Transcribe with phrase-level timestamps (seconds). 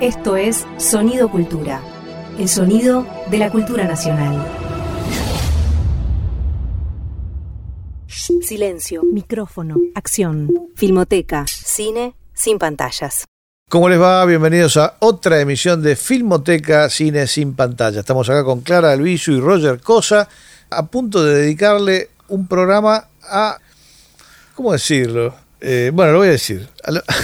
[0.00, 1.80] Esto es Sonido Cultura,
[2.38, 4.44] el sonido de la cultura nacional.
[8.06, 13.24] Silencio, micrófono, acción, filmoteca, cine sin pantallas.
[13.70, 14.24] ¿Cómo les va?
[14.26, 18.00] Bienvenidos a otra emisión de Filmoteca Cine sin pantalla.
[18.00, 20.28] Estamos acá con Clara Alviso y Roger Cosa
[20.70, 23.58] a punto de dedicarle un programa a...
[24.54, 25.34] ¿Cómo decirlo?
[25.60, 26.68] Eh, bueno, lo voy a decir.
[26.84, 27.14] A, lo- a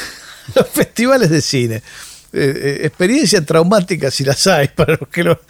[0.57, 1.83] los festivales de cine.
[2.33, 5.41] Eh, eh, experiencias traumáticas si las hay para los que lo-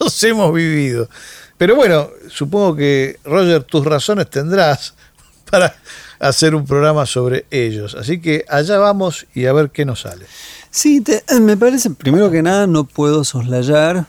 [0.00, 1.08] los hemos vivido.
[1.56, 4.94] Pero bueno, supongo que Roger, tus razones tendrás
[5.50, 5.74] para
[6.18, 7.94] hacer un programa sobre ellos.
[7.94, 10.26] Así que allá vamos y a ver qué nos sale.
[10.70, 14.06] Sí, te- eh, me parece, primero que nada, no puedo soslayar,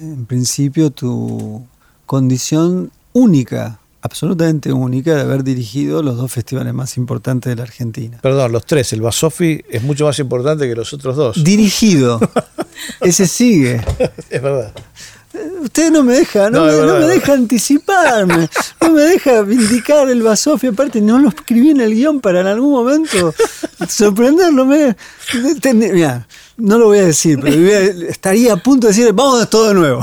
[0.00, 1.66] en principio, tu
[2.06, 8.18] condición única, absolutamente única, de haber dirigido los dos festivales más importantes de la Argentina.
[8.22, 8.92] Perdón, los tres.
[8.92, 11.42] El Basofi es mucho más importante que los otros dos.
[11.42, 12.20] Dirigido,
[13.00, 13.80] ese sigue.
[14.30, 14.72] es verdad.
[15.62, 18.48] Usted no me deja, no, No, me, no deja anticiparme,
[18.80, 22.46] no me deja vindicar el Basofi, aparte no lo escribí en el guion para en
[22.46, 23.34] algún momento
[23.88, 24.64] sorprenderlo.
[24.64, 24.96] Me,
[25.74, 26.26] mirá,
[26.58, 27.56] no lo voy a decir, pero
[28.08, 30.02] estaría a punto de decir, vamos a todo de nuevo.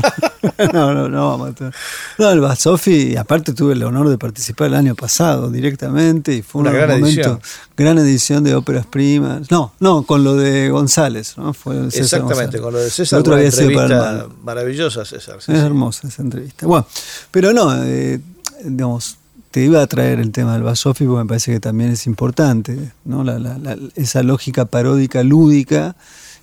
[0.72, 1.70] no, no, no vamos a todo.
[2.18, 6.62] No, el Basofi, aparte tuve el honor de participar el año pasado directamente y fue
[6.62, 7.40] Una un gran momento, edición.
[7.76, 9.50] gran edición de óperas primas.
[9.50, 11.52] No, no, con lo de González, ¿no?
[11.54, 12.60] Fue el César Exactamente, González.
[12.62, 13.20] con lo de El César.
[13.20, 15.36] otro una había sido para el maravillosa, César.
[15.40, 15.64] sí, Es sí.
[15.64, 16.66] hermosa esa entrevista.
[16.66, 16.86] Bueno,
[17.30, 18.20] pero no, eh,
[18.64, 19.16] digamos,
[19.50, 22.76] te iba a traer el tema del Basofi porque me parece que también es importante,
[23.04, 23.24] ¿no?
[23.24, 25.96] La- la- la- esa lógica paródica lúdica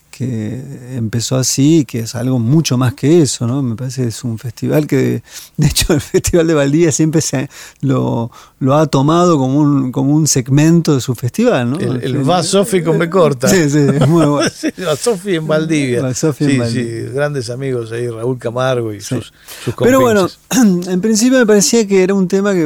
[0.10, 0.64] que
[0.96, 3.62] empezó así, que es algo mucho más que eso, ¿no?
[3.62, 5.22] Me parece que es un festival que,
[5.58, 7.48] de hecho, el Festival de Valdivia siempre se
[7.82, 11.78] lo, lo ha tomado como un, como un segmento de su festival, ¿no?
[11.80, 13.48] El, el Basofi con B corta.
[13.48, 14.50] Sí, sí, es muy bueno.
[14.86, 16.02] Basofi en Valdivia.
[16.02, 17.08] Basofi en sí, Valdivia.
[17.10, 19.32] sí, grandes amigos ahí, Raúl Camargo y sus,
[19.64, 20.28] sus Pero bueno,
[20.88, 22.66] en principio me parecía que era un tema que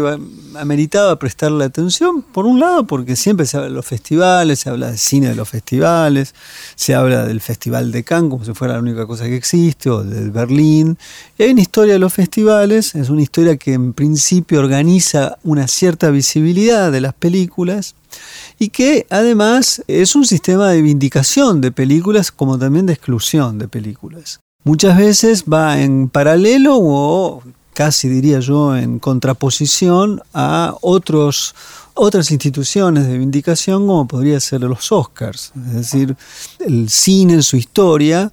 [0.58, 4.92] ameritaba prestarle atención, por un lado, porque siempre se habla de los festivales, se habla
[4.92, 6.34] de cine de los festivales,
[6.76, 10.04] se habla del Festival de Cannes como si fuera la única cosa que existe, o
[10.04, 10.98] del Berlín.
[11.38, 15.68] Y hay una historia de los festivales, es una historia que en principio organiza una
[15.68, 17.96] cierta visibilidad de las películas
[18.60, 23.68] y que además es un sistema de vindicación de películas como también de exclusión de
[23.68, 24.40] películas.
[24.64, 27.42] Muchas veces va en paralelo o
[27.81, 31.56] casi diría yo en contraposición a otros
[31.96, 36.16] otras instituciones de vindicación como podría ser los Oscars, es decir,
[36.59, 38.31] el cine en su historia,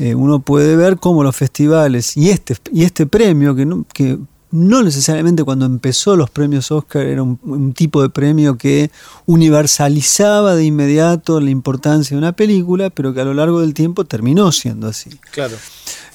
[0.00, 4.18] eh, uno puede ver cómo los festivales y este, y este premio que no, que
[4.50, 8.90] no necesariamente cuando empezó los premios Oscar era un, un tipo de premio que
[9.26, 14.04] universalizaba de inmediato la importancia de una película, pero que a lo largo del tiempo
[14.06, 15.10] terminó siendo así.
[15.30, 15.56] Claro.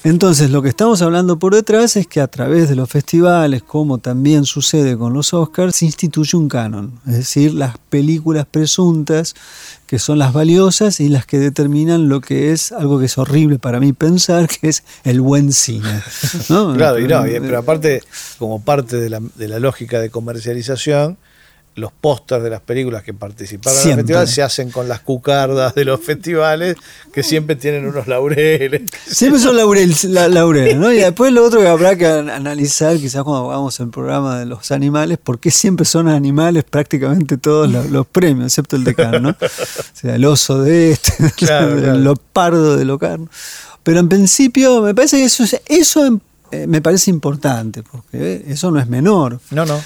[0.04, 3.96] Entonces, lo que estamos hablando por detrás es que a través de los festivales, como
[3.98, 9.34] también sucede con los Oscars, se instituye un canon, es decir, las películas presuntas,
[9.86, 13.58] que son las valiosas y las que determinan lo que es algo que es horrible
[13.58, 16.02] para mí pensar, que es el buen cine.
[16.50, 16.74] ¿no?
[16.76, 18.02] Claro, y no, y- pero aparte,
[18.38, 21.16] como parte de la, de la lógica de comercialización,
[21.76, 25.74] los pósters de las películas que participaron en el festival se hacen con las cucardas
[25.74, 26.76] de los festivales,
[27.12, 28.82] que siempre tienen unos laureles.
[29.06, 30.92] Siempre son laurel, la- laureles, ¿no?
[30.92, 34.46] Y después lo otro que habrá que an- analizar, quizás cuando hagamos el programa de
[34.46, 38.94] los animales, por qué siempre son animales prácticamente todos los, los premios, excepto el de
[38.94, 39.30] Cannes, ¿no?
[39.30, 39.36] O
[39.94, 41.98] sea, el oso de este, Claro, el claro.
[41.98, 43.28] leopardo de Locarno.
[43.82, 46.20] Pero en principio me parece que eso, es- eso
[46.52, 49.40] eh, me parece importante, porque eh, eso no es menor.
[49.50, 49.80] No, no.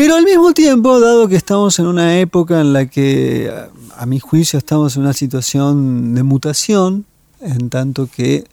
[0.00, 3.52] Pero al mismo tiempo, dado que estamos en una época en la que,
[3.98, 7.04] a, mi juicio, estamos en una situación de mutación,
[7.42, 8.46] en tanto que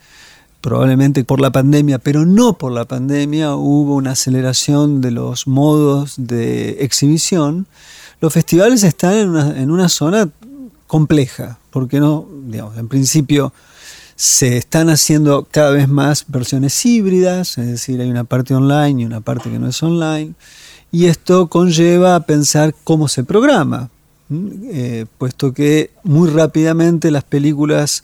[0.60, 6.16] probablemente por la pandemia, pero no por la pandemia, hubo una aceleración de los modos
[6.18, 7.66] de exhibición,
[8.20, 10.30] los festivales están en una zona
[10.86, 13.54] compleja, porque no, digamos, en principio
[14.18, 19.06] se están haciendo cada vez más versiones híbridas, es decir, hay una parte online y
[19.06, 20.34] una parte que no es online,
[20.92, 23.90] y esto conlleva a pensar cómo se programa.
[24.30, 28.04] Eh, puesto que muy rápidamente las películas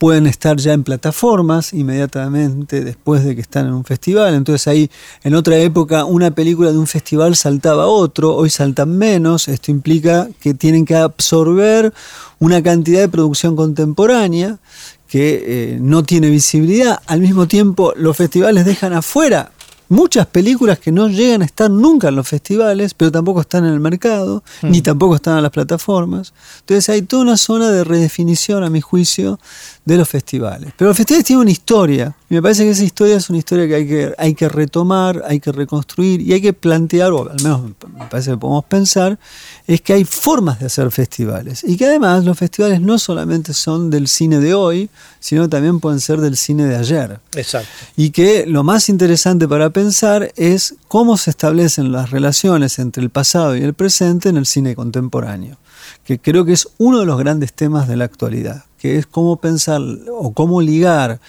[0.00, 4.34] pueden estar ya en plataformas inmediatamente después de que están en un festival.
[4.34, 4.90] Entonces ahí,
[5.22, 9.46] en otra época, una película de un festival saltaba a otro, hoy saltan menos.
[9.46, 11.92] Esto implica que tienen que absorber
[12.38, 14.58] una cantidad de producción contemporánea
[15.06, 15.44] que
[15.74, 17.00] eh, no tiene visibilidad.
[17.06, 19.52] Al mismo tiempo, los festivales dejan afuera
[19.90, 23.74] muchas películas que no llegan a estar nunca en los festivales, pero tampoco están en
[23.74, 24.70] el mercado, Hmm.
[24.70, 26.32] ni tampoco están en las plataformas.
[26.60, 29.38] Entonces hay toda una zona de redefinición, a mi juicio,
[29.84, 30.72] de los festivales.
[30.78, 33.66] Pero los festivales tienen una historia, y me parece que esa historia es una historia
[33.66, 37.42] que hay que, hay que retomar, hay que reconstruir, y hay que plantear, o al
[37.42, 39.18] menos me parece que podemos pensar,
[39.66, 41.64] es que hay formas de hacer festivales.
[41.64, 45.98] Y que además los festivales no solamente son del cine de hoy, sino también pueden
[45.98, 47.18] ser del cine de ayer.
[47.34, 47.68] Exacto.
[47.96, 53.10] Y que lo más interesante para pensar es cómo se establecen las relaciones entre el
[53.10, 55.56] pasado y el presente en el cine contemporáneo,
[56.04, 59.36] que creo que es uno de los grandes temas de la actualidad, que es cómo
[59.40, 59.82] pensar
[60.12, 61.20] o cómo ligar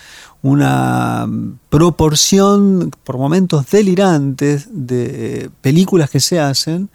[0.44, 1.30] una
[1.70, 6.90] proporción por momentos delirantes de películas que se hacen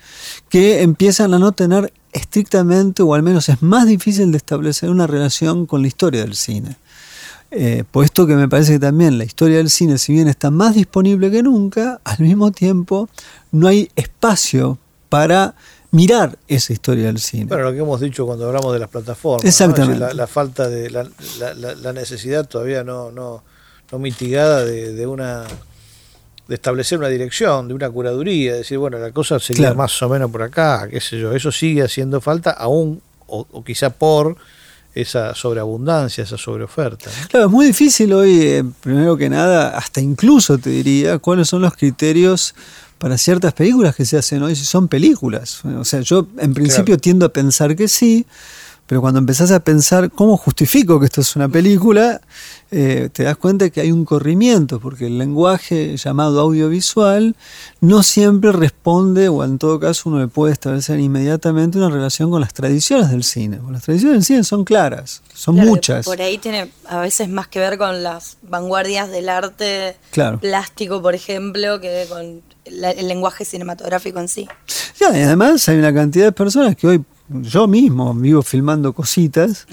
[0.49, 5.07] que empiezan a no tener estrictamente, o al menos es más difícil de establecer una
[5.07, 6.77] relación con la historia del cine.
[7.53, 10.75] Eh, puesto que me parece que también la historia del cine, si bien está más
[10.75, 13.09] disponible que nunca, al mismo tiempo
[13.53, 14.79] no hay espacio
[15.09, 15.55] para
[15.97, 17.47] mirar esa historia del cine.
[17.47, 19.45] Bueno, lo que hemos dicho cuando hablamos de las plataformas.
[19.45, 19.99] Exactamente.
[19.99, 21.09] La, la falta de la,
[21.39, 23.43] la- la- necesidad todavía no, no,
[23.91, 25.45] no mitigada de, de una
[26.49, 29.77] de establecer una dirección, de una curaduría, de decir, bueno, la cosa sería Claro.
[29.77, 33.65] más o menos por acá, qué sé yo, eso sigue haciendo falta aún, o, o
[33.65, 34.37] quizá por
[34.95, 37.11] esa sobreabundancia, esa sobreoferta.
[37.29, 41.63] Claro, es muy difícil hoy, eh, primero que nada, hasta incluso te diría, cuáles son
[41.63, 42.55] los criterios
[42.99, 45.65] para ciertas películas que se hacen hoy, si son películas.
[45.65, 47.01] O sea, yo en principio Claro.
[47.01, 48.27] tiendo a pensar que sí,
[48.87, 52.21] pero cuando empezás a pensar cómo justifico que esto es una película,
[52.71, 57.35] eh, te das cuenta que hay un corrimiento, porque el lenguaje llamado audiovisual
[57.81, 62.41] no siempre responde, o en todo caso uno le puede establecer inmediatamente una relación con
[62.41, 63.59] las tradiciones del cine.
[63.71, 66.05] Las tradiciones del cine son claras, son Claro, muchas.
[66.07, 70.39] Por ahí tiene a veces más que ver con las vanguardias del arte Claro.
[70.41, 74.49] plástico, por ejemplo, que con la- el lenguaje cinematográfico en sí.
[75.01, 79.67] Ya, y además hay una cantidad de personas que hoy, yo mismo vivo filmando cositas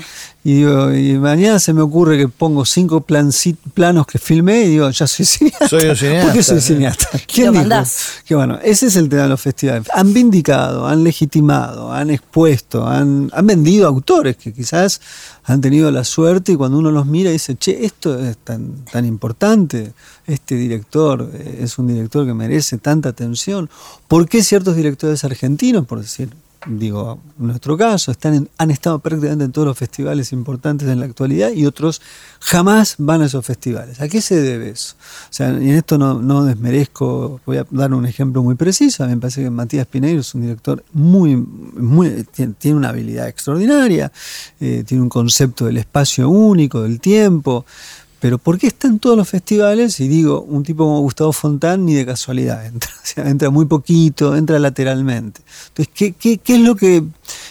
[0.44, 4.90] y digo, y mañana se me ocurre que pongo cinco planos que filmé y digo,
[4.90, 5.70] ya soy cineasta.
[5.70, 7.08] Soy un cineasta, ¿Por qué soy cineasta?
[7.28, 7.62] ¿Quién dijo?
[7.62, 8.08] mandás.
[8.26, 9.88] Que bueno, ese es el tema de los festivales.
[9.94, 15.00] Han vindicado, han legitimado, han expuesto, han, han vendido autores que quizás
[15.44, 19.06] han tenido la suerte y cuando uno los mira dice, che, esto es tan, tan
[19.06, 19.94] importante,
[20.26, 23.70] este director eh, es un director que merece tanta atención.
[24.08, 26.30] ¿Por qué ciertos directores argentinos, por decir,
[26.66, 31.52] digo, nuestro caso, están han estado prácticamente en todos los festivales importantes en la actualidad
[31.52, 32.02] y otros
[32.40, 34.02] jamás van a esos festivales?
[34.02, 34.96] ¿A qué se debe eso?
[35.30, 39.08] O sea, y en esto no, no desmerezco, voy a dar un ejemplo muy preciso,
[39.08, 44.12] me parece que Matías Pineiro es un director muy, muy tiene, tiene una habilidad extraordinaria,
[44.60, 47.66] eh, tiene un concepto del espacio único, del tiempo,
[48.24, 50.00] pero ¿por qué está en todos los festivales?
[50.00, 53.66] Y digo, un tipo como Gustavo Fontán ni de casualidad entra, o sea, entra muy
[53.66, 55.42] poquito, entra lateralmente.
[55.68, 57.04] Entonces, ¿qué, qué, qué es lo que,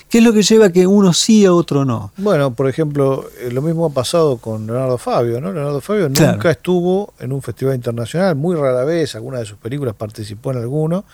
[0.09, 2.11] ¿qué es lo que lleva a que uno sí a otro no?
[2.17, 5.53] Bueno, por ejemplo, eh, lo mismo ha pasado con Leonardo Fabio, ¿no?
[5.53, 6.33] Leonardo Fabio Claro.
[6.33, 10.57] nunca estuvo en un festival internacional, muy rara vez, alguna de sus películas participó en
[10.57, 11.05] alguno,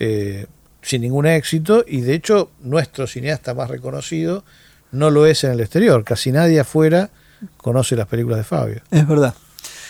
[0.00, 0.46] eh,
[0.80, 4.42] sin ningún éxito, y de hecho nuestro cineasta más reconocido
[4.90, 7.10] no lo es en el exterior, casi nadie afuera
[7.56, 8.82] conoce las películas de Fabio.
[8.90, 9.34] Es verdad.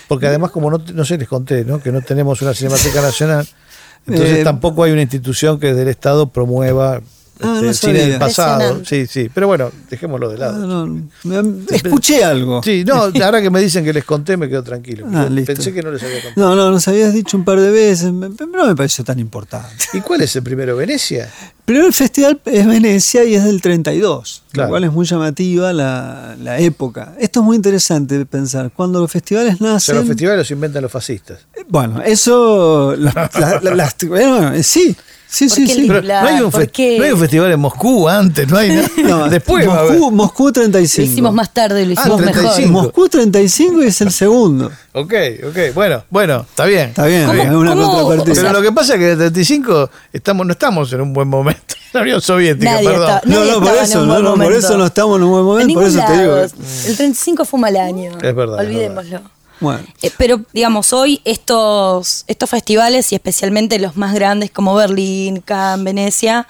[0.09, 1.83] Porque además, como no, no sé, les conté, ¿no?
[1.83, 3.47] que no tenemos una Cinemateca Nacional,
[4.07, 7.01] entonces Eh, tampoco hay una institución que desde el Estado promueva
[7.41, 8.83] Ah, este, no el cine del pasado.
[8.85, 10.87] Sí, sí, pero bueno, dejémoslo de lado.
[10.87, 12.63] no, escuché algo.
[12.63, 12.95] Sí, no,
[13.25, 15.07] ahora que me dicen que les conté me quedo tranquilo.
[15.13, 15.29] Ah.
[15.45, 16.49] Pensé que no les había contado.
[16.49, 19.85] No, no, nos habías dicho un par de veces, pero no me pareció tan importante.
[19.93, 20.77] ¿Y cuál es el primero?
[20.77, 21.31] ¿Venecia?
[21.65, 24.69] Primero el festival es Venecia y es del 32, Claro.
[24.69, 27.15] lo cual es muy llamativa la, la época.
[27.19, 28.71] Esto es muy interesante de pensar.
[28.75, 29.97] Cuando los festivales O sea, nacen...
[29.97, 31.41] los festivales los inventan los fascistas.
[31.69, 32.95] Bueno, eso...
[32.97, 34.97] la- la- la- las- bueno, sí,
[35.29, 35.85] sí, ¿Por sí, sí.
[35.89, 38.89] Pero no hay, un ¿por no hay un festival en Moscú antes, no hay nada.
[39.07, 39.67] No, Después.
[39.67, 41.11] Moscú, Moscú Lo 35.
[41.13, 42.69] hicimos más tarde y lo Ah, hicimos 35.
[42.69, 42.83] mejor.
[42.85, 44.71] Moscú 35 es el segundo.
[44.99, 45.13] Ok,
[45.49, 46.89] ok, bueno, bueno, está bien.
[46.89, 48.35] Está bien, ¿Cómo- es una cómo- contrapartida.
[48.35, 51.29] Pero lo que pasa es que en el 35 estamos, no estamos en un buen
[51.29, 51.75] momento.
[51.93, 53.03] La Unión Soviética, Nadie perdón.
[53.17, 55.31] está- No, nadie no, por en eso, no, no, por eso no estamos en un
[55.31, 56.35] buen En momento, por ningún eso te digo.
[56.35, 56.45] lado.
[56.87, 58.13] El 35 fue un mal año.
[58.23, 59.21] Es verdad, es Olvidémoslo.
[59.61, 65.41] Bueno, Eh, pero, digamos, hoy estos, estos festivales, y especialmente los más grandes como Berlín,
[65.41, 66.47] Cannes, Venecia,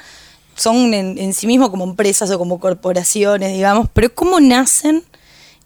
[0.56, 5.04] son en, en sí mismos como empresas o como corporaciones, digamos, pero ¿cómo nacen?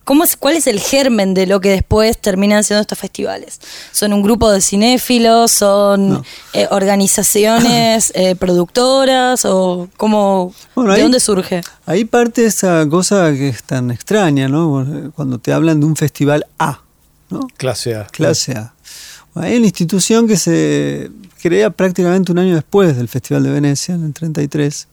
[0.03, 3.61] ¿Cómo es, ¿Cuál es el germen de lo que después terminan siendo estos festivales?
[3.93, 5.53] ¿Son un grupo de cinéfilos?
[5.53, 6.25] ¿Son No.
[6.53, 9.45] eh, organizaciones eh, productoras?
[9.45, 11.61] ¿O cómo, Bueno, de ahí- dónde surge?
[11.87, 15.13] ahí parte esa cosa que es tan extraña, ¿no?
[15.15, 16.81] Cuando te hablan de un festival A,
[17.31, 17.49] ¿no?
[17.57, 18.07] Clase A.
[18.07, 18.75] Clase A.
[19.35, 21.11] Hay una institución que se
[21.41, 24.89] crea prácticamente un año después del Festival de Venecia, en el 33.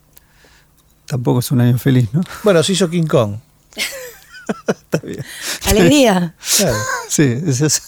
[1.06, 2.22] Tampoco es un año feliz, ¿no?
[2.44, 3.38] Bueno, se hizo King Kong.
[4.68, 5.26] Está bien.
[5.66, 6.36] Alegría.
[6.58, 6.78] Claro.
[7.10, 7.82] Sí, es eso.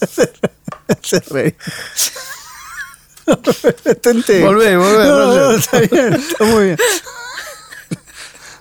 [1.02, 1.54] Se reí.
[3.26, 6.76] Volvé, volvé, No, está bien, está muy bien.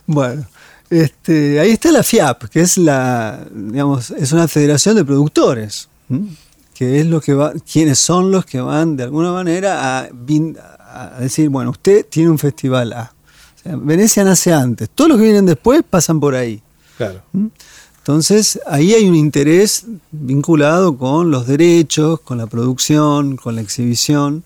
[0.06, 0.46] Bueno,
[0.90, 6.30] este, ahí está la FIAP, que es la, digamos, es una federación de productores, ¿m?
[6.74, 11.50] que es lo que va, quienes son los que van de alguna manera a decir,
[11.50, 13.14] bueno, usted tiene un festival A.
[13.60, 16.62] O sea, Venecia nace antes, todos los que vienen después pasan por ahí.
[16.98, 17.22] Claro.
[17.98, 24.44] Entonces, ahí hay un interés vinculado con los derechos, con la producción, con la exhibición,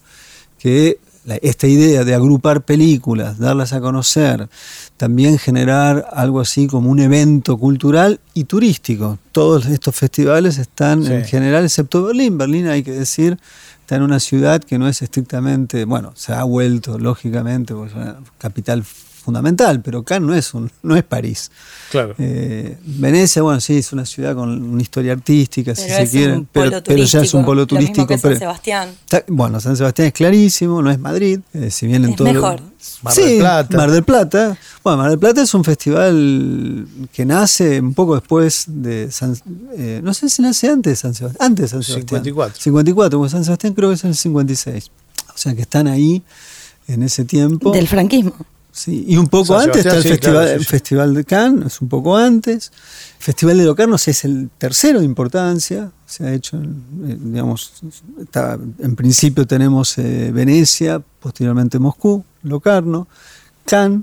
[0.60, 4.50] que la- esta idea de agrupar películas, darlas a conocer,
[4.98, 9.20] también generar algo así como un evento cultural y turístico.
[9.32, 12.38] Todos estos festivales están en general, excepto Berlín.
[12.38, 13.38] Berlín, hay que decir,
[13.82, 17.96] está en una ciudad que no es estrictamente, bueno, se ha vuelto, lógicamente, porque es
[17.96, 18.84] una capital
[19.24, 21.50] fundamental, pero Cannes no es, un, no es París.
[21.92, 22.14] Claro.
[22.18, 26.10] Eh, Venecia, bueno, sí, es una ciudad con una historia artística, si Pero se es
[26.12, 28.08] quiere, un pero, ya es un turístico, polo lo mismo turístico.
[28.08, 28.90] que San pero- Sebastián.
[29.04, 32.28] Está- bueno, San Sebastián es clarísimo, no es Madrid, eh, si bien en Es todo
[32.28, 32.62] lo- mejor.
[33.02, 33.78] Mar sí, del Plata.
[33.78, 34.58] Mar del Plata.
[34.84, 39.38] Bueno, Mar del Plata es un festival que nace un poco después de San,
[39.78, 42.24] eh, no sé si nace antes de San Sebastián, antes de San Sebastián.
[42.24, 42.62] 54.
[42.62, 44.92] 54, porque San Sebastián creo que es el 56.
[45.34, 46.22] O sea que están ahí
[46.88, 47.72] en ese tiempo.
[47.72, 48.34] Del franquismo.
[48.76, 50.66] Sí, y un poco antes está el, sí, festival, claro, sí, el sí.
[50.66, 52.72] Festival de Cannes, es un poco antes.
[53.20, 57.72] El Festival de Locarnos es el tercero de importancia, se ha hecho, en, eh, digamos,
[58.20, 63.08] está- en principio tenemos eh, Venecia, posteriormente Moscú, Locarno,
[63.66, 64.02] Cannes.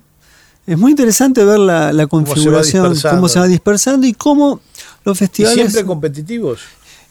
[0.69, 4.61] Es muy interesante ver la, configuración, cómo se va dispersando y cómo
[5.05, 5.57] los ¿Y festivales...
[5.59, 6.61] siempre competitivos?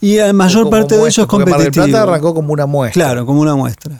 [0.01, 1.89] y la mayor parte de ellos porque Mar del competitivos.
[1.89, 3.03] Plata arrancó como una muestra.
[3.03, 3.99] Claro, como una muestra.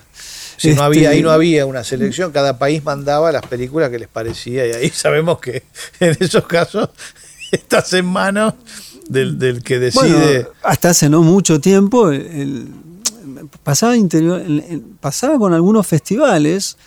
[0.60, 3.98] Si no había, Este, ahí no había una selección, cada país mandaba las películas que
[4.00, 5.64] les parecía y ahí sabemos que
[6.00, 6.90] en esos casos
[7.52, 8.54] estás en manos
[9.08, 10.10] del, del que decide.
[10.44, 12.68] Bueno, hasta hace no mucho tiempo el- el-
[13.64, 16.78] pasaba, interior, el- pasaba con algunos festivales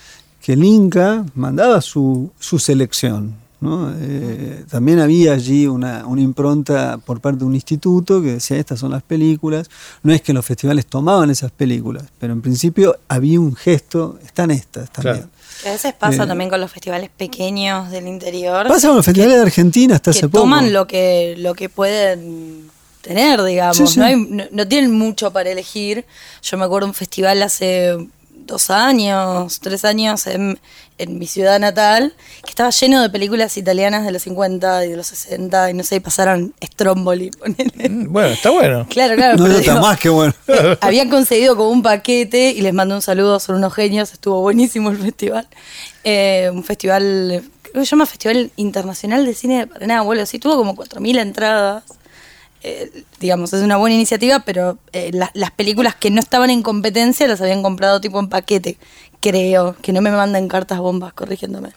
[0.40, 3.36] que el Inca mandaba su, su selección.
[3.62, 3.90] ¿No?
[3.98, 8.80] Eh, también había allí una, una impronta por parte de un instituto que decía estas
[8.80, 9.70] son las películas.
[10.02, 14.50] No es que los festivales tomaban esas películas, pero en principio había un gesto, están
[14.50, 15.16] estas también.
[15.16, 15.30] Claro.
[15.62, 18.66] Que a veces pasa Eh, también con los festivales pequeños del interior.
[18.66, 20.42] Pasa con los festivales de Argentina hasta que hace poco.
[20.44, 22.68] toman lo que, lo que pueden
[23.00, 23.76] tener, digamos.
[23.76, 23.98] Sí, sí.
[24.00, 26.04] No, hay- no- no tienen mucho para elegir.
[26.42, 27.96] Yo me acuerdo un festival hace
[28.46, 30.58] dos años, tres años en,
[30.98, 34.96] en mi ciudad natal, que estaba lleno de películas italianas de los 50 y de
[34.96, 37.30] los 60, y no sé, y pasaron Stromboli.
[37.30, 37.88] ponele.
[37.88, 38.86] Mm, Bueno, está bueno.
[38.88, 39.36] Claro, claro.
[39.38, 40.34] No, pero está digo, más que bueno.
[40.48, 44.40] eh, habían conseguido como un paquete y les mando un saludo, son unos genios, estuvo
[44.40, 45.48] buenísimo el festival.
[46.04, 50.38] Eh, un festival, creo que se llama Festival Internacional de Cine de Paraná, bueno, sí,
[50.38, 51.84] tuvo como 4.000 entradas.
[52.64, 56.62] Eh, digamos, es una buena iniciativa, pero eh, la- las películas que no estaban en
[56.62, 58.78] competencia las habían comprado tipo en paquete,
[59.20, 59.74] creo.
[59.82, 61.70] Que no me manden cartas bombas corrigiéndome.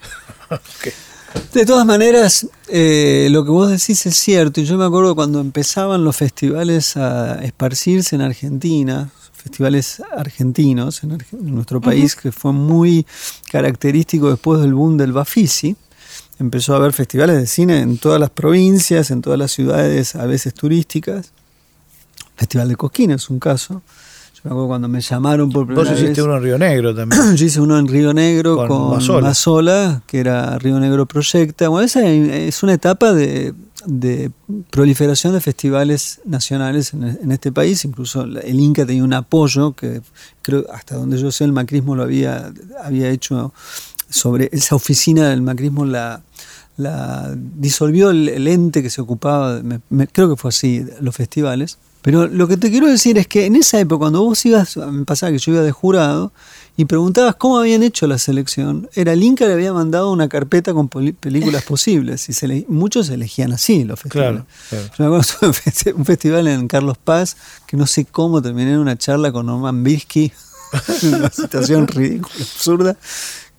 [1.53, 4.61] De todas maneras, eh, lo que vos decís es cierto.
[4.61, 11.11] Y yo me acuerdo cuando empezaban los festivales a esparcirse en Argentina, festivales argentinos en,
[11.11, 13.05] Arge- en nuestro país, que fue muy
[13.51, 15.75] característico después del boom del Bafisi.
[16.39, 20.25] Empezó a haber festivales de cine en todas las provincias, en todas las ciudades, a
[20.25, 21.31] veces turísticas.
[22.35, 23.81] Festival de Cosquín es un caso.
[24.33, 26.25] Yo me acuerdo cuando me llamaron por primera Vos hiciste vez.
[26.25, 27.21] uno en Río Negro también.
[27.37, 29.27] Yo hice uno en Río Negro Con con, Mazola.
[29.29, 30.01] Mazola.
[30.05, 31.69] que era Río Negro Proyecta.
[31.69, 33.53] Bueno, esa es una etapa de,
[33.85, 34.31] de
[34.71, 37.85] proliferación de festivales nacionales en, en este país.
[37.85, 40.01] Incluso el Inca tenía un apoyo que
[40.41, 42.51] creo, hasta donde yo sé, el macrismo lo había,
[42.83, 43.53] había hecho
[44.09, 46.21] sobre esa oficina del macrismo la
[46.77, 51.15] la disolvió el, el ente que se ocupaba, me- me- creo que fue así, los
[51.15, 51.77] festivales.
[52.01, 55.05] Pero lo que te quiero decir es que en esa época, cuando vos ibas, me
[55.05, 56.33] pasaba que yo iba de jurado
[56.75, 60.73] y preguntabas cómo habían hecho la selección, era el Inca le había mandado una carpeta
[60.73, 64.41] con películas posibles y se le- muchos elegían así los festivales.
[64.69, 64.95] Claro, claro.
[64.97, 68.41] Yo me acuerdo de un festi- un festival en Carlos Paz que no sé cómo
[68.41, 70.29] terminé en una charla con Norman Bisky,
[71.03, 72.97] una situación ridícula, absurda.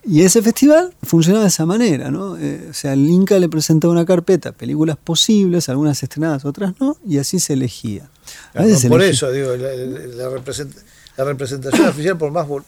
[0.09, 2.37] Y ese festival funcionaba de esa manera, ¿no?
[2.39, 6.97] Eh, o sea, el Inca le presentaba una carpeta, películas posibles, algunas estrenadas, otras no,
[7.07, 8.09] y así se elegía.
[8.55, 10.77] A veces por eso, digo, la, la- la represent-
[11.17, 12.63] la representación oficial, por más bu-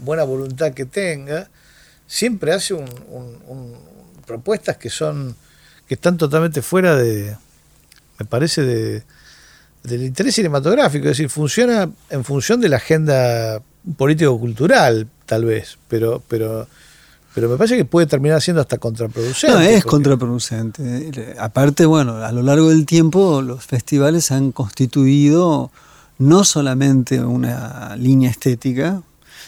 [0.00, 1.48] buena voluntad que tenga,
[2.06, 3.74] siempre hace un- un- un-
[4.26, 5.34] propuestas que son
[5.88, 7.36] que están totalmente fuera de,
[8.18, 9.02] me parece, de,
[9.82, 13.60] del interés cinematográfico, es decir, funciona en función de la agenda
[13.96, 16.66] político-cultural, tal vez, pero, pero,
[17.34, 19.54] pero me parece que puede terminar siendo hasta contraproducente.
[19.56, 21.36] No, es porque- contraproducente.
[21.38, 25.70] Aparte, bueno, a lo largo del tiempo los festivales han constituido
[26.18, 29.02] no solamente una línea estética,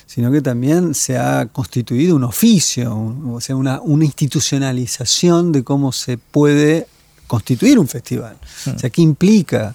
[0.07, 5.63] sino que también se ha constituido un oficio, un- o sea, una, una institucionalización de
[5.65, 6.87] cómo se puede
[7.27, 8.37] constituir un festival.
[8.75, 9.75] O sea, ¿qué implica?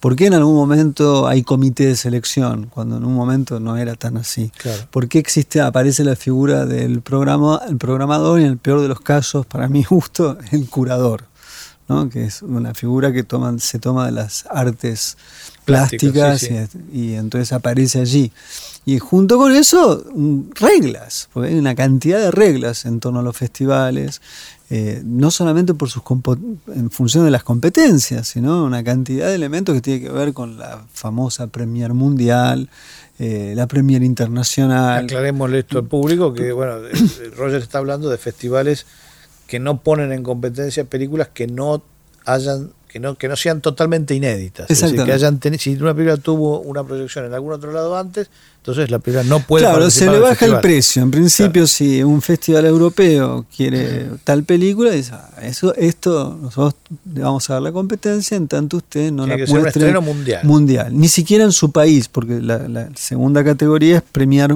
[0.00, 3.94] ¿Por qué en algún momento hay comité de selección, cuando en un momento no era
[3.94, 4.50] tan así?
[4.56, 4.82] Claro.
[4.90, 8.88] ¿Por qué existe, aparece la figura del programa, el programador y en el peor de
[8.88, 11.24] los casos, para mi gusto, el curador?
[11.90, 12.08] ¿no?
[12.08, 15.16] que es una figura que toman, se toma de las artes
[15.64, 18.32] Plásticas, plásticas sí, Y, y entonces aparece allí.
[18.86, 20.04] Y junto con eso,
[20.54, 24.22] reglas, porque hay una cantidad de reglas en torno a los festivales,
[24.70, 26.02] eh, no solamente por sus
[26.74, 30.58] en función de las competencias, sino una cantidad de elementos que tiene que ver con
[30.58, 32.68] la famosa Premier Mundial,
[33.18, 35.04] eh, la Premier Internacional.
[35.04, 36.76] Aclarémosle esto al público que, bueno,
[37.36, 38.86] Roger está hablando de festivales
[39.46, 41.82] que no ponen en competencia películas que no
[42.24, 44.68] hayan que no, que no sean totalmente inéditas.
[44.68, 47.96] Es decir, que hayan teni- si una película tuvo una proyección en algún otro lado
[47.96, 51.02] antes, entonces la película no puede claro, se le baja el precio.
[51.02, 56.74] En principio, si un festival europeo quiere tal película, dice, "Ah, eso, esto nosotros
[57.10, 60.04] le vamos a dar la competencia, en tanto usted no Tiene la que ser un
[60.04, 60.44] mundial.
[60.46, 60.98] mundial.
[60.98, 64.54] Ni siquiera en su país, porque la, la segunda categoría es premiar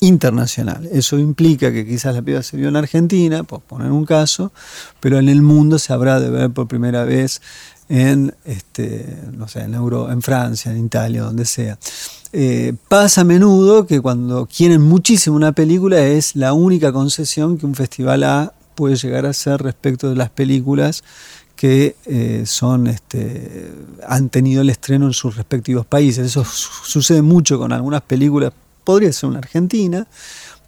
[0.00, 0.88] internacional.
[0.92, 4.52] Eso implica que quizás la película se vio en Argentina, por poner un caso,
[5.00, 7.40] pero en el mundo se habrá de ver por primera vez
[7.88, 11.78] en este no sé en Euro, en Francia, en Italia, donde sea.
[12.32, 17.64] Eh, pasa a menudo que cuando quieren muchísimo una película es la única concesión que
[17.64, 21.02] un festival A puede llegar a hacer respecto de las películas
[21.56, 23.72] que eh, son este,
[24.06, 26.26] han tenido el estreno en sus respectivos países.
[26.26, 28.52] Eso su- sucede mucho con algunas películas,
[28.84, 30.06] podría ser una argentina,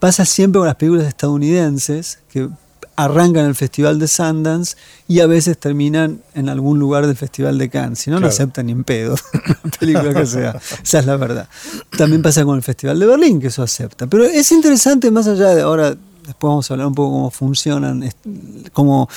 [0.00, 2.48] pasa siempre con las películas estadounidenses que
[3.04, 4.76] arrancan el Festival de Sundance
[5.08, 7.98] y a veces terminan en algún lugar del Festival de Cannes.
[7.98, 8.32] Si no, no Claro.
[8.34, 9.14] aceptan ni en pedo
[9.64, 10.60] la película que sea.
[10.82, 11.48] Esa es la verdad.
[11.96, 14.06] También pasa con el Festival de Berlín, que eso acepta.
[14.06, 18.08] Pero es interesante, más allá de ahora, después vamos a hablar un poco cómo funcionan,
[18.72, 19.08] cómo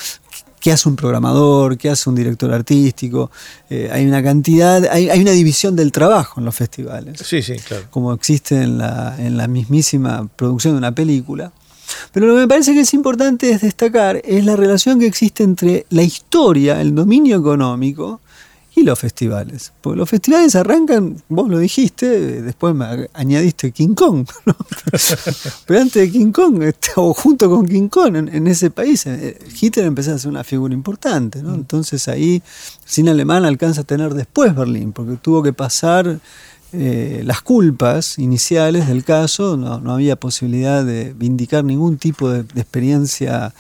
[0.60, 3.30] qué hace un programador, qué hace un director artístico.
[3.70, 7.56] Eh, hay una cantidad, hay, hay una división del trabajo en los festivales Sí, sí,
[7.58, 7.84] claro.
[7.90, 11.52] como existe en la, en la mismísima producción de una película.
[12.12, 15.44] Pero lo que me parece que es importante es destacar es la relación que existe
[15.44, 18.22] entre la historia, el dominio económico
[18.76, 19.72] y los festivales.
[19.82, 24.28] Porque los festivales arrancan, vos lo dijiste, después me añadiste King Kong.
[24.46, 24.56] ¿no?
[25.68, 29.06] Pero antes de King Kong, este, o junto con King Kong, en, en ese país,
[29.06, 31.44] eh, Hitler empezó a ser una figura importante.
[31.44, 31.54] ¿no?
[31.54, 32.42] Entonces ahí,
[32.86, 36.20] sin alemán alcanza a tener después Berlín, porque tuvo que pasar
[36.74, 42.44] eh, las culpas iniciales del caso, no, no había posibilidad de vindicar ningún tipo de,
[42.44, 43.54] de experiencia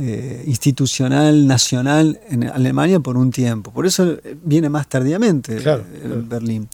[0.00, 3.72] eh, institucional, nacional en Alemania por un tiempo.
[3.72, 6.24] Por eso eh, viene más tardíamente eh, Claro, el claro.
[6.28, 6.68] Berlín.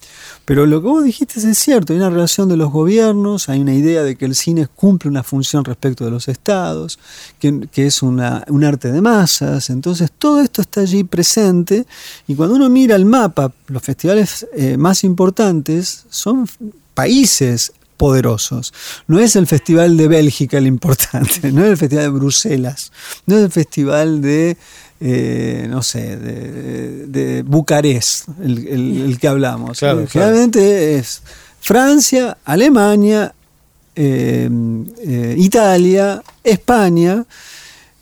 [0.44, 3.72] Pero lo que vos dijiste es cierto, hay una relación de los gobiernos, hay una
[3.72, 6.98] idea de que el cine cumple una función respecto de los estados,
[7.38, 11.86] que, que es una, un arte de masas, entonces todo esto está allí presente
[12.26, 16.46] y cuando uno mira el mapa, los festivales eh, más importantes son
[16.92, 18.72] países poderosos.
[19.06, 22.92] No es el Festival de Bélgica el importante, no es el Festival de Bruselas,
[23.26, 24.56] no es el Festival de,
[25.00, 29.78] eh, no sé, de, de Bucarest, el, el- el que hablamos.
[29.78, 30.26] Claro, Eh, claro.
[30.28, 31.22] Generalmente es
[31.60, 33.34] Francia, Alemania,
[33.96, 34.50] eh,
[35.06, 37.24] eh, Italia, España,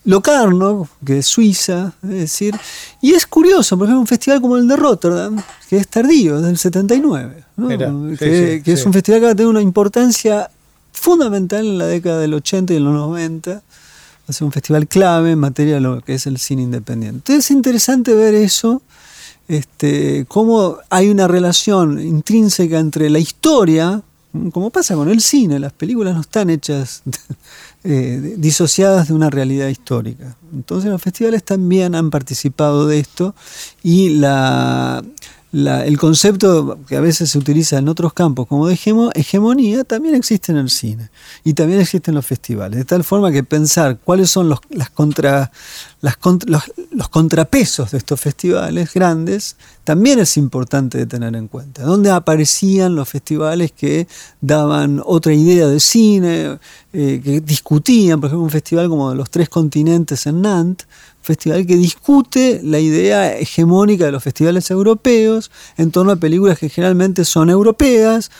[0.04, 2.54] Locarno, que es Suiza, es decir,
[3.00, 6.42] y es curioso, por ejemplo, un festival como el de Rotterdam, que es tardío, es
[6.42, 7.68] del 79, ¿no?
[7.68, 10.50] Mira, sí, que, sí, que es un festival que va a tener una importancia
[10.92, 13.60] fundamental en la década del 80 y en los 90, va
[14.26, 17.18] a ser un festival clave en materia de lo que es el cine independiente.
[17.18, 18.82] Entonces es interesante ver eso,
[19.46, 24.02] este, cómo hay una relación intrínseca entre la historia,
[24.52, 27.02] como pasa con el cine, las películas no están hechas
[27.84, 30.36] eh, disociadas de una realidad histórica.
[30.52, 33.34] Entonces los festivales también han participado de esto
[33.82, 35.02] y la,
[35.52, 39.84] la- el concepto que a veces se utiliza en otros campos como de hegemo- hegemonía
[39.84, 41.10] también existe en el cine
[41.44, 42.78] y también existe en los festivales.
[42.78, 45.52] De tal forma que pensar cuáles son los, las contra,
[46.00, 51.48] las contra- los, los contrapesos de estos festivales grandes también es importante de tener en
[51.48, 51.82] cuenta.
[51.82, 54.06] ¿Dónde aparecían los festivales que
[54.40, 56.58] daban otra idea de cine,
[56.94, 60.86] eh, que discutían, por ejemplo, un festival como los tres continentes en Nantes,
[61.22, 66.68] festival que discute la idea hegemónica de los festivales europeos en torno a películas que
[66.68, 68.30] generalmente son europeas,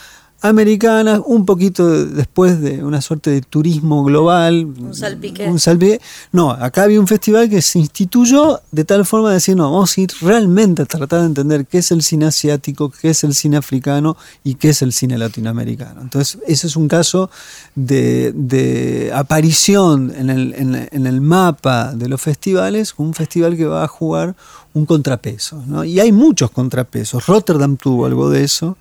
[0.42, 4.64] americanas, un poquito después de una suerte de turismo global.
[4.64, 5.46] Un salpique.
[5.46, 6.00] Un salpique.
[6.32, 9.96] No, acá había un festival que se instituyó de tal forma de decir, no, vamos
[9.96, 13.34] a ir realmente a tratar de entender qué es el cine asiático, qué es el
[13.34, 16.00] cine africano y qué es el cine latinoamericano.
[16.00, 17.30] Entonces, ese es un caso
[17.74, 20.54] de, aparición en el,
[20.90, 24.34] en el mapa de los festivales, un festival que va a jugar
[24.74, 25.62] un contrapeso.
[25.66, 25.84] ¿no?
[25.84, 27.26] Y hay muchos contrapesos.
[27.26, 28.76] Rotterdam tuvo algo de eso.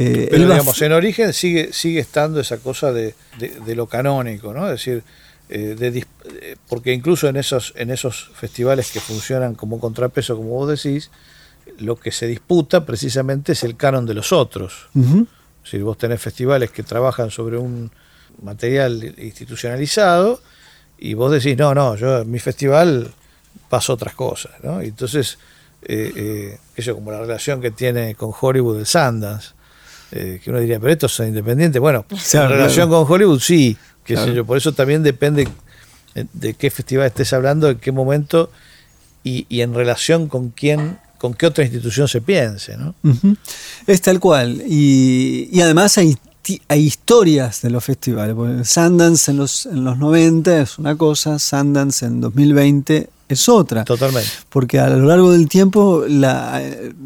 [0.00, 3.14] Eh, Pero digamos, en origen sigue, sigue estando esa cosa de,
[3.74, 4.66] lo canónico, ¿no?
[4.66, 5.02] Es decir,
[5.48, 10.68] eh, eh, porque incluso en esos, en esos festivales que funcionan como contrapeso, como vos
[10.68, 11.10] decís,
[11.78, 14.88] lo que se disputa precisamente es el canon de los otros.
[15.64, 17.90] Si vos tenés festivales que trabajan sobre un
[18.40, 20.40] material institucionalizado
[20.96, 23.10] y vos decís, no, no, yo en mi festival
[23.68, 24.80] paso otras cosas, ¿no?
[24.80, 25.38] Y entonces,
[25.82, 29.57] eso como la relación que tiene con Hollywood el Sundance,
[30.12, 31.80] eh, que uno diría, pero estos son independientes.
[31.80, 35.48] Bueno, en relación con Hollywood sí, qué sé yo, por eso también depende
[36.32, 38.50] de qué festival estés hablando, en qué momento
[39.22, 42.94] y, en relación con quién, con qué otra institución se piense, ¿no?
[43.86, 44.62] Es tal cual.
[44.66, 46.16] Y, además hay,
[46.68, 48.34] hay historias de los festivales.
[48.68, 53.84] Sundance en los, en los 90 es una cosa, Sundance en 2020 es otra.
[53.84, 54.28] Totalmente.
[54.48, 56.62] Porque a lo largo del tiempo, la,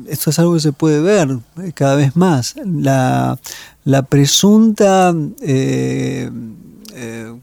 [0.06, 1.38] esto es algo que se puede ver
[1.74, 2.54] cada vez más.
[2.64, 3.38] La,
[4.08, 6.30] presunta eh,
[6.94, 7.34] eh,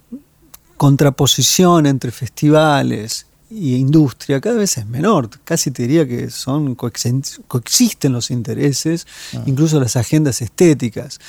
[0.77, 5.29] contraposición entre festivales y industria cada vez es menor.
[5.43, 9.43] Casi te diría que son coexisten los intereses, ah.
[9.45, 11.19] incluso las agendas estéticas.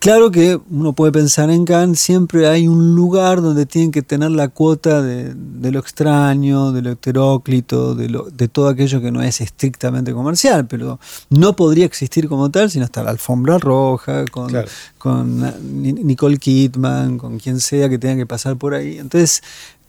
[0.00, 4.30] Claro que uno puede pensar en Cannes, siempre hay un lugar donde tienen que tener
[4.30, 5.34] la cuota de,
[5.70, 10.66] lo extraño, de lo heteróclito, de, lo, de todo aquello que no es estrictamente comercial,
[10.66, 14.50] pero no podría existir como tal sino hasta la alfombra roja, con,
[14.96, 18.96] con Nicole Kidman, con quien sea que tenga que pasar por ahí.
[18.98, 19.42] Entonces,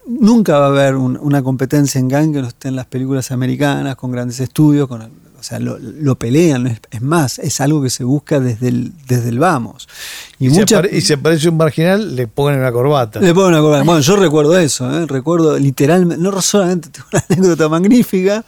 [0.05, 3.95] nunca va a haber una competencia en gang que no esté en las películas americanas,
[3.95, 5.01] con grandes estudios, con
[5.41, 9.39] o sea, lo, pelean, es, más, es algo que se busca desde el, desde el
[9.39, 9.89] vamos.
[10.37, 13.19] Y, si aparece un marginal, le ponen una corbata.
[13.19, 13.83] Le ponen una corbata.
[13.83, 15.07] Bueno, yo recuerdo eso, ¿eh?
[15.07, 18.45] recuerdo literalmente, no solamente tengo una anécdota magnífica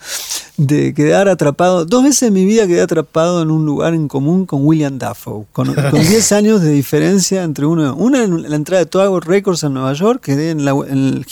[0.56, 4.46] de quedar atrapado, dos veces en mi vida quedé atrapado en un lugar en común
[4.46, 7.96] con William Dafoe, con, 10 años de diferencia entre uno.
[7.96, 11.24] Una en la entrada de Tower Records en Nueva York, quedé en la, en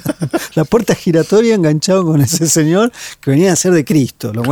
[0.54, 4.32] la puerta giratoria enganchado con ese señor que venía a ser de Cristo.
[4.32, 4.42] Lo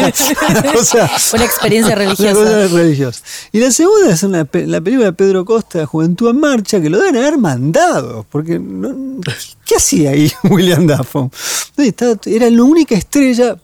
[1.32, 3.22] una, experiencia religiosa.
[3.52, 4.44] Y la segunda es la
[4.80, 8.60] película de Pedro Costa, Juventud en Marcha, que lo deben haber mandado, porque
[9.64, 11.30] ¿qué hacía ahí William Dafoe?
[12.26, 13.56] Era la única estrella,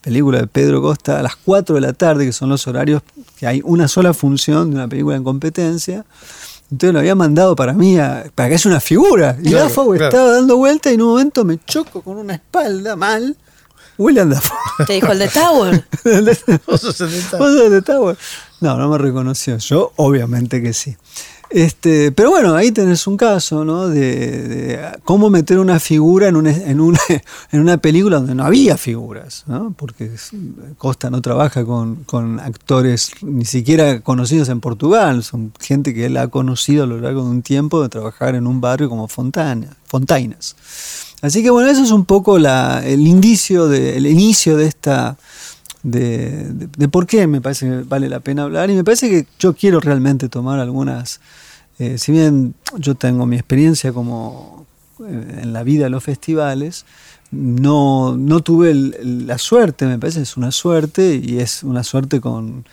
[0.00, 3.02] película de Pedro Costa, a las 4 de la tarde, que son los horarios
[3.38, 6.04] que hay una sola función de una película en competencia.
[6.70, 7.96] Entonces lo había mandado para mí,
[8.34, 9.36] para que haya una figura.
[9.42, 13.36] Y Dafoe estaba dando vuelta y en un momento me choco con una espalda mal
[13.98, 14.86] William Dafoe.
[14.86, 15.84] Te dijo el de Tower.
[16.66, 17.70] ¿Vos sos el de Tower?
[17.70, 18.18] de Tower?
[18.60, 19.58] No, no me reconoció.
[19.58, 20.96] Yo, obviamente que sí.
[21.54, 23.88] Este, pero bueno, ahí tenés un caso, ¿no?
[23.88, 26.98] De, cómo meter una figura en una, en, una,
[27.52, 29.72] en una película donde no había figuras, ¿no?
[29.76, 30.10] Porque
[30.78, 36.16] Costa no trabaja con, con, actores ni siquiera conocidos en Portugal, son gente que él
[36.16, 39.76] ha conocido a lo largo de un tiempo de trabajar en un barrio como Fontana,
[39.86, 40.56] Fontainas.
[41.24, 45.16] Así que bueno, eso es un poco el indicio, de, el inicio de esta,
[45.82, 48.68] de, por qué me parece que vale la pena hablar.
[48.68, 51.22] Y me parece que yo quiero realmente tomar algunas,
[51.78, 54.66] eh, si bien yo tengo mi experiencia como
[55.00, 56.84] eh, en la vida de los festivales,
[57.30, 62.66] no, no tuve la suerte, me parece es una suerte y es una suerte con,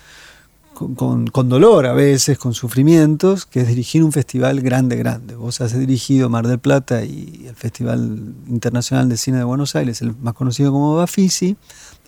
[0.73, 5.35] con, dolor a veces, con sufrimientos, que es dirigir un festival grande, grande.
[5.35, 10.01] Vos has dirigido Mar del Plata y el Festival Internacional de Cine de Buenos Aires,
[10.01, 11.57] el más conocido como Bafisi,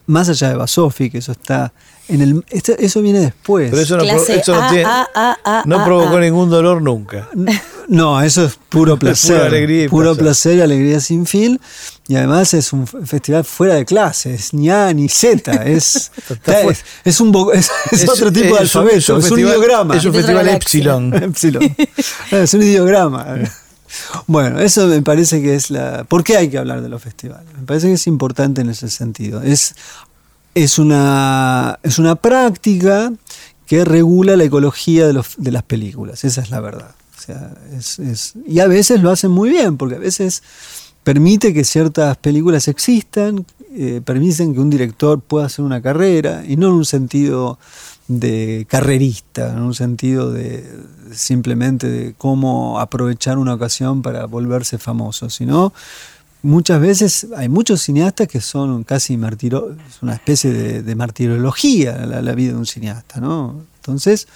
[0.06, 1.74] más allá de Basofi, que eso está
[2.10, 3.70] en el este, eso viene después.
[3.70, 3.98] Pero eso
[5.66, 7.30] no, provocó ningún dolor nunca.
[7.88, 9.36] No, eso es puro placer.
[9.38, 10.58] pura alegría y puro placer.
[10.58, 11.60] y alegría sin fin.
[12.08, 16.12] Y además es un festival fuera de clase, es ni A ni Z, es,
[17.06, 19.96] es, un es, otro tipo de alfabeto, es un, ideograma.
[19.96, 21.14] Es un festival Epsilon.
[21.24, 21.76] Epsilon.
[22.32, 23.38] es un ideograma.
[24.28, 26.04] Bueno, eso me parece que es la...
[26.04, 27.48] ¿Por qué hay que hablar de los festivales?
[27.58, 29.42] Me parece que es importante en ese sentido.
[29.42, 29.76] Es,
[30.56, 33.12] es, una, es una práctica
[33.66, 36.92] que regula la ecología de, los, de las películas, esa es la verdad.
[37.18, 40.44] O sea, es, y a veces lo hacen muy bien, porque a veces
[41.04, 43.46] permite que ciertas películas existan,
[43.76, 47.58] eh, permiten que un director pueda hacer una carrera, y no en un sentido
[48.08, 50.70] de carrerista, en un sentido de
[51.12, 55.74] simplemente cómo aprovechar una ocasión para volverse famoso, sino
[56.42, 60.52] muchas veces hay muchos cineastas que son casi martiro, es una especie
[60.84, 63.64] de, martirología la, vida de un cineasta, ¿no?
[63.78, 64.28] Entonces,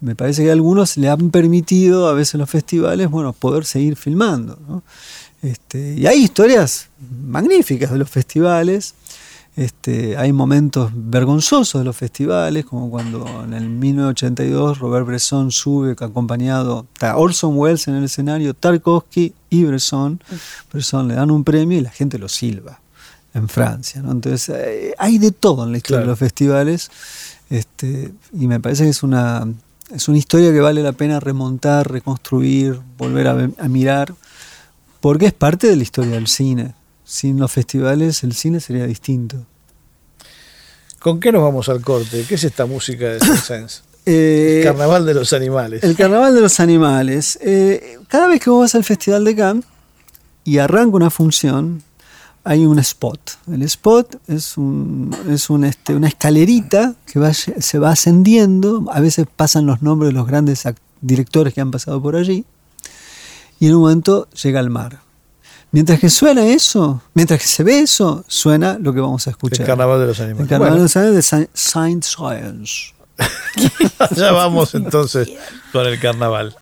[0.00, 4.58] me parece que algunos le han permitido a veces los festivales, bueno, poder seguir filmando,
[4.66, 4.82] ¿no?
[5.42, 6.88] Este, y hay historias
[7.26, 8.94] magníficas de los festivales.
[9.56, 15.92] Este, hay momentos vergonzosos de los festivales, como cuando en el 1982 Robert Bresson sube
[15.98, 20.22] acompañado, está Orson Welles en el escenario, Tarkovsky y Bresson.
[20.72, 22.80] Bresson le dan un premio y la gente lo silba
[23.34, 24.00] en Francia.
[24.00, 26.90] Entonces eh, hay de todo en la historia de los festivales
[27.48, 29.46] este, y me parece que es una,
[29.92, 34.14] es una historia que vale la pena remontar, reconstruir, volver a mirar
[35.00, 36.74] porque es parte de la historia del cine.
[37.04, 39.44] Sin los festivales el cine sería distinto.
[41.00, 42.24] ¿Con qué nos vamos al corte?
[42.28, 43.70] ¿Qué es esta música de Saint
[44.06, 45.82] eh, el carnaval de los animales.
[45.82, 47.38] El carnaval de los animales.
[47.42, 49.64] Eh, cada vez que vos vas al Festival de Cannes
[50.44, 51.82] y arranca una función,
[52.44, 53.38] hay un spot.
[53.50, 58.84] El spot es, un, es un, este, una escalerita que se va ascendiendo.
[58.92, 60.64] A veces pasan los nombres de los grandes
[61.00, 62.44] directores que han pasado por allí
[63.60, 64.98] y en un momento llega al mar.
[65.70, 69.60] Mientras que suena eso, mientras que se ve eso, suena lo que vamos a escuchar.
[69.60, 70.42] El carnaval de los animales.
[70.42, 72.94] El carnaval de los animales de Saint Science.
[74.16, 75.30] ya vamos entonces
[75.72, 76.56] con el carnaval.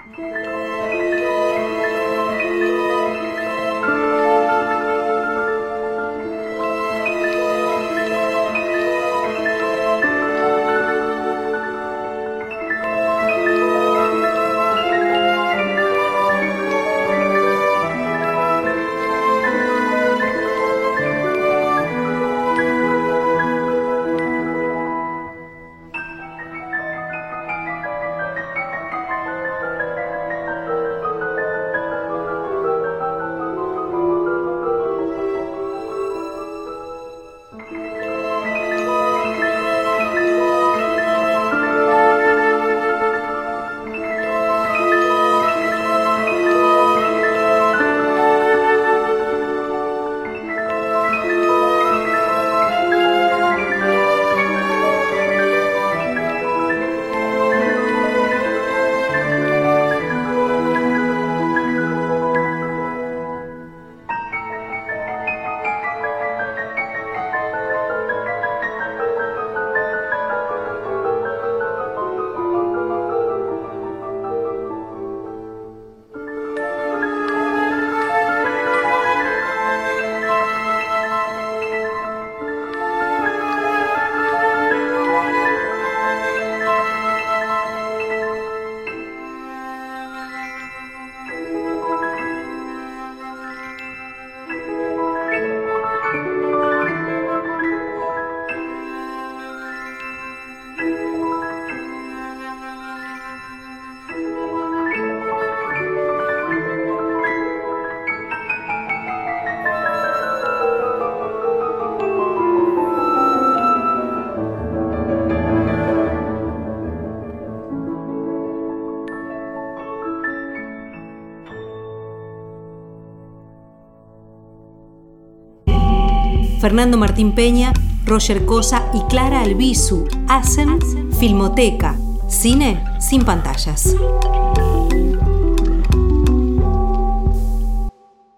[126.60, 127.72] Fernando Martín Peña,
[128.04, 130.78] Roger Cosa y Clara Albizu hacen
[131.18, 131.96] Filmoteca,
[132.28, 133.94] cine sin pantallas.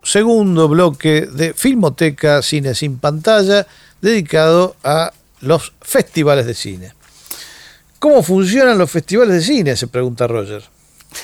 [0.03, 3.67] Segundo bloque de Filmoteca, cine sin pantalla,
[4.03, 6.93] dedicado a los festivales de cine.
[7.99, 9.77] ¿Cómo funcionan los festivales de cine?
[9.77, 10.63] Se pregunta Roger.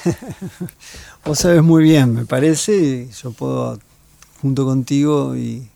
[1.27, 3.79] Vos sabes muy bien, me parece, yo puedo
[4.41, 5.69] junto contigo y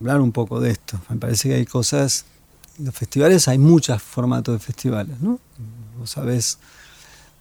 [0.00, 0.98] hablar un poco de esto.
[1.08, 2.24] Me parece que hay cosas,
[2.78, 5.38] en los festivales hay muchos formatos de festivales, ¿no?
[5.98, 6.58] Vos sabés.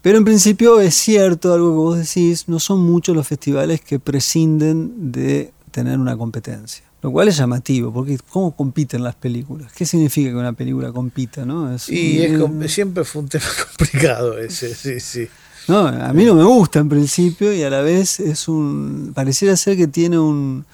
[0.02, 4.00] Pero en principio es cierto algo que vos decís, no son muchos los festivales que
[4.00, 6.84] prescinden de tener una competencia.
[7.02, 9.72] Lo cual es llamativo, porque ¿cómo compiten las películas?
[9.72, 11.46] ¿Qué significa que una película compita?
[11.46, 11.74] ¿no?
[11.88, 13.46] y siempre fue un tema
[13.78, 15.28] complicado ese, sí, sí.
[15.70, 19.12] No, a mí no me gusta en principio y a la vez es un.
[19.14, 20.66] pareciera ser que tiene un,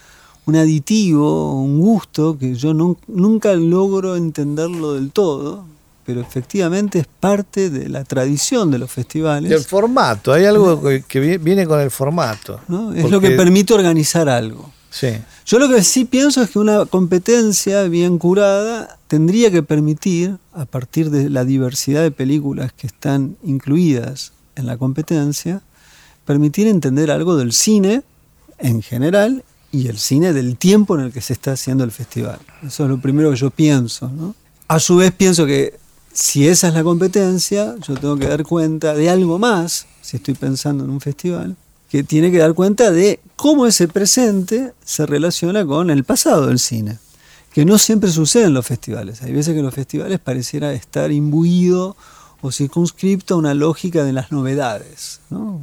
[0.46, 5.66] un aditivo, un gusto que yo nunca logro entenderlo del todo,
[6.06, 9.52] pero efectivamente es parte de la tradición de los festivales.
[9.52, 12.60] El formato, hay algo que viene con el formato.
[12.96, 14.72] Es lo que permite organizar algo.
[14.92, 15.10] Sí.
[15.46, 20.66] Yo lo que sí pienso es que una competencia bien curada tendría que permitir, a
[20.66, 25.62] partir de la diversidad de películas que están incluidas en la competencia,
[26.24, 28.04] permitir entender algo del cine
[28.58, 29.44] en general
[29.76, 32.40] y el cine del tiempo en el que se está haciendo el festival.
[32.66, 34.10] Eso es lo primero que yo pienso.
[34.10, 34.34] ¿no?
[34.68, 35.78] A su vez pienso que
[36.14, 40.34] si esa es la competencia, yo tengo que dar cuenta de algo más, si estoy
[40.34, 41.58] pensando en un festival,
[41.90, 46.60] que tiene que dar cuenta de cómo ese presente se relaciona con el pasado del
[46.60, 46.98] cine,
[47.54, 49.22] que no siempre sucede en los festivales.
[49.24, 51.98] Hay veces que los festivales pareciera estar imbuido
[52.40, 55.20] o circunscripto a una lógica de las novedades.
[55.30, 55.60] ¿no?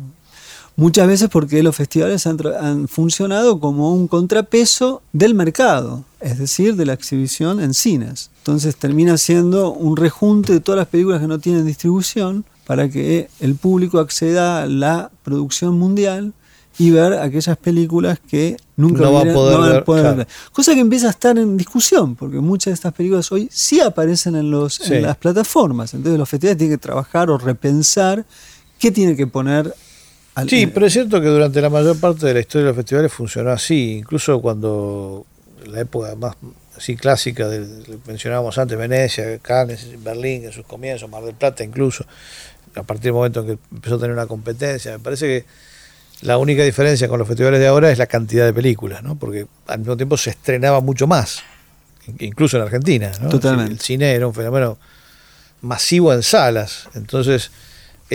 [0.83, 6.75] Muchas veces porque los festivales han, han, funcionado como un contrapeso del mercado, es decir,
[6.75, 8.31] de la exhibición en cines.
[8.38, 13.29] Entonces termina siendo un rejunte de todas las películas que no tienen distribución para que
[13.38, 16.33] el público acceda a la producción mundial
[16.79, 20.16] y ver aquellas películas que nunca no va a poder, no ver, poder claro.
[20.16, 20.29] ver.
[20.51, 24.35] Cosa que empieza a estar en discusión, porque muchas de estas películas hoy sí aparecen
[24.35, 24.95] en, los, Sí.
[24.95, 25.95] en las plataformas.
[25.95, 28.27] Entonces los festivales tienen que trabajar o repensar
[28.81, 29.73] qué tiene que poner
[30.35, 32.77] al, Sí, pero es cierto que durante la mayor parte de la historia de los
[32.77, 35.27] festivales funcionó así, incluso cuando
[35.66, 36.37] la época más
[36.77, 42.05] así clásica, del- mencionábamos antes, Venecia, Cannes, Berlín, en sus comienzos, Mar del Plata incluso,
[42.75, 45.45] a partir del momento en que empezó a tener una competencia, me parece que
[46.23, 49.16] la única diferencia con los festivales de ahora es la cantidad de películas, ¿no?
[49.16, 51.42] porque al mismo tiempo se estrenaba mucho más,
[52.07, 53.12] in- incluso en Argentina.
[53.21, 53.29] ¿no?
[53.29, 53.73] Totalmente.
[53.73, 54.79] El cine era un fenómeno
[55.61, 57.51] masivo en salas, entonces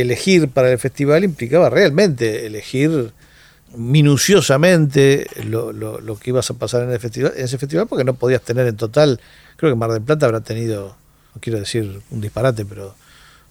[0.02, 3.12] elegir para el festival implicaba realmente elegir
[3.76, 8.04] minuciosamente lo, lo- lo que ibas a pasar en, el festival, en ese festival, porque
[8.04, 9.20] no podías tener en total,
[9.56, 10.96] creo que Mar del Plata habrá tenido,
[11.36, 12.96] no quiero decir un disparate, pero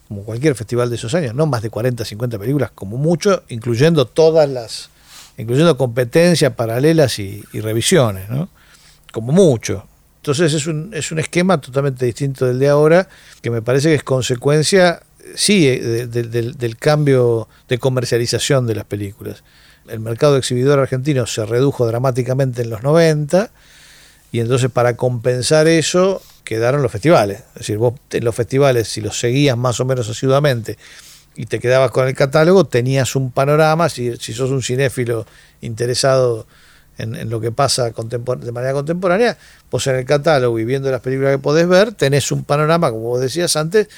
[0.09, 4.07] como cualquier festival de esos años, no más de 40, 50 películas, como mucho, incluyendo
[4.07, 4.89] todas las,
[5.37, 8.49] incluyendo competencias paralelas y, y revisiones, ¿no?
[9.13, 9.87] Como mucho.
[10.19, 13.09] Entonces es un, es un esquema totalmente distinto del de ahora,
[13.43, 15.03] que me parece que es consecuencia,
[15.35, 19.43] sí, de- de- del, del cambio de comercialización de las películas.
[19.89, 23.51] El mercado exhibidor argentino se redujo dramáticamente en los 90
[24.33, 27.39] y entonces para compensar eso quedaron los festivales.
[27.55, 30.77] Es decir, vos en los festivales, si los seguías más o menos asiduamente
[31.37, 35.27] y te quedabas con el catálogo, tenías un panorama, si, si sos un cinéfilo
[35.61, 36.47] interesado
[36.99, 39.37] en, en lo que pasa de manera contemporánea,
[39.71, 43.03] vos en el catálogo y viendo las películas que podés ver, tenés un panorama, como
[43.03, 43.89] vos decías antes,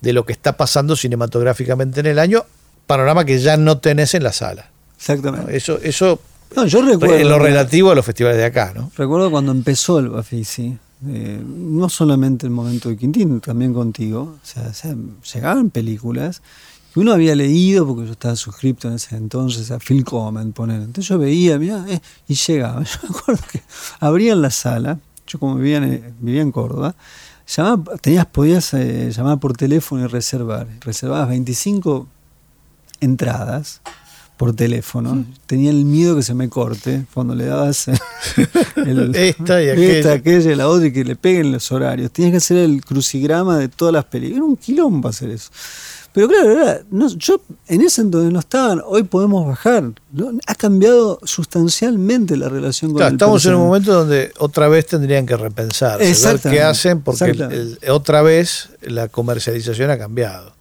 [0.00, 2.44] de lo que está pasando cinematográficamente en el año,
[2.86, 4.62] panorama que ya no tenés en la sala.
[4.62, 4.94] ¿no?
[4.96, 5.56] Exactamente.
[5.56, 6.20] Eso, eso
[6.56, 7.16] No, yo recuerdo.
[7.16, 8.90] en lo relativo a los festivales de acá, ¿no?
[8.96, 10.76] Recuerdo cuando empezó el Bafisi,
[11.08, 14.94] eh, no solamente el momento de Quintín, también contigo, o sea, o sea,
[15.34, 16.42] llegaban películas
[16.92, 20.76] que uno había leído, porque yo estaba suscripto en ese entonces a Phil Comment, poner.
[20.80, 22.82] Entonces yo veía, mirá, eh, y llegaba.
[22.84, 23.62] Yo me acuerdo que
[23.98, 26.94] abrían la sala, yo como vivía en, vivía en Córdoba,
[27.46, 30.66] llamaba, tenías, podías eh, llamar por teléfono y reservar.
[30.80, 32.06] Reservabas 25
[33.00, 33.80] entradas
[34.36, 35.24] por teléfono.
[35.46, 37.98] Tenía el miedo que se me corte cuando le dabas el-
[38.88, 39.98] el- Esta y aquella.
[39.98, 42.10] esta, aquella y la otra y que le peguen los horarios.
[42.10, 44.38] Tenías que hacer el crucigrama de todas las películas.
[44.38, 45.50] Era un quilombo hacer eso.
[46.14, 49.82] Pero claro, era- no, yo en ese entonces no estaban, hoy podemos bajar.
[50.12, 50.30] ¿no?
[50.46, 54.86] Ha cambiado sustancialmente la relación con Claro, el estamos en un momento donde otra vez
[54.86, 57.86] tendrían que repensar, ver qué hacen, porque el- exactamente.
[57.86, 60.54] el- otra vez la comercialización ha cambiado.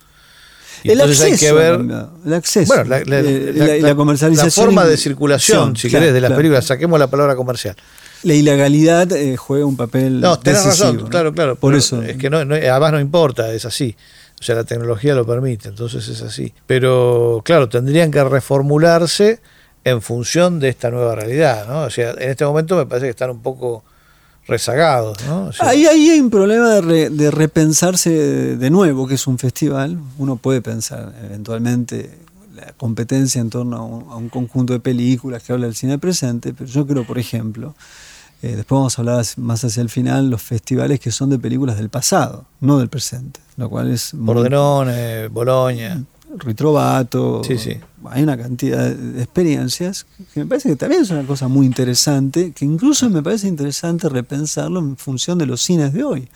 [0.83, 2.73] Y El entonces acceso hay que ver el acceso.
[2.73, 4.47] bueno, la, la- Eh, la- la- la comercialización.
[4.47, 6.39] la forma de circulación, si claro, querés, de las claro.
[6.39, 7.75] películas, saquemos la palabra comercial.
[8.23, 10.19] La ilegalidad eh, juega un papel.
[10.19, 11.09] No, tenés decisivo, razón, ¿no?
[11.09, 11.55] claro, claro.
[11.57, 12.01] Por eso.
[12.01, 13.95] Es que no, no- además no importa, es así.
[14.43, 16.53] O sea, la tecnología lo permite, entonces es así.
[16.67, 19.39] Pero claro, tendrían que reformularse
[19.85, 21.83] en función de esta nueva realidad, ¿no?
[21.83, 23.85] O sea, en este momento me parece que están un poco
[24.45, 25.49] rezagados, ¿no?
[25.59, 28.09] Ahí, hay un problema de, de repensarse
[28.57, 29.97] de nuevo, que es un festival.
[30.17, 32.09] Uno puede pensar eventualmente
[32.53, 35.99] la competencia en torno a un, a un conjunto de películas que habla del cine
[35.99, 37.75] presente, pero yo creo, por ejemplo,
[38.43, 41.77] eh, después vamos a hablar más hacia el final, los festivales que son de películas
[41.77, 46.03] del pasado, no del presente, lo cual es Pordenone, Boloña.
[46.35, 47.43] Ritrovato.
[47.43, 47.77] Sí, sí.
[48.09, 52.51] Hay una cantidad de experiencias que me parece que también es una cosa muy interesante,
[52.53, 56.27] que incluso me parece interesante repensarlo en función de los cines de hoy.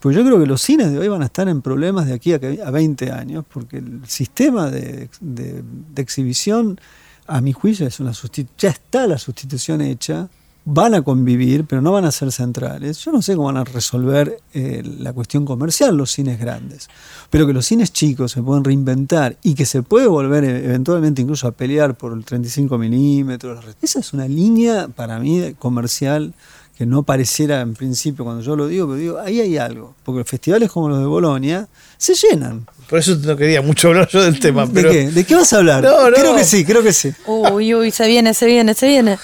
[0.00, 2.32] Porque yo creo que los cines de hoy van a estar en problemas de aquí
[2.32, 5.62] a, que- a 20 años, porque el sistema de, de-
[5.94, 6.78] de exhibición,
[7.26, 8.12] a mi juicio, es una
[8.58, 10.28] ya está la sustitución hecha
[10.68, 12.98] van a convivir, pero no van a ser centrales.
[12.98, 16.88] Yo no sé cómo van a resolver eh, la cuestión comercial los cines grandes,
[17.30, 21.22] pero que los cines chicos se pueden reinventar y que se puede volver eh, eventualmente
[21.22, 23.64] incluso a pelear por el 35 milímetros.
[23.80, 26.34] Esa es una línea para mí comercial
[26.76, 30.18] que no pareciera en principio cuando yo lo digo, pero digo, ahí hay algo, porque
[30.18, 32.66] los festivales como los de Bolonia se llenan.
[32.90, 34.66] Por eso no quería mucho hablar yo del tema.
[34.66, 35.10] ¿De qué?
[35.10, 35.84] ¿De qué vas a hablar?
[35.84, 36.16] No, no.
[36.16, 37.12] Creo que sí, creo que sí.
[37.26, 39.16] Uy, uy, se viene, se viene, se viene.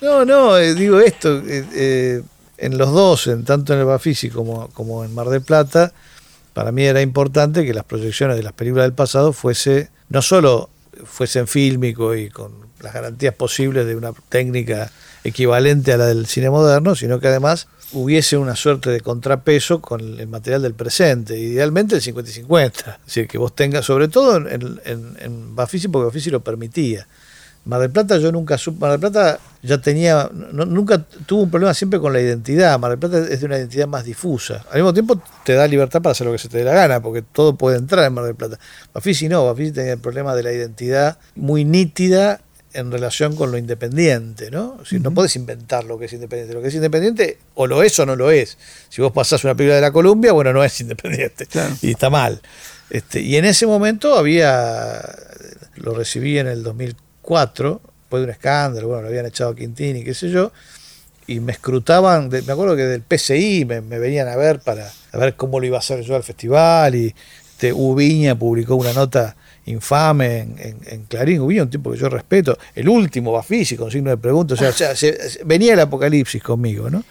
[0.00, 2.22] No, no, eh, digo esto, eh, eh,
[2.56, 5.92] en los dos, en, tanto en el Bafisi como, en Mar del Plata,
[6.54, 10.70] para mí era importante que las proyecciones de las películas del pasado fuese, no solo
[11.04, 14.90] fuesen fílmico y con las garantías posibles de una técnica
[15.22, 20.00] equivalente a la del cine moderno, sino que además hubiese una suerte de contrapeso con
[20.00, 24.08] el material del presente, idealmente el 50 y 50, es decir, que vos tengas, sobre
[24.08, 27.06] todo en, en, en Bafisi, porque Bafisi lo permitía.
[27.66, 31.50] Mar del Plata yo nunca supe, Mar del Plata ya tenía, no, nunca tuvo un
[31.50, 34.76] problema siempre con la identidad, Mar del Plata es de una identidad más difusa, al
[34.76, 37.22] mismo tiempo te da libertad para hacer lo que se te dé la gana, porque
[37.22, 38.58] todo puede entrar en Mar del Plata.
[38.94, 42.40] Bafisi no, Bafisi tenía el problema de la identidad muy nítida
[42.72, 44.76] en relación con lo independiente, ¿no?
[44.78, 45.00] Uh -huh.
[45.00, 46.54] no puedes inventar lo que es independiente.
[46.54, 48.58] Lo que es independiente o lo es o no lo es.
[48.88, 51.46] Si vos pasás una película de la Columbia, bueno, no es independiente.
[51.46, 51.74] Claro.
[51.82, 52.40] Y está mal.
[52.90, 55.00] Este, y en ese momento había,
[55.76, 57.80] lo recibí en el 2004,
[58.10, 60.50] después de un escándalo, bueno, lo habían echado a Quintín y qué sé yo,
[61.28, 65.60] y me escrutaban, me acuerdo que del PCI me, venían a ver para ver cómo
[65.60, 67.14] lo iba a hacer yo al festival, y
[67.52, 69.36] este, Ubiña publicó una nota
[69.66, 73.92] infame en, en, en, Clarín, hubo un tipo que yo respeto, el último Bafisi con
[73.92, 77.04] signo de pregunta, o sea, o se, venía el apocalipsis conmigo, ¿no?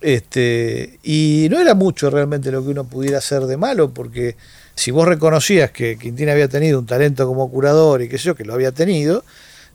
[0.00, 4.36] Este, y no era mucho realmente lo que uno pudiera hacer de malo, porque
[4.76, 8.34] si vos reconocías que Quintín había tenido un talento como curador y qué sé yo,
[8.36, 9.24] que lo había tenido,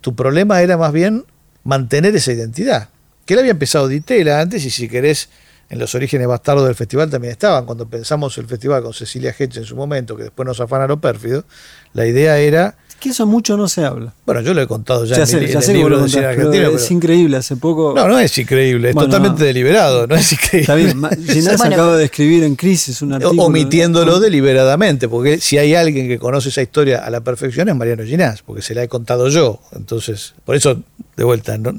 [0.00, 1.24] tu problema era más bien
[1.64, 2.88] mantener esa identidad.
[3.24, 5.28] Que él había empezado Ditela antes y si querés
[5.70, 7.66] en los orígenes bastardos del festival también estaban.
[7.66, 11.00] Cuando pensamos el festival con Cecilia Hedge en su momento, que después nos afana lo
[11.00, 11.44] pérfido,
[11.92, 12.76] la idea era.
[13.00, 14.12] Que eso mucho no se habla.
[14.26, 16.00] Bueno, yo lo he contado ya, ya en, sé, mi, ya en sé el libro
[16.02, 16.50] de cine contás, argentino.
[16.64, 17.92] pero pero- Es increíble, hace poco.
[17.94, 19.46] No, no es increíble, es Bueno, totalmente no.
[19.46, 20.60] deliberado, no es increíble.
[20.60, 21.74] Está bien, Ginás Bueno.
[21.74, 23.42] acaba de escribir en Crisis un artículo.
[23.44, 28.02] omitiéndolo deliberadamente, porque si hay alguien que conoce esa historia a la perfección es Mariano
[28.04, 29.60] Ginás, porque se la he contado yo.
[29.76, 30.82] Entonces, por eso,
[31.16, 31.76] de vuelta, no- eh,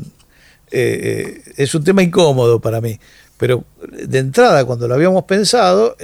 [0.71, 2.97] eh, es un tema incómodo para mí.
[3.39, 3.63] Pero
[4.03, 5.95] de entrada, cuando lo habíamos pensado,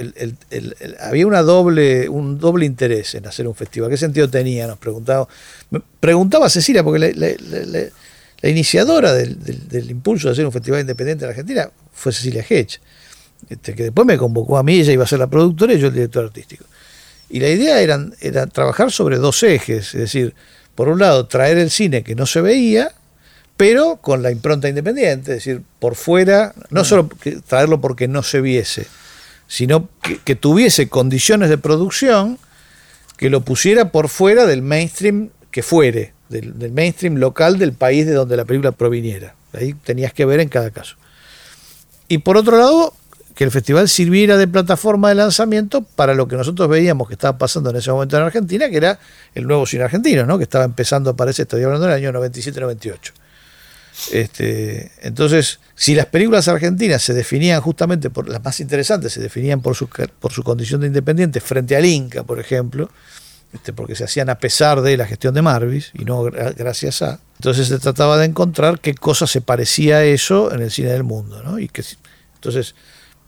[1.00, 3.90] había una doble, un doble interés en hacer un festival.
[3.90, 4.66] ¿Qué sentido tenía?
[4.66, 5.28] Nos preguntaba.
[5.70, 7.12] Me preguntaba Cecilia, porque
[8.42, 12.80] la, iniciadora del impulso de hacer un festival independiente en Argentina fue Cecilia Hedge
[13.48, 15.88] este, que después me convocó a mí, ella iba a ser la productora y yo
[15.88, 16.64] el director artístico.
[17.28, 20.34] Y la idea era, era trabajar sobre dos ejes, es decir,
[20.74, 22.92] por un lado traer el cine que no se veía,
[23.56, 28.22] pero con la impronta independiente, es decir, por fuera, no solo que traerlo porque no
[28.22, 28.86] se viese,
[29.48, 32.38] sino que, que tuviese condiciones de producción
[33.16, 38.06] que lo pusiera por fuera del mainstream que fuere, del, del mainstream local del país
[38.06, 39.34] de donde la película proviniera.
[39.52, 40.96] Ahí tenías que ver en cada caso.
[42.08, 42.92] Y por otro lado,
[43.34, 47.36] que el festival sirviera de plataforma de lanzamiento para lo que nosotros veíamos que estaba
[47.36, 48.98] pasando en ese momento en Argentina, que era
[49.34, 50.38] el nuevo cine argentino, ¿no?
[50.38, 53.12] que estaba empezando a aparecer, estoy hablando del año 97-98.
[54.12, 59.62] Este, entonces, si las películas argentinas se definían justamente por las más interesantes, se definían
[59.62, 62.90] por su, por su condición de independiente frente al Inca, por ejemplo,
[63.52, 67.00] este, porque se hacían a pesar de la gestión de Marvis y no gra- gracias
[67.02, 67.20] a.
[67.38, 71.04] Entonces se trataba de encontrar qué cosa se parecía a eso en el cine del
[71.04, 71.58] mundo, ¿no?
[71.58, 71.82] Y que
[72.34, 72.74] entonces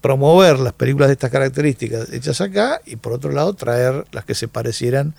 [0.01, 4.35] promover las películas de estas características hechas acá y por otro lado traer las que
[4.35, 5.15] se parecieran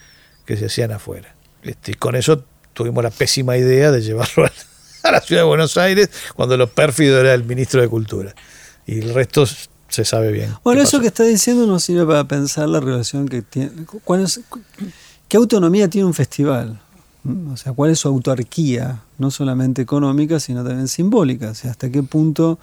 [0.45, 1.36] que se hacían afuera.
[1.64, 4.52] Este, y con eso tuvimos la pésima idea de llevarlo a,
[5.10, 8.34] a la ciudad de Buenos Aires cuando lo pérfido era el ministro de Cultura.
[8.86, 9.45] Y el resto
[9.88, 10.53] se sabe bien.
[10.64, 11.01] Bueno, eso pasó.
[11.01, 13.72] que está diciendo nos sirve para pensar la relación que tiene.
[14.03, 14.41] ¿cuál es-
[15.28, 16.80] ¿Qué autonomía tiene un festival?
[17.51, 19.01] O sea, ¿cuál es su autarquía?
[19.18, 21.51] No solamente económica, sino también simbólica.
[21.51, 22.57] O sea, ¿hasta qué punto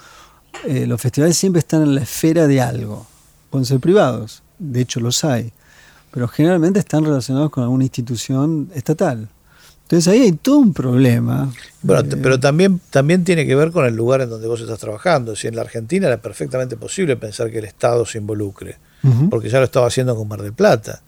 [0.66, 3.06] eh, los festivales siempre están en la esfera de algo?
[3.50, 5.52] Pueden ser privados, de hecho los hay,
[6.10, 9.28] pero generalmente están relacionados con alguna institución estatal.
[9.86, 11.52] Entonces ahí hay todo un problema.
[11.82, 14.80] Bueno, Eh, pero también, también tiene que ver con el lugar en donde vos estás
[14.80, 15.36] trabajando.
[15.36, 18.78] Si en la Argentina era perfectamente posible pensar que el Estado se involucre,
[19.30, 21.02] porque ya lo estaba haciendo con Mar del Plata.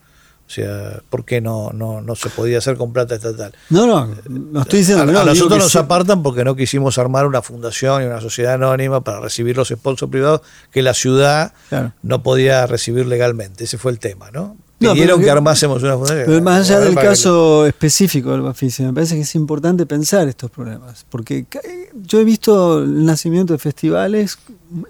[0.47, 3.53] O sea, ¿por qué no, no, no se podía hacer con plata estatal?
[3.69, 7.27] No, no, no estoy diciendo a, no, a nosotros nos apartan porque no quisimos armar
[7.27, 11.93] una fundación y una sociedad anónima para recibir los sponsors privados que la ciudad Claro.
[12.03, 13.65] no podía recibir legalmente.
[13.65, 14.57] Ese fue el tema, ¿no?
[14.81, 16.25] No, pidieron pero que, que- armásemos una fundación.
[16.27, 20.29] Pero más allá del que- caso específico del Bafisi, me parece que es importante pensar
[20.29, 21.05] estos problemas.
[21.11, 24.39] Porque eh, yo he visto el nacimiento de festivales,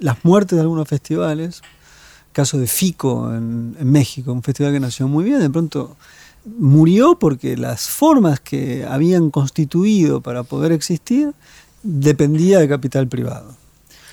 [0.00, 1.62] las muertes de algunos festivales.
[2.32, 5.96] Caso de Fico en, en México, un festival que nació muy bien, de pronto
[6.58, 11.32] murió porque las formas que habían constituido para poder existir
[11.82, 13.56] dependía de capital privado.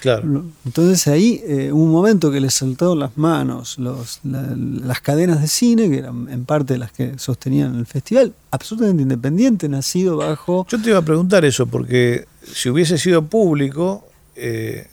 [0.06, 0.46] Claro.
[0.66, 5.42] Entonces ahí eh, hubo un momento que les saltó las manos los, la- las cadenas
[5.42, 10.68] de cine, que eran en parte las que sostenían el festival, absolutamente independiente, nacido bajo...
[10.70, 14.88] Yo te iba a preguntar eso, porque si hubiese sido público eh,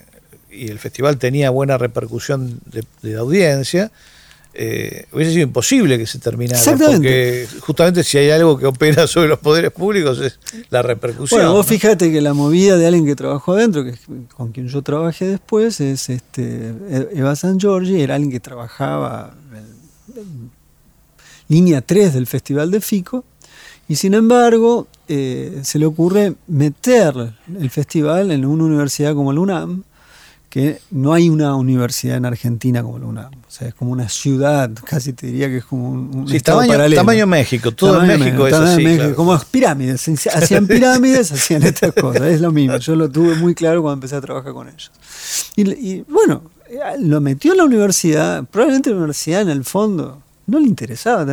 [0.51, 3.91] y el festival tenía buena repercusión de, de audiencia,
[4.55, 6.59] eh, hubiese sido imposible que se terminara.
[6.59, 7.47] Exactamente.
[7.49, 10.39] Porque justamente si hay algo que opera sobre los poderes públicos es
[10.71, 11.41] la repercusión.
[11.41, 11.73] Bueno, vos ¿no?
[11.73, 13.95] fíjate que la movida de alguien que trabajó adentro, que
[14.37, 16.73] con quien yo trabajé después, es este
[17.15, 20.51] Eva San Giorgi, era alguien que trabajaba en, en
[21.49, 23.25] línea 3 del Festival de Fico,
[23.89, 29.41] y sin embargo eh, se le ocurre meter el festival en una universidad como la
[29.41, 29.85] UNAM,
[30.53, 34.11] que no hay una universidad en Argentina como la UNAM, o sea, es como una
[34.11, 37.01] ciudad, casi te diría que es como un, un Sí, estado tamaño, paralelo.
[37.01, 38.85] tamaño México, todo Tamaño en México es así.
[38.85, 39.17] México, claro.
[39.17, 43.81] Como pirámides, hacían pirámides, hacían estas cosas, es lo mismo, yo lo tuve muy claro
[43.81, 44.93] cuando empecé a trabajar con ellos.
[45.57, 50.21] Y, y, bueno, eh, lo metió en la universidad, probablemente la universidad en el fondo
[50.47, 51.25] no le interesaba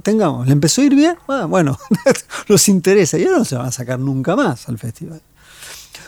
[0.00, 1.76] tengamos, le empezó a ir bien, ah, bueno,
[2.46, 5.20] los interesa, y ahora no se van a sacar nunca más al festival.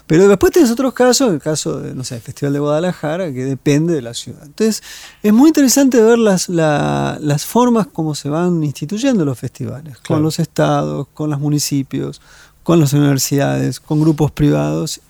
[0.06, 3.44] Pero después tienes otros casos, el caso de, no sé, el Festival de Guadalajara, que
[3.44, 4.42] depende de la ciudad.
[4.44, 4.82] Entonces,
[5.22, 10.06] es muy interesante ver las, la- las formas como se van instituyendo los festivales, Claro.
[10.06, 12.20] con los estados, con los municipios,
[12.62, 15.00] con las universidades, con grupos privados.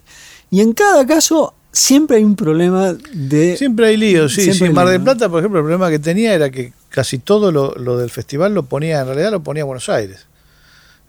[0.51, 3.55] Y en cada caso siempre hay un problema de...
[3.59, 4.51] Siempre hay líos, sí.
[4.53, 4.65] Sí.
[4.65, 5.03] hay Mar del.
[5.03, 8.55] Plata, por ejemplo, el problema que tenía era que casi todo lo, lo del festival
[8.55, 10.27] lo ponía, en realidad lo ponía Buenos Aires.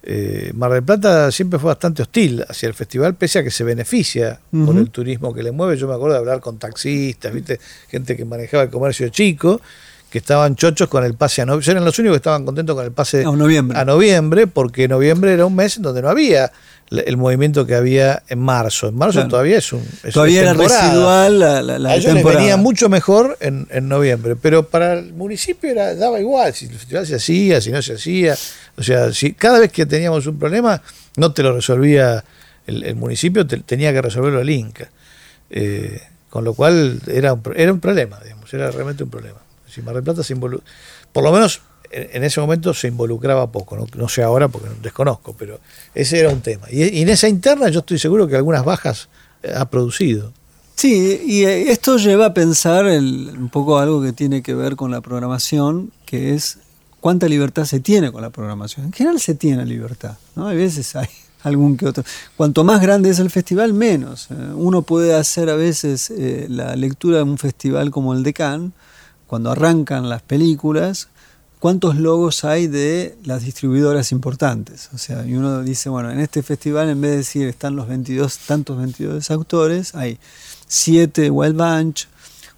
[0.04, 3.64] Eh, Mar del Plata siempre fue bastante hostil hacia el festival, pese a que se
[3.64, 5.76] beneficia por el turismo que le mueve.
[5.78, 7.60] Yo me acuerdo de hablar con taxistas, ¿viste?
[7.90, 9.60] gente que manejaba el comercio chico,
[10.10, 11.72] que estaban chochos con el pase a noviembre.
[11.72, 13.78] Eran los únicos que estaban contentos con el pase A noviembre.
[13.78, 16.52] a noviembre, porque noviembre era un mes en donde no había
[16.90, 18.88] el- movimiento que había en marzo.
[18.88, 19.30] En marzo Claro.
[19.30, 19.84] todavía es un.
[20.04, 22.40] es- Todavía era residual la, la, la A ellos les temporada.
[22.42, 26.74] venía mucho mejor en, en noviembre, pero para el municipio era, daba igual si el
[26.74, 28.36] festival se hacía, si no se hacía.
[28.78, 30.82] O sea, si cada vez que teníamos un problema,
[31.18, 32.24] no te lo resolvía
[32.66, 34.90] el, el municipio, te- tenía que resolverlo el Inca.
[35.50, 39.38] Eh, con lo cual era un, era un problema, digamos, era realmente un problema.
[39.70, 40.62] Si Mar del Plata se involu-
[41.12, 41.62] por lo menos
[41.92, 45.60] en, ese momento se involucraba poco, no, sé ahora porque desconozco, pero
[45.94, 46.68] ese era un tema.
[46.72, 49.10] Y, en esa interna yo estoy seguro que algunas bajas
[49.44, 50.32] eh, ha producido.
[50.76, 55.02] Sí, y esto lleva a pensar un poco algo que tiene que ver con la
[55.02, 56.60] programación, que es
[57.00, 58.86] cuánta libertad se tiene con la programación.
[58.86, 60.48] En general se tiene libertad, ¿no?
[60.48, 61.08] Hay veces hay
[61.44, 62.04] algún que otro.
[62.36, 64.28] Cuanto más grande es el festival, menos.
[64.30, 68.34] Eh, Uno puede hacer a veces eh, la lectura de un festival como el de
[68.34, 68.72] Cannes,
[69.26, 71.10] cuando arrancan las películas,
[71.60, 74.90] cuántos logos hay de las distribuidoras importantes.
[74.94, 77.88] O sea, y uno dice, bueno, en este festival en vez de decir están los
[77.88, 80.20] 22, tantos 22 autores, hay
[80.68, 82.08] 7 Wild Bunch,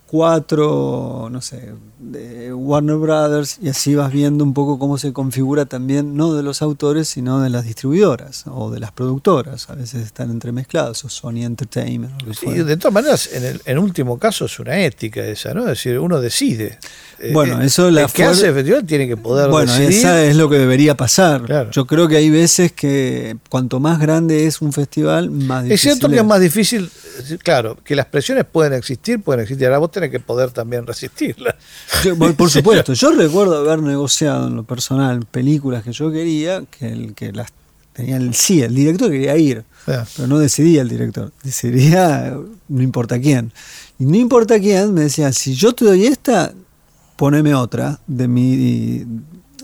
[0.09, 5.65] 4, no sé, de Warner Brothers, y así vas viendo un poco cómo se configura
[5.65, 9.69] también, no de los autores, sino de las distribuidoras o de las productoras.
[9.69, 12.23] A veces están entremezclados, o Sony Entertainment.
[12.27, 15.61] o Sí, de todas maneras, en el en último caso es una ética esa, ¿no?
[15.61, 16.79] Es decir, uno decide.
[17.19, 19.99] Eh, Bueno, eh, eso la el que hace festival tiene que poder Bueno, decidir.
[19.99, 21.43] esa es lo que debería pasar.
[21.43, 21.69] Claro.
[21.71, 25.81] Yo creo que hay veces que cuanto más grande es un festival, más difícil Es
[25.81, 26.89] cierto que es más difícil,
[27.29, 29.67] eh, claro, que las presiones pueden existir, pueden existir.
[29.67, 31.55] Ahora vos tenés que poder también resistirlas.
[32.03, 36.87] Yo, por supuesto, yo recuerdo haber negociado en lo personal películas que yo quería, que
[36.87, 37.51] el que las
[37.93, 42.37] tenía el sí, el director quería ir, pero no decidía el director, decidía
[42.69, 43.51] no importa quién.
[43.97, 46.53] Y no importa quién, me decía, si yo te doy esta,
[47.17, 49.05] poneme otra de mi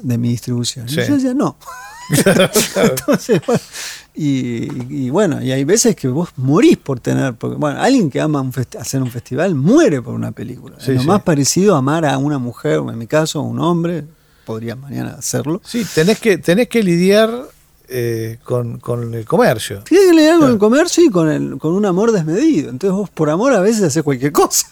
[0.01, 0.89] de mi distribución.
[0.89, 0.99] Sí.
[0.99, 1.57] Y yo decía, no.
[2.09, 3.61] Entonces, bueno,
[4.13, 8.21] y, y bueno, y hay veces que vos morís por tener, porque bueno, alguien que
[8.21, 10.75] ama un hacer un festival muere por una película.
[10.79, 11.07] Sí, es lo sí.
[11.07, 14.05] más parecido a amar a una mujer, o en mi caso a un hombre,
[14.45, 15.61] podría mañana hacerlo.
[15.65, 17.29] Sí, tenés que, tenés que lidiar
[17.87, 19.83] eh, con, con el comercio.
[19.83, 22.69] Tiene que lidiar con el comercio y con, el, con un amor desmedido.
[22.69, 24.67] Entonces vos por amor a veces haces cualquier cosa.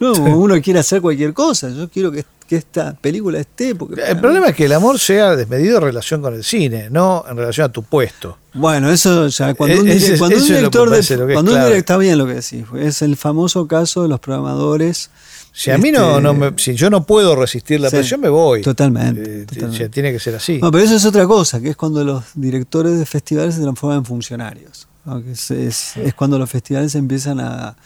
[0.00, 1.68] No, uno quiere hacer cualquier cosa.
[1.70, 3.74] Yo quiero que, que esta película esté.
[3.74, 7.24] Porque El problema es que el amor sea desmedido en relación con el cine, no
[7.28, 8.36] en relación a tu puesto.
[8.54, 9.86] Bueno, eso ya cuando un,
[10.18, 13.16] cuando es director de- parece cuando un director está bien lo que decís, es el
[13.16, 15.10] famoso caso de los programadores.
[15.54, 18.20] Si a mí no, Este, no me- si yo no puedo resistir la Sí, presión,
[18.20, 18.62] me voy.
[18.62, 19.88] totalmente, Eh, totalmente.
[19.90, 20.58] tiene que ser así.
[20.58, 23.98] No, pero eso es otra cosa, que es cuando los directores de festivales se transforman
[23.98, 24.88] en funcionarios.
[25.04, 25.22] ¿no?
[25.22, 27.76] Que es, es- es cuando los festivales empiezan a,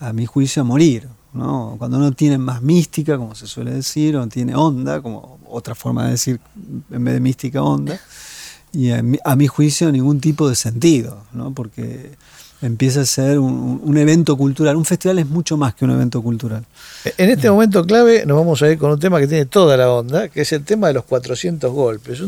[0.00, 1.08] a mi juicio, a morir.
[1.32, 1.76] ¿no?
[1.78, 6.04] Cuando no tienen más mística, como se suele decir, o tiene onda, como otra forma
[6.06, 6.40] de decir,
[6.90, 7.98] en vez de mística, onda.
[8.72, 9.02] Y a
[9.36, 11.52] mi, juicio, ningún tipo de sentido, ¿no?
[11.52, 12.10] porque
[12.62, 14.76] empieza a ser un, evento cultural.
[14.76, 16.64] Un festival es mucho más que un evento cultural.
[17.16, 19.90] En este momento clave nos vamos a ir con un tema que tiene toda la
[19.90, 22.22] onda, que es el tema de los 400 golpes.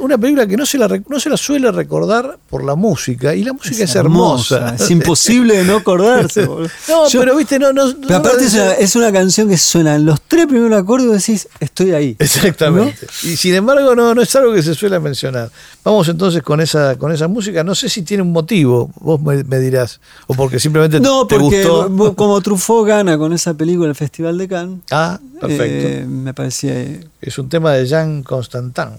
[0.00, 3.44] Una película que no se, la, no se la suele recordar por la música, y
[3.44, 4.74] la música es, hermosa.
[4.74, 6.46] Es imposible de no acordarse.
[6.88, 7.72] No, Yo- pero viste, no...
[7.72, 11.06] no Pero aparte es una, es una canción que suena en los tres primeros acordes
[11.28, 12.16] y decís, estoy ahí.
[12.18, 13.06] Exactamente.
[13.22, 15.50] Y sin embargo, no, no es algo que se suele mencionar.
[15.84, 17.62] Vamos entonces con esa, con esa música.
[17.64, 20.00] No sé si tiene un motivo, vos me, me dirás.
[20.26, 22.14] O porque simplemente No, te porque gustó.
[22.16, 25.88] como Truffaut gana con esa película el Festival de Cannes, Ah, perfecto.
[25.88, 26.74] eh, me parecía...
[27.20, 28.90] Es un tema de Jean Constantin.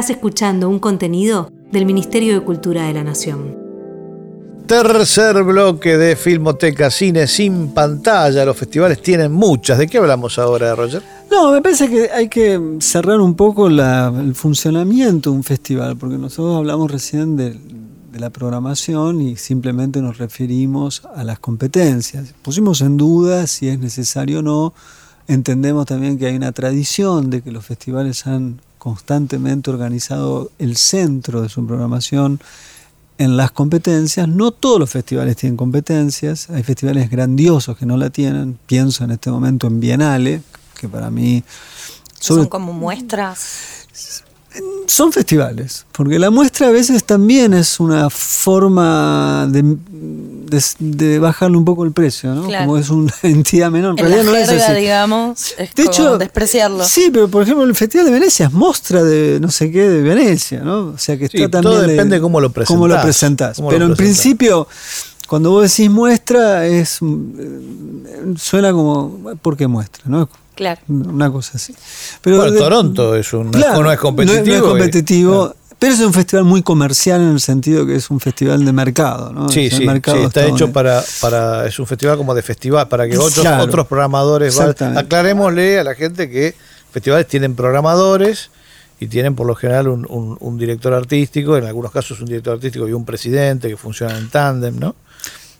[0.00, 3.54] Estás escuchando un contenido del Ministerio de Cultura de la Nación.
[4.66, 8.46] Tercer bloque de Filmoteca Cine sin pantalla.
[8.46, 9.76] Los festivales tienen muchas.
[9.76, 11.02] ¿De qué hablamos ahora, Roger?
[11.30, 15.98] No, me parece que hay que cerrar un poco la- el funcionamiento de un festival,
[15.98, 17.50] porque nosotros hablamos recién de,
[18.10, 22.32] de la programación y simplemente nos referimos a las competencias.
[22.40, 24.72] Pusimos en duda si es necesario o no
[25.28, 31.42] entendemos también que hay una tradición de que los festivales han constantemente organizado el centro
[31.42, 32.40] de su programación
[33.18, 34.26] en las competencias.
[34.26, 38.58] No todos los festivales tienen competencias, hay festivales grandiosos que no la tienen.
[38.66, 40.42] Pienso en este momento en Bienale,
[40.80, 41.44] que para mí...
[42.18, 43.86] Son como muestras
[44.86, 49.76] son festivales, porque la muestra a veces también es una forma de,
[50.50, 52.42] de, bajarle un poco el precio, ¿no?
[52.42, 53.98] Como es una entidad menor.
[53.98, 54.72] En, realidad no es así.
[54.74, 56.84] digamos, es de hecho, despreciarlo.
[56.84, 60.02] Sí, pero por ejemplo el Festival de Venecia es muestra de no sé qué de
[60.02, 60.88] Venecia, ¿no?
[60.88, 61.62] O sea que está también...
[61.62, 62.76] Todo depende de cómo lo presentás.
[62.76, 63.62] Cómo lo presentás.
[63.68, 64.66] pero en principio...
[65.30, 70.02] Cuando vos decís muestra, es eh, suena como, ¿por qué muestra?
[70.06, 70.28] ¿no?
[70.56, 70.80] Claro.
[70.88, 71.72] Una cosa así.
[72.20, 74.44] Pero bueno, Toronto es un, no es competitivo.
[74.44, 75.54] No, es competitivo.
[75.80, 79.32] Pero es un festival muy comercial en el sentido que es un festival de mercado,
[79.32, 79.48] ¿no?
[79.48, 83.44] Sí, sí, está hecho para, para, es un festival como de festival, para que otros,
[83.44, 84.98] otros programadores vayan.
[84.98, 86.54] Aclarémosle a la gente que
[86.92, 88.50] festivales tienen programadores
[89.00, 92.86] y tienen por lo general un, un, director artístico, en algunos casos un director artístico
[92.86, 94.94] y un presidente que funcionan en tándem, ¿no?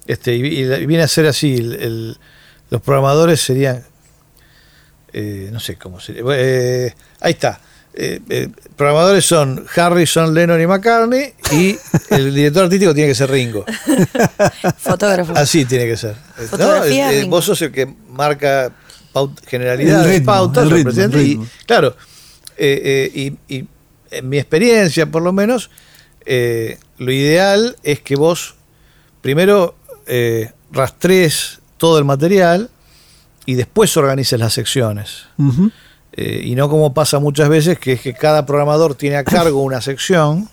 [0.06, 2.18] Este, y, viene a ser así, el,
[2.68, 3.82] los programadores serían
[5.12, 6.22] eh, no sé cómo sería.
[6.34, 7.60] Eh, ahí está.
[7.92, 11.76] Eh, programadores son Harrison, Lennon y McCartney y
[12.10, 13.64] el director artístico tiene que ser Ringo.
[14.78, 15.32] Fotógrafo.
[15.36, 16.14] Así tiene que ser.
[17.28, 18.72] vos sos el que marca
[19.46, 21.22] generalidades, pautas, el presidente.
[21.22, 21.96] Y, claro,
[22.58, 23.36] y,
[24.12, 25.70] en mi experiencia por lo menos,
[26.24, 28.54] lo ideal es que vos
[29.20, 29.74] primero
[30.70, 32.70] rastrees todo el material
[33.46, 35.26] y después organices las secciones.
[36.12, 39.62] Eh, y no como pasa muchas veces, que es que cada programador tiene a cargo
[39.62, 40.48] una sección.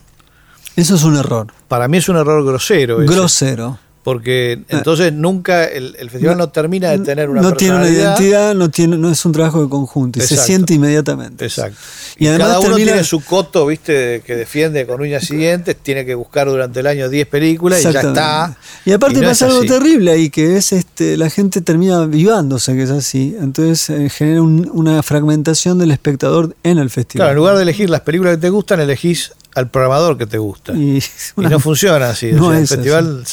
[0.76, 1.48] Eso es un error.
[1.66, 2.98] Para mí es un error grosero.
[2.98, 3.78] Grosero
[4.08, 4.64] porque eh.
[4.70, 8.96] entonces nunca el, festival no, termina de tener una no tiene una identidad no tiene
[8.96, 11.44] no es un trabajo de conjunto se siente inmediatamente.
[11.44, 11.76] Exacto.
[12.16, 16.06] Y, además cada uno tiene su coto viste que defiende con uñas y dientes tiene
[16.06, 18.56] que buscar durante el año 10 películas y ya está.
[18.86, 22.90] Y aparte pasa algo terrible ahí que es este la gente termina vivándose que es
[22.90, 23.36] así.
[23.38, 27.26] Entonces eh, genera una fragmentación del espectador en el festival.
[27.26, 30.38] Claro en lugar de elegir las películas que te gustan elegís al programador que te
[30.38, 30.72] gusta.
[30.72, 31.02] Y,
[31.36, 32.28] no funciona así.
[32.28, 33.24] el festival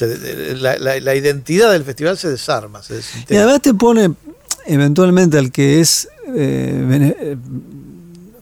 [0.59, 2.81] la, identidad del festival se desarma.
[3.29, 4.13] y además te pone
[4.65, 7.37] eventualmente al que es eh, eh,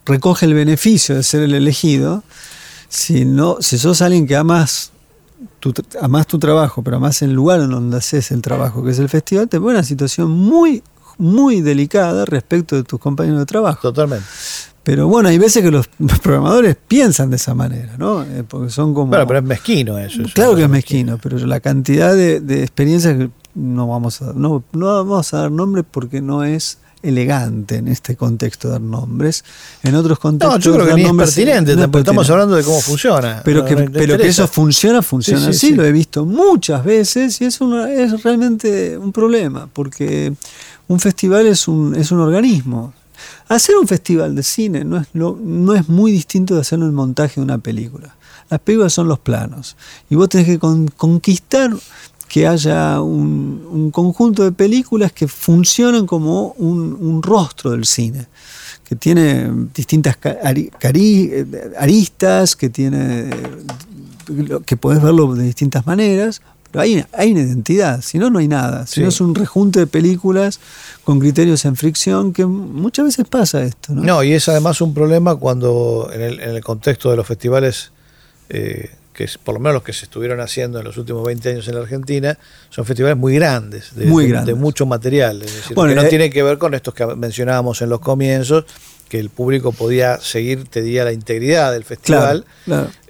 [0.06, 2.24] recoge el beneficio de ser el elegido.
[2.90, 4.92] Si no, si sos alguien que amas
[5.60, 9.00] tu, amas tu trabajo, pero amas el lugar en donde haces el trabajo, que es
[9.00, 10.84] el festival, te pone una situación muy,
[11.18, 13.82] muy delicada respecto de tus compañeros de trabajo.
[13.82, 14.26] Totalmente.
[14.84, 15.88] Pero bueno, hay veces que los
[16.22, 18.24] programadores piensan de esa manera, ¿no?
[18.24, 19.08] Eh, porque son como...
[19.08, 20.24] Bueno, pero es mezquino eso.
[20.34, 24.86] claro que es mezquino, pero la cantidad de, experiencias que no vamos a no, no
[24.88, 29.44] vamos a dar nombres porque no es elegante en este contexto dar nombres.
[29.84, 30.60] En otros contextos.
[30.60, 33.42] No, yo creo que ni es pertinente, estamos hablando de cómo funciona.
[33.44, 37.46] Pero que, pero que eso funciona, funciona sí, sí, lo he visto muchas veces y
[37.46, 40.34] es, una, es realmente un problema, porque
[40.88, 42.94] un festival es un, es un organismo.
[43.48, 47.36] Hacer un festival de cine no es, no es muy distinto de hacer el montaje
[47.36, 48.16] de una película.
[48.50, 49.76] Las películas son los planos.
[50.10, 51.72] Y vos tenés que conquistar
[52.34, 58.26] que haya un, conjunto de películas que funcionen como un, rostro del cine,
[58.84, 60.18] que tiene distintas
[61.78, 63.30] aristas, que tiene
[64.66, 66.42] que podés verlo de distintas maneras,
[66.74, 68.88] pero hay, hay una identidad, si no, no hay nada.
[68.88, 70.60] Si no es un rejunte de películas
[71.04, 73.94] con criterios en fricción, que muchas veces pasa esto.
[73.94, 77.92] No, y es además un problema cuando en el, en el contexto de los festivales,
[78.50, 81.48] eh, que es por lo menos los que se estuvieron haciendo en los últimos 20
[81.52, 82.40] años en la Argentina,
[82.72, 84.56] son festivales muy grandes, de, muy grandes.
[84.56, 85.44] de, mucho material.
[85.44, 88.66] Es decir, que no eh, tiene que ver con estos que mencionábamos en los comienzos,
[89.14, 92.46] que el público podía seguir, te diría, la integridad del festival.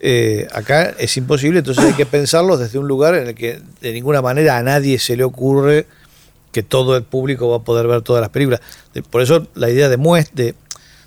[0.01, 3.93] Eh, acá es imposible, entonces hay que pensarlo desde un lugar en el que de
[3.93, 5.87] ninguna manera a nadie se le ocurre
[6.51, 8.59] que todo el público va a poder ver todas las películas.
[9.09, 9.95] Por eso la idea de,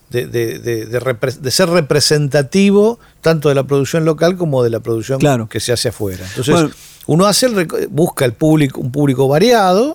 [0.09, 5.21] de, de, de, ser representativo tanto de la producción local como de la producción
[5.51, 6.25] que se hace afuera.
[6.27, 6.75] Entonces,
[7.07, 9.95] uno hace el, busca el público, un público variado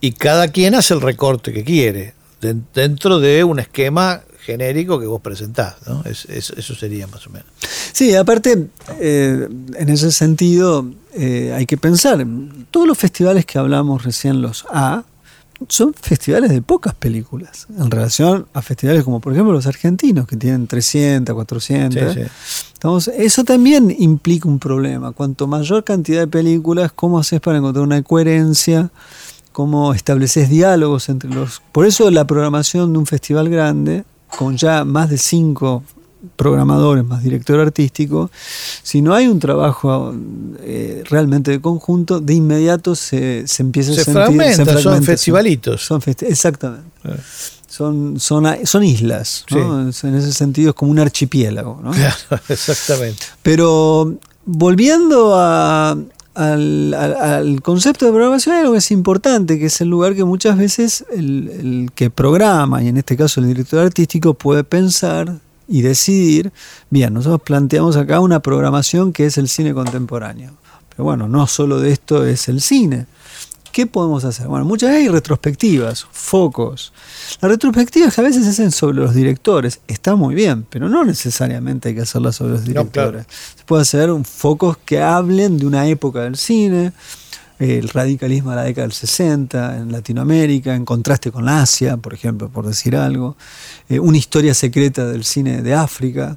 [0.00, 5.20] y cada quien hace el recorte que quiere dentro de un esquema genérico que vos
[5.20, 6.02] presentás, ¿no?
[6.06, 7.48] eso sería más o menos.
[7.92, 8.68] Sí, aparte,
[8.98, 12.24] eh, en ese sentido, eh, hay que pensar,
[12.70, 15.04] todos los festivales que hablamos recién, los A,
[15.68, 20.36] son festivales de pocas películas, en relación a festivales como por ejemplo los argentinos, que
[20.36, 22.16] tienen 300, 400.
[22.74, 25.10] Entonces, eso también implica un problema.
[25.10, 28.90] Cuanto mayor cantidad de películas, ¿cómo haces para encontrar una coherencia?
[29.58, 31.60] Cómo estableces diálogos entre los...
[31.72, 34.04] Por eso la programación de un festival grande,
[34.36, 35.82] con ya más de cinco
[36.36, 38.30] programadores más director artístico,
[38.84, 40.14] si no hay un trabajo
[40.60, 44.22] eh, realmente de conjunto, de inmediato se, se empieza Se a sentir...
[44.22, 45.84] fragmenta, son fragmenta, festivalitos.
[45.84, 46.86] Son exactamente.
[47.66, 49.82] Son, son, son islas, ¿no?
[49.82, 51.80] En ese sentido es como un archipiélago.
[51.82, 51.90] ¿no?
[51.90, 52.14] Claro,
[52.48, 53.24] exactamente.
[53.42, 55.96] Pero volviendo a-
[56.38, 60.14] al, al- al concepto de programación, hay algo que es importante, que es el lugar
[60.14, 64.64] que muchas veces el, el que programa, y en este caso el director artístico, puede
[64.64, 66.50] pensar y decidir,
[66.90, 70.52] bien, nosotros planteamos acá una programación que es el cine contemporáneo.
[70.90, 73.06] Pero bueno, no solo de esto es el cine.
[73.72, 74.48] ¿Qué podemos hacer?
[74.48, 76.92] Bueno, muchas veces hay retrospectivas, focos.
[77.40, 79.80] Las retrospectivas a veces se hacen sobre los directores.
[79.86, 83.26] Está muy bien, pero no necesariamente hay que hacerlas sobre los No, directores.
[83.26, 83.26] claro.
[83.56, 86.92] Se puede hacer un- focos que hablen de una época del cine,
[87.60, 92.48] el radicalismo de la década del 60 en Latinoamérica, en contraste con Asia, por ejemplo,
[92.48, 93.36] por decir algo.
[93.88, 96.36] Eh, una historia secreta del cine de África.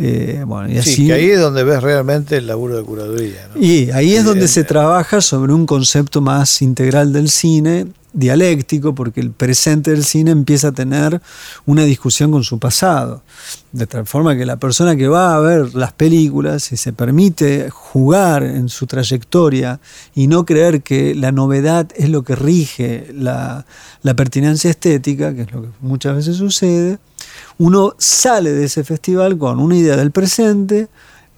[0.00, 3.48] Eh, bueno, y Sí, así- que ahí es donde ves realmente el laburo de curaduría.
[3.52, 3.60] ¿no?
[3.60, 8.94] y ahí es donde eh, se trabaja sobre un concepto más integral del cine, dialéctico,
[8.94, 11.20] porque el presente del cine empieza a tener
[11.66, 13.22] una discusión con su pasado.
[13.72, 17.68] De tal forma que la persona que va a ver las películas y se permite
[17.70, 19.78] jugar en su trayectoria
[20.14, 23.66] y no creer que la novedad es lo que rige la,
[24.02, 26.98] la pertinencia estética, que es lo que muchas veces sucede,
[27.58, 30.88] uno sale de ese festival con una idea del presente,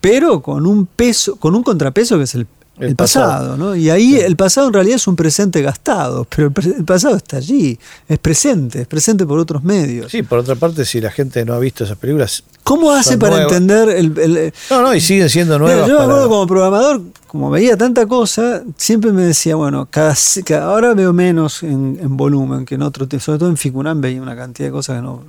[0.00, 2.46] pero con un peso, con un contrapeso que es el,
[2.78, 3.56] El el pasado, pasado.
[3.58, 3.76] ¿no?
[3.76, 7.36] Y ahí el pasado en realidad es un presente gastado, pero el, el pasado está
[7.38, 10.10] allí, es presente, es presente por otros medios.
[10.10, 12.42] Sí, por otra parte, si la gente no ha visto esas películas.
[12.64, 13.52] ¿Cómo hace para nuevas.
[13.52, 15.88] entender el, No, no, y siguen siendo Mira, nuevas.
[15.88, 20.14] yo me para- acuerdo como programador, como veía tanta cosa, siempre me decía, bueno, cada,
[20.44, 24.00] cada- ahora veo menos en, en volumen que en otro tiempo, sobre todo en Ficunam
[24.00, 25.22] veía una cantidad de cosas que no.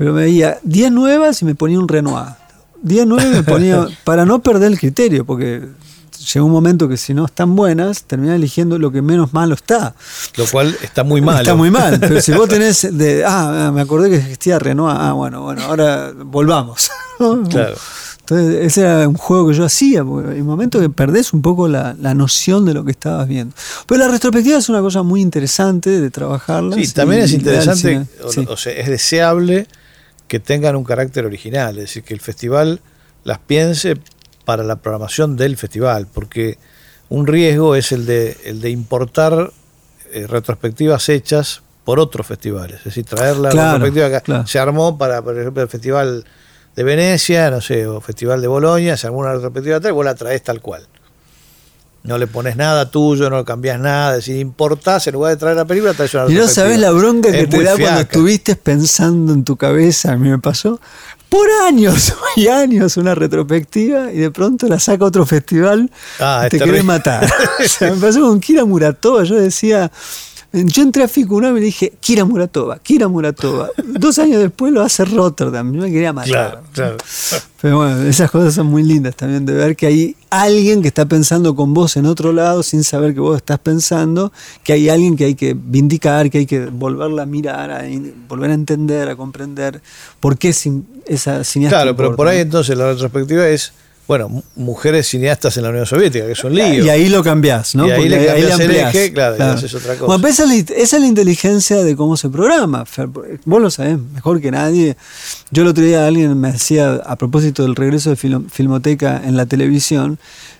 [0.00, 2.28] Pero me veía 10 nuevas y me ponía un Renoir.
[2.80, 5.60] 10 nuevas y me ponía, para no perder el criterio, porque
[6.32, 9.94] llega un momento que si no están buenas, termina eligiendo lo que menos malo está.
[10.38, 11.40] Lo cual está muy mal.
[11.42, 14.96] Está muy mal, pero si vos tenés de, ah, ah, me acordé que existía Renoir,
[14.98, 16.90] ah, bueno, bueno, ahora volvamos.
[17.50, 17.74] Claro.
[18.20, 21.68] Entonces, ese era un juego que yo hacía, porque hay momentos que perdés un poco
[21.68, 23.54] la, la noción de lo que estabas viendo.
[23.86, 26.76] Pero la retrospectiva es una cosa muy interesante de trabajarla.
[26.76, 28.46] Sí, también es interesante, Sí.
[28.48, 29.66] o sea, es deseable
[30.30, 32.78] que tengan un carácter original, es decir, que el festival
[33.24, 33.96] las piense
[34.44, 36.56] para la programación del festival, porque
[37.08, 39.50] un riesgo es el de, el de importar
[40.12, 44.46] eh, retrospectivas hechas por otros festivales, es decir, traer la Claro, retrospectiva claro.
[44.46, 46.24] Se armó para, por ejemplo, el Festival
[46.76, 50.14] de Venecia, no sé, o Festival de Bolonia, se armó una retrospectiva tal, vos la
[50.14, 50.86] traes tal cual.
[52.02, 55.36] No le pones nada tuyo, no le cambias nada, es decir, importás, en lugar de
[55.36, 58.56] traer la película, traes una Y no sabes la bronca que te da cuando estuviste
[58.56, 60.80] pensando en tu cabeza, a mí me pasó,
[61.28, 66.48] por años y años una retrospectiva y de pronto la saca otro festival Ah, y
[66.50, 67.30] te quiere matar.
[67.64, 69.90] O sea, me pasó con Kira Muratova, yo decía,
[70.52, 73.70] yo entré a Ficunam y le dije, Kira Muratova, Kira Muratova.
[73.84, 76.30] Dos años después lo hace Rotterdam, yo me quería matar.
[76.30, 76.96] Claro, claro.
[77.60, 81.06] Pero bueno, esas cosas son muy lindas también de ver que hay alguien que está
[81.06, 84.32] pensando con vos en otro lado sin saber que vos estás pensando,
[84.64, 87.82] que hay alguien que hay que vindicar, que hay que volverla a mirar, a
[88.28, 89.80] volver a entender, a comprender
[90.18, 91.76] por qué esa cineasta.
[91.76, 93.72] Claro, pero por ahí entonces la retrospectiva es,
[94.10, 96.84] bueno, mu- mujeres cineastas en la Unión Soviética, que es un lío.
[96.84, 97.86] Y ahí lo cambiás, ¿no?
[97.86, 100.06] Y ahí Porque le cambiás el ampliás, eje, claro, y haces otra cosa.
[100.06, 102.84] Bueno, esa, es la, esa es la inteligencia de cómo se programa.
[103.44, 104.96] Vos lo sabés mejor que nadie.
[105.52, 109.46] Yo el otro día alguien me decía, a propósito del regreso de Filmoteca en la
[109.46, 110.18] televisión,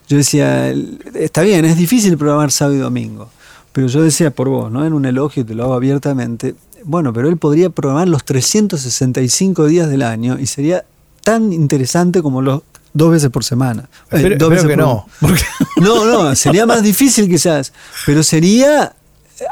[0.09, 3.31] yo decía, el- está bien, es difícil programar sábado y domingo.
[3.73, 4.87] Pero yo decía por vos, ¿no?
[4.87, 6.55] En un elogio, te lo hago abiertamente.
[6.85, 10.85] Bueno, pero él podría programar los 365 días del año y sería
[11.25, 13.83] tan interesante como los dos veces por semana.
[14.11, 15.43] Eh, Espero- dos espero veces que por- no, porque-
[15.81, 17.73] no, no, sería más difícil quizás,
[18.07, 18.95] pero sería,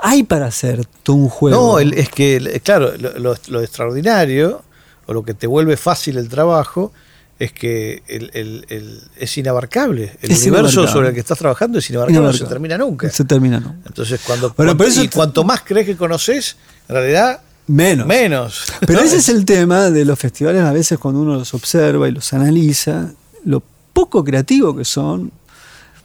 [0.03, 1.57] hay para hacer todo un juego.
[1.75, 4.63] No, el- es que, claro, lo, lo- lo extraordinario,
[5.07, 6.93] o lo que te vuelve fácil el trabajo,
[7.39, 10.17] es que el- el- el- es inabarcable.
[10.21, 10.89] El Es universo inabarcable.
[10.93, 13.09] sobre el que estás trabajando es inabarcable, no se termina nunca.
[13.11, 13.79] Se termina nunca.
[13.87, 16.57] Entonces, cuando, Bueno, cuanto, pero eso y te- cuanto más crees que conoces,
[16.89, 18.07] en realidad, Menos.
[18.09, 18.65] menos.
[18.81, 19.01] Pero ¿no?
[19.07, 22.33] ese es el tema de los festivales, a veces cuando uno los observa y los
[22.33, 23.13] analiza,
[23.45, 23.63] lo
[23.93, 25.31] poco creativo que son.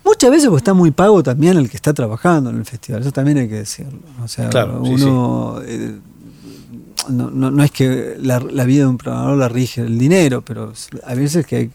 [0.06, 3.12] Muchas veces porque está muy pago también el que está trabajando en el festival, eso
[3.12, 4.00] también hay que decirlo.
[4.24, 5.60] O sea, Claro, sí, uno.
[5.66, 5.96] eh,
[7.10, 10.42] no, no- no es que la, la vida de un programador la rige el dinero,
[10.44, 10.74] pero
[11.06, 11.72] a veces que hay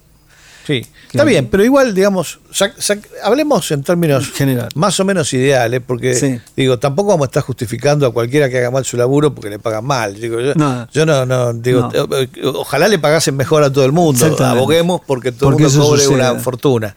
[0.69, 4.69] Sí, está bien, pero igual, digamos, sac- sac- hablemos en términos General.
[4.75, 6.39] más o menos ideales, porque Sí.
[6.55, 9.59] digo, tampoco vamos a estar justificando a cualquiera que haga mal su laburo porque le
[9.59, 10.21] pagan mal.
[10.21, 10.87] Digo, yo No.
[10.93, 12.16] yo no, no, digo, No.
[12.19, 15.87] eh, ojalá le pagasen mejor a todo el mundo, aboguemos porque todo Porque el mundo
[15.87, 16.95] cobre una fortuna.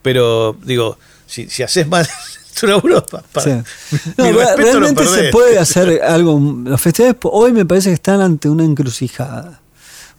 [0.00, 0.96] Pero digo,
[1.26, 2.08] si, si haces mal
[2.58, 3.04] tu laburo,
[3.44, 3.50] Sí.
[4.16, 4.24] No,
[4.56, 6.40] realmente se puede hacer algo.
[6.64, 9.60] Los festivales po- hoy me parece que están ante una encrucijada,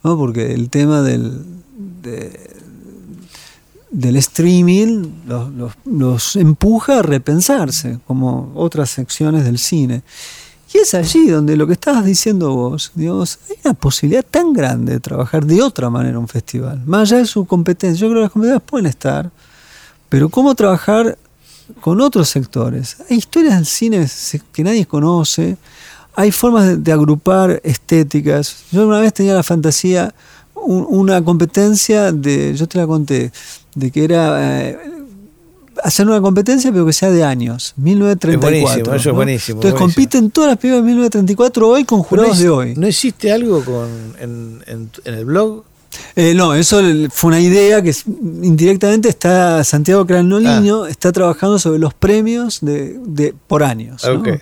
[0.04, 0.16] ¿no?
[0.16, 1.32] porque el tema del,
[2.00, 2.52] de-
[3.92, 5.04] del streaming
[5.86, 10.02] los, empuja a repensarse, como otras secciones del cine.
[10.74, 14.94] Y es allí donde lo que estabas diciendo vos, digamos, hay una posibilidad tan grande
[14.94, 18.00] de trabajar de otra manera un festival, más allá de su competencia.
[18.00, 19.30] Yo creo que las competencias pueden estar,
[20.08, 21.18] pero cómo trabajar
[21.82, 22.96] con otros sectores.
[23.10, 24.08] Hay historias del cine
[24.52, 25.58] que nadie conoce,
[26.14, 28.56] hay formas de, agrupar estéticas.
[28.72, 30.14] Yo una vez tenía la fantasía,
[30.54, 33.30] un- una competencia de, yo te la conté,
[33.74, 34.78] de que era eh,
[35.82, 38.32] hacer una competencia pero que sea de años, 1934.
[38.34, 39.14] Es buenísimo, eso es ¿no?
[39.14, 39.94] buenísimo, Entonces buenísimo.
[40.04, 42.74] compiten todas las películas de 1934 hoy con ¿No, jurados es- de hoy.
[42.76, 43.88] ¿No hiciste algo con,
[44.20, 45.64] en, en- en el blog?
[46.16, 47.94] Eh, no, eso fue una idea que
[48.42, 54.02] indirectamente está Santiago Cranolino, está trabajando sobre los premios de, de- por años.
[54.06, 54.22] ¿no?
[54.22, 54.40] Que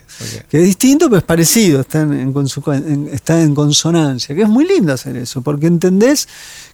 [0.51, 4.33] es distinto, pero es parecido, está en, en consu- en- está en consonancia.
[4.33, 6.29] Que es muy lindo hacer eso, porque entendés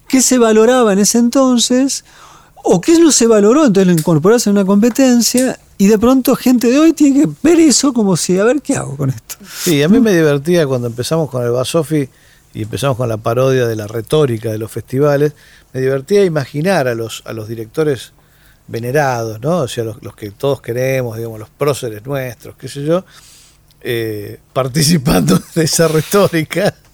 [0.06, 2.04] qué se valoraba en ese entonces
[2.64, 6.68] o qué no se valoró, entonces lo incorporás en una competencia y de pronto gente
[6.68, 9.36] de hoy tiene que ver eso como si, a ver, ¿qué hago con esto?
[9.62, 12.08] Sí, a mí me divertía cuando empezamos con el Basofi
[12.54, 15.34] y empezamos con la parodia de la retórica de los festivales,
[15.72, 18.12] me divertía imaginar a los, a los directores
[18.66, 19.58] venerados, ¿no?
[19.58, 23.04] O sea, los, los que todos queremos, digamos, los próceres nuestros, qué sé yo,
[23.80, 26.74] eh, participando de esa retórica.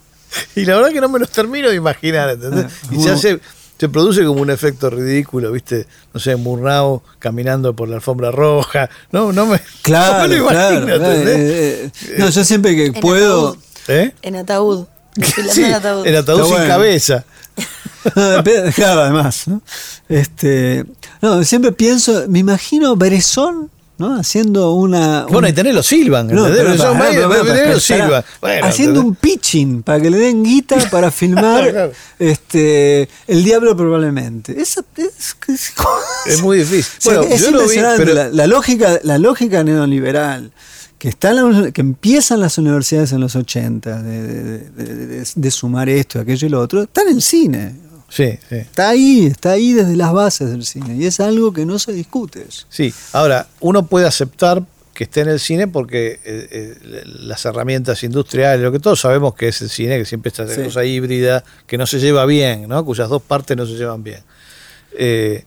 [0.53, 2.65] Y la verdad que no me los termino de imaginar, ¿entendés?
[2.65, 3.39] Ah, Y se hace,
[3.77, 5.85] se produce como un efecto ridículo, ¿viste?
[6.13, 8.89] No sé, Murnau caminando por la alfombra roja.
[9.11, 11.11] No, no me, Claro, no me lo imagino, claro.
[11.11, 11.37] ¿entendés?
[11.37, 13.49] eh, eh, no, yo siempre que En puedo...
[13.49, 13.57] ataúd.
[13.87, 14.13] ¿Eh?
[14.21, 14.85] En ataúd.
[15.51, 16.05] Sí, en ataúd.
[16.07, 16.67] en ataúd Está sin bueno.
[16.73, 17.25] cabeza.
[18.15, 18.43] No,
[18.75, 19.47] claro, además.
[19.47, 19.61] ¿no?
[20.07, 20.85] Este,
[21.23, 24.15] no, siempre pienso, me imagino Berezón, ¿no?
[24.19, 25.23] Haciendo una.
[25.23, 25.45] Bueno, un-
[27.77, 27.79] y.
[27.81, 28.23] Silvan.
[28.41, 34.59] Bueno, haciendo un pitching para que le den guita para filmar este El Diablo probablemente.
[34.59, 35.73] Eso es, es-
[36.25, 36.85] Es muy difícil.
[36.97, 40.51] o sea, Bueno, es yo lo vi, impresionante pero la, la lógica, la lógica neoliberal
[40.97, 45.51] que está la- que empiezan las universidades en los 80 de, de- de- de- de
[45.51, 47.75] sumar esto, aquello y lo otro, está en el cine.
[48.09, 48.55] Sí, sí.
[48.55, 51.93] Está ahí, está ahí desde las bases del cine y es algo que no se
[51.93, 52.45] discute.
[52.47, 52.65] eso.
[52.69, 58.01] Sí, ahora, uno puede aceptar que esté en el cine porque eh, eh, las herramientas
[58.03, 60.61] industriales, lo que todos sabemos que es el cine, que siempre está esa Sí.
[60.63, 62.85] cosa híbrida, que no se lleva bien, ¿no?
[62.85, 64.21] cuyas dos partes no se llevan bien.
[64.97, 65.43] Eh,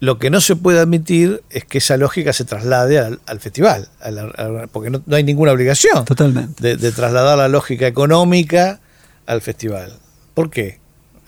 [0.00, 3.88] lo que no se puede admitir es que esa lógica se traslade al, al festival,
[4.00, 6.60] a la- a- porque no, no hay ninguna obligación Totalmente.
[6.60, 8.80] de, de trasladar la lógica económica
[9.26, 9.96] al festival.
[10.34, 10.80] ¿Por qué?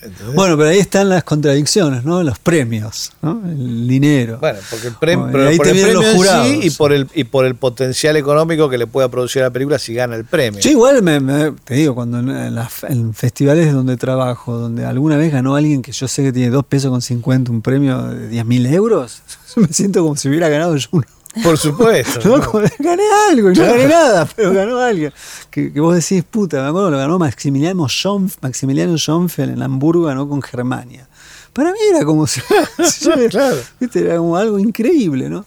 [0.07, 0.35] ¿Entendés?
[0.35, 2.23] Bueno, pero ahí están las contradicciones, ¿no?
[2.23, 3.43] Los premios, ¿no?
[3.47, 4.39] El dinero.
[4.41, 6.65] Bueno, porque el premio, pero ahí por te el premio los en sí jurados.
[6.65, 9.79] y por el y por el potencial económico que le pueda producir a la película
[9.79, 10.61] si gana el premio.
[10.61, 15.17] Yo igual me, me- te digo, cuando en, las- en festivales donde trabajo, donde alguna
[15.17, 18.29] vez ganó alguien que yo sé que tiene dos pesos con 50 un premio de
[18.29, 19.23] 10 mil euros,
[19.57, 21.07] me siento como si hubiera ganado yo uno.
[21.43, 22.21] Por supuesto.
[22.39, 22.61] ¿no?
[22.79, 23.73] gané algo, y Claro.
[23.73, 25.13] no gané nada, pero ganó alguien.
[25.51, 30.05] Que, que vos decís, puta, me acuerdo, lo ganó Maximiliano, Schonf, Maximiliano Schonfeld en Hamburgo,
[30.05, 31.09] ganó con Germania.
[31.53, 32.41] Para mí era como si,
[32.91, 33.57] si yo- Claro.
[33.81, 34.01] ¿viste?
[34.01, 35.45] era como algo increíble, ¿no?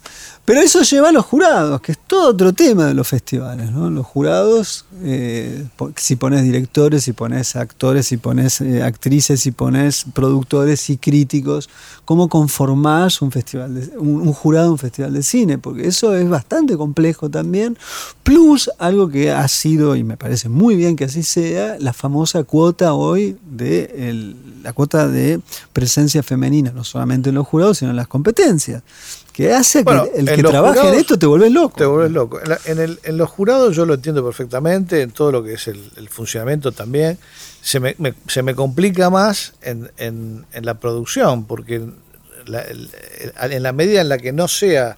[0.49, 3.91] Pero eso lleva a los jurados, que es todo otro tema de los festivales, ¿no?
[3.91, 5.63] Los jurados, eh,
[5.95, 11.69] si pones directores, si pones actores, si pones eh, actrices, si pones productores y críticos,
[12.03, 15.59] ¿cómo conformás un festival, de- un, un jurado un festival de cine?
[15.59, 17.77] Porque eso es bastante complejo también.
[18.23, 22.43] Plus, algo que ha sido, y me parece muy bien que así sea, la famosa
[22.43, 24.33] cuota hoy de
[24.63, 25.41] la cuota de
[25.73, 28.81] presencia femenina, no solamente en los jurados, sino en las competencias.
[29.39, 31.77] Que hace Bueno, que el que los trabaje en esto te vuelves loco.
[31.77, 32.41] Te volvés loco.
[32.41, 35.53] En, la- en el- en los jurados yo lo entiendo perfectamente, en todo lo que
[35.53, 37.17] es el, el funcionamiento también.
[37.61, 41.81] Se me, me- se me complica más en, en- en la producción, porque
[42.47, 42.89] la- el-
[43.41, 44.97] el- en la medida en la que no sea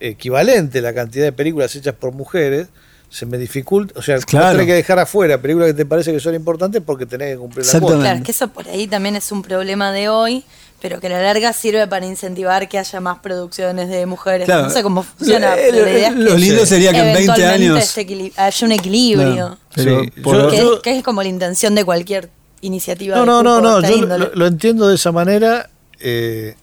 [0.00, 2.68] equivalente la cantidad de películas hechas por mujeres,
[3.10, 4.52] se me dificulta, o sea, Claro.
[4.52, 7.66] tenés que dejar afuera películas que te parece que son importantes porque tenés que cumplir
[7.66, 7.98] la cuota.
[7.98, 10.44] Claro, que eso por ahí también es un problema de hoy,
[10.80, 14.46] pero que a la larga sirve para incentivar que haya más producciones de mujeres.
[14.46, 14.64] Claro.
[14.64, 17.04] No sé cómo funciona, Eh, pero la idea es lo que lindo sería que en
[17.14, 19.34] 20 eventualmente años- este haya un equilibrio.
[19.36, 19.58] Claro.
[19.74, 23.14] Pero Sí, por- yo- que, es, que es como la intención de cualquier iniciativa.
[23.16, 25.68] No, de no, no, no, yo lo entiendo de esa manera
[26.00, 26.54] eh,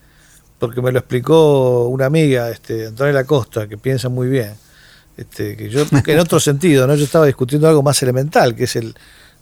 [0.60, 4.54] porque me lo explicó una amiga, este, Antonella Costa, que piensa muy bien.
[5.18, 6.96] Este, que yo, que en otro sentido, ¿no?
[6.96, 8.96] Yo estaba discutiendo algo más elemental, que es el,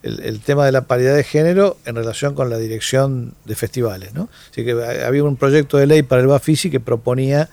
[0.03, 4.13] el, el tema de la paridad de género en relación con la dirección de festivales,
[4.13, 4.29] ¿no?
[4.51, 4.71] Así que
[5.05, 7.49] había un proyecto de ley para el Bafisi que proponía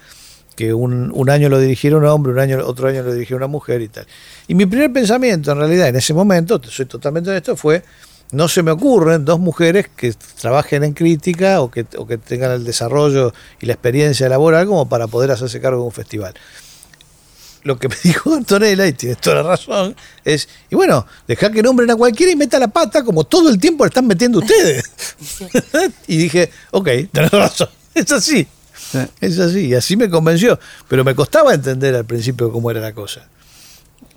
[0.57, 3.47] que un, un, año lo dirigiera un hombre, un año, otro año lo dirigiera una
[3.47, 4.07] mujer y tal.
[4.47, 7.83] Y mi primer pensamiento, en realidad, en ese momento, soy totalmente honesto, fue,
[8.33, 12.53] no se me ocurren dos mujeres que trabajen en crítica o que, o que tengan
[12.53, 16.35] el desarrollo y la experiencia laboral como para poder hacerse cargo de un festival.
[17.63, 19.95] Lo que me dijo Antonella, y tiene toda la razón,
[20.25, 23.59] es, y bueno, deja que nombren a cualquiera y meta la pata como todo el
[23.59, 24.85] tiempo le están metiendo ustedes.
[26.07, 28.47] Y dije, ok, tenés razón, es así.
[29.21, 30.59] Es así, y así me convenció.
[30.89, 33.29] Pero me costaba entender al principio cómo era la cosa.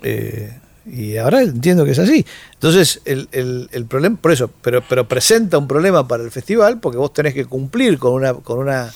[0.01, 2.25] Eh, y ahora entiendo que es así.
[2.53, 6.79] Entonces, el, el, el, problema, por eso, pero, pero presenta un problema para el festival
[6.79, 8.91] porque vos tenés que cumplir con una, con una,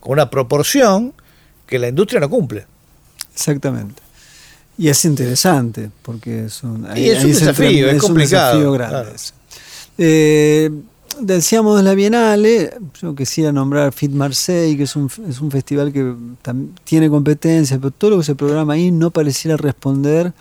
[0.00, 1.14] con una proporción
[1.66, 2.66] que la industria no cumple.
[3.32, 4.02] Exactamente.
[4.78, 8.52] Y es interesante, porque es un, y es un desafío, es, es complicado.
[8.52, 9.02] Un desafío grande.
[9.02, 9.16] Claro.
[9.98, 10.70] Eh,
[11.20, 15.92] decíamos de la Bienale, yo quisiera nombrar Fit Marseille, que es un, es un festival
[15.92, 16.14] que
[16.84, 20.32] tiene competencia, pero todo lo que se programa ahí no pareciera responder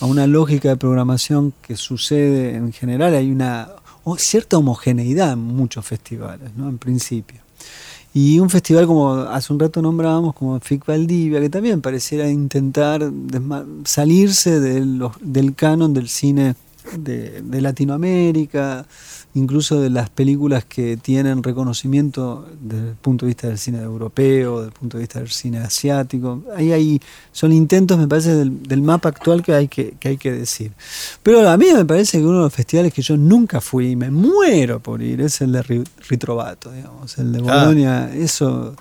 [0.00, 3.14] a una lógica de programación que sucede en general.
[3.14, 3.68] Hay una
[4.16, 6.68] cierta homogeneidad en muchos festivales, ¿no?
[6.68, 7.40] en principio.
[8.16, 13.10] Y un festival como hace un rato nombrábamos, como FIC Valdivia, que también pareciera intentar
[13.84, 16.54] salirse de los, del canon del cine
[16.96, 18.86] de, de Latinoamérica,
[19.34, 24.58] incluso de las películas que tienen reconocimiento desde el punto de vista del cine europeo,
[24.58, 26.42] desde el punto de vista del cine asiático.
[26.56, 27.00] Ahí hay,
[27.32, 30.72] son intentos, me parece, del, del mapa actual que hay que, que hay que decir.
[31.22, 33.96] Pero a mí me parece que uno de los festivales que yo nunca fui y
[33.96, 38.04] me muero por ir es el de Ritrovato, digamos, el de Bolonia.
[38.04, 38.14] Ah.
[38.14, 38.76] Eso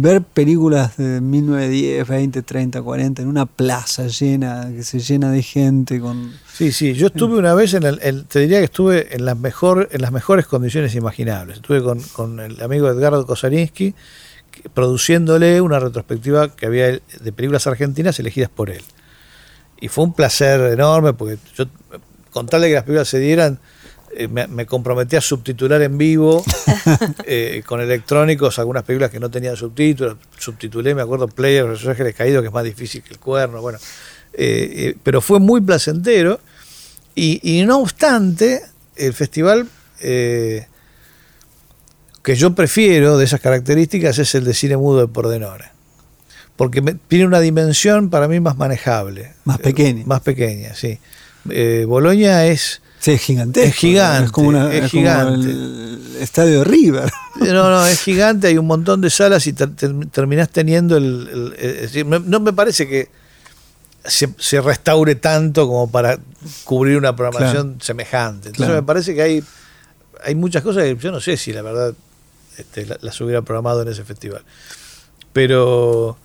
[0.00, 5.42] ver películas de 1910, 20, 30, 40 en una plaza llena, que se llena de
[5.42, 6.32] gente con...
[6.52, 9.36] Sí, sí, yo estuve una vez en el, el te diría que estuve en las,
[9.36, 11.56] mejor, en las mejores condiciones imaginables.
[11.56, 13.94] Estuve con, con el amigo Edgardo Kosarinsky
[14.72, 18.82] produciéndole una retrospectiva que había de películas argentinas elegidas por él.
[19.80, 21.66] Y fue un placer enorme porque yo,
[22.30, 23.58] contarle que las películas se dieran,
[24.30, 26.44] me, me, comprometí a subtitular en vivo
[27.24, 30.16] eh, con electrónicos algunas películas que no tenían subtítulos.
[30.36, 33.60] Subtitulé, me acuerdo, Player, Los Ángeles Caídos, que es más difícil que el cuerno.
[33.60, 33.78] Bueno,
[34.32, 36.40] eh, pero fue muy placentero.
[37.14, 38.62] Y, y, no obstante,
[38.96, 39.68] el festival
[40.00, 40.66] que
[42.24, 45.64] yo prefiero de esas características es el de cine mudo de Pordenone.
[46.56, 49.32] Porque me, tiene una dimensión para mí más manejable.
[49.44, 50.04] Más pequeña.
[50.06, 50.98] más pequeña, sí.
[51.86, 53.64] Boloña es Sí, es gigante.
[53.64, 54.26] Es gigante.
[54.26, 55.46] Es como, una, es es gigante.
[55.46, 57.12] Como el estadio de River.
[57.38, 61.54] No, no, es gigante, hay un montón de salas y te, te, terminás teniendo el...
[62.26, 63.10] no me parece que
[64.04, 66.18] se, se, restaure tanto como para
[66.64, 67.84] cubrir una programación claro.
[67.84, 68.48] semejante.
[68.48, 68.82] Entonces claro.
[68.82, 69.44] me parece que hay,
[70.24, 71.94] hay muchas cosas que yo no sé si la verdad
[72.56, 74.42] este, las, las hubiera programado en ese festival.
[75.32, 76.16] Pero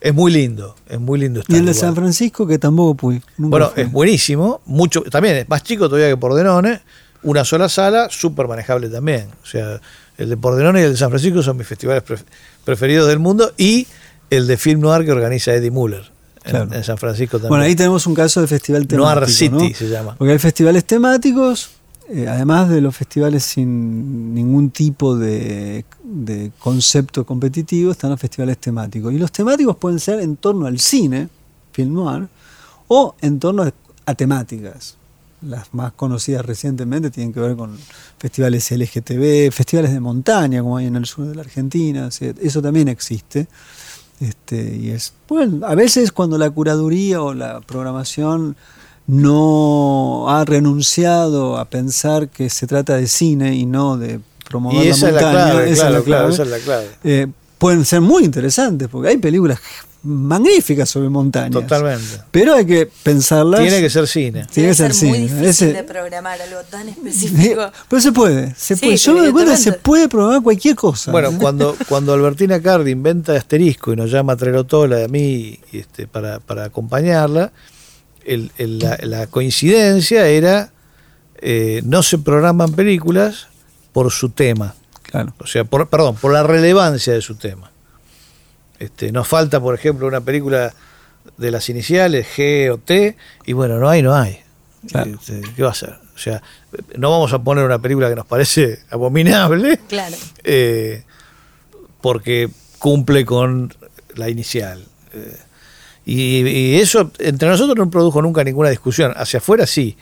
[0.00, 1.42] es muy lindo, es muy lindo.
[1.46, 3.22] Y el de San Francisco que tampoco pude.
[3.36, 3.82] Bueno, fui.
[3.82, 6.80] es buenísimo, mucho, también es más chico todavía que Pordenone,
[7.22, 9.26] una sola sala, súper manejable también.
[9.42, 9.80] O sea,
[10.16, 12.02] el de Pordenone y el de San Francisco son mis festivales
[12.64, 13.86] preferidos del mundo y
[14.30, 16.10] el de Film Noir que organiza Eddie Muller.
[16.42, 17.50] En, San Francisco también.
[17.50, 19.14] Bueno, ahí tenemos un caso de festival temático.
[19.14, 19.74] Noir City ¿no?
[19.74, 20.16] se llama.
[20.16, 21.70] Porque hay festivales temáticos,
[22.12, 25.84] eh, además de los festivales sin ningún tipo de,
[26.58, 29.12] concepto competitivo, están los festivales temáticos.
[29.12, 31.28] Y los temáticos pueden ser en torno al cine,
[31.72, 32.28] film noir,
[32.88, 33.72] o en torno a,
[34.06, 34.96] a temáticas.
[35.42, 37.78] Las más conocidas recientemente tienen que ver con
[38.18, 42.08] festivales LGTB, festivales de montaña, como hay en el sur de la Argentina.
[42.08, 43.46] Eso también existe.
[44.18, 48.56] Este, y es, bueno, a veces cuando la curaduría o la programación
[49.10, 54.88] no ha renunciado a pensar que se trata de cine y no de promover y
[54.88, 55.40] esa la montaña.
[55.40, 56.04] Es la clave, esa, claro, es la clave.
[56.04, 56.88] Claro, esa es la clave.
[57.02, 57.26] Eh,
[57.58, 59.58] pueden ser muy interesantes porque hay películas
[60.02, 61.50] magníficas sobre montañas.
[61.50, 62.22] Totalmente.
[62.30, 63.60] Pero hay que pensarlas.
[63.60, 64.46] Tiene que ser cine.
[64.50, 65.10] Tiene que ser, cine.
[65.10, 67.70] muy difícil Ese, de programar algo tan específico.
[67.88, 68.54] Pero se puede.
[68.54, 68.96] Se sí, puede.
[68.96, 71.10] Yo me doy cuenta que se puede programar cualquier cosa.
[71.10, 76.06] Bueno, cuando, cuando Albertina Cardi inventa Asterisco y nos llama a Trelotola a mí este,
[76.06, 77.52] para, para acompañarla,
[78.24, 80.72] el, el, la, la, coincidencia era
[81.42, 83.48] eh, no se programan películas
[83.92, 84.74] por su tema.
[85.02, 85.34] Claro.
[85.38, 87.70] O sea, por, perdón, por la relevancia de su tema.
[88.78, 90.72] Este, nos falta, por ejemplo, una película
[91.36, 93.16] de las iniciales, G o T,
[93.46, 94.40] y bueno, no hay, no hay.
[94.88, 95.18] Claro.
[95.20, 95.98] Este, ¿Qué va a ser?
[96.14, 96.42] O sea,
[96.96, 99.78] no vamos a poner una película que nos parece abominable.
[99.88, 100.16] Claro.
[100.44, 101.04] Eh,
[102.00, 103.74] porque cumple con
[104.14, 104.84] la inicial.
[105.12, 105.36] Eh,
[106.14, 109.12] y, y eso entre nosotros no produjo nunca ninguna discusión.
[109.16, 109.96] Hacia afuera sí.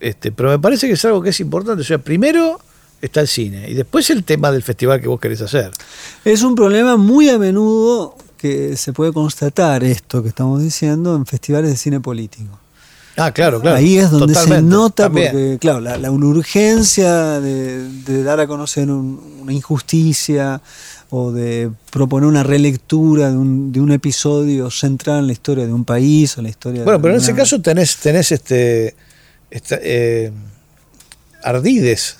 [0.00, 1.82] Este, pero me parece que es algo que es importante.
[1.82, 2.60] O sea, primero
[3.00, 5.70] está el cine y después el tema del festival que vos querés hacer.
[6.24, 11.24] Es un problema muy a menudo que se puede constatar esto que estamos diciendo en
[11.26, 12.58] festivales de cine político.
[13.16, 13.76] Ah, claro, claro.
[13.76, 15.30] Ahí es donde se nota, también.
[15.32, 20.60] porque, claro, la, la urgencia de, de dar a conocer un- una injusticia
[21.14, 25.72] o de proponer una relectura de un, de un episodio central en la historia de
[25.72, 28.94] un país o en la historia Bueno, de pero en ese caso tenés, tenés este,
[29.50, 30.32] esta, eh,
[31.42, 32.16] ardides.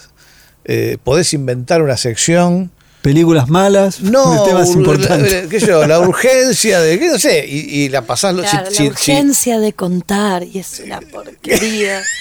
[0.65, 2.71] Eh, podés inventar una sección.
[3.03, 5.43] Películas malas No, de temas importantes.
[5.45, 8.33] la, qué sé yo, la urgencia de, qué no sé, y, y la pasás.
[8.33, 12.01] lo- Claro, si- la si- si- urgencia de contar y es una porquería.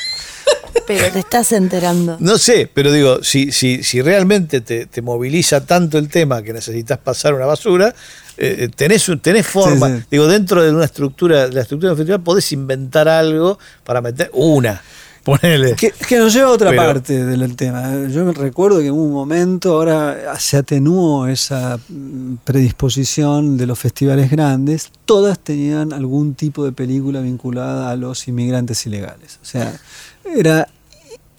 [0.88, 2.18] Pero te estás enterando.
[2.20, 6.52] no sé, pero digo, si, si, si realmente te, te moviliza tanto el tema que
[6.54, 7.94] necesitas pasar una basura,
[8.38, 9.88] eh, tenés, un- tenés forma.
[9.90, 10.04] Sí, sí.
[10.12, 14.30] Digo, dentro de una estructura, de la estructura del festival, podés inventar algo para meter
[14.34, 14.82] una.
[15.24, 15.76] Ponele.
[15.76, 18.08] Que, que nos lleva a otra Pero- parte del tema.
[18.10, 23.78] Yo me recuerdo que en un momento ahora se atenuó esa mm, predisposición de los
[23.78, 24.90] festivales grandes.
[25.06, 29.38] Todas tenían algún tipo de película vinculada a los inmigrantes ilegales.
[29.44, 29.80] O sea,
[30.26, 30.68] era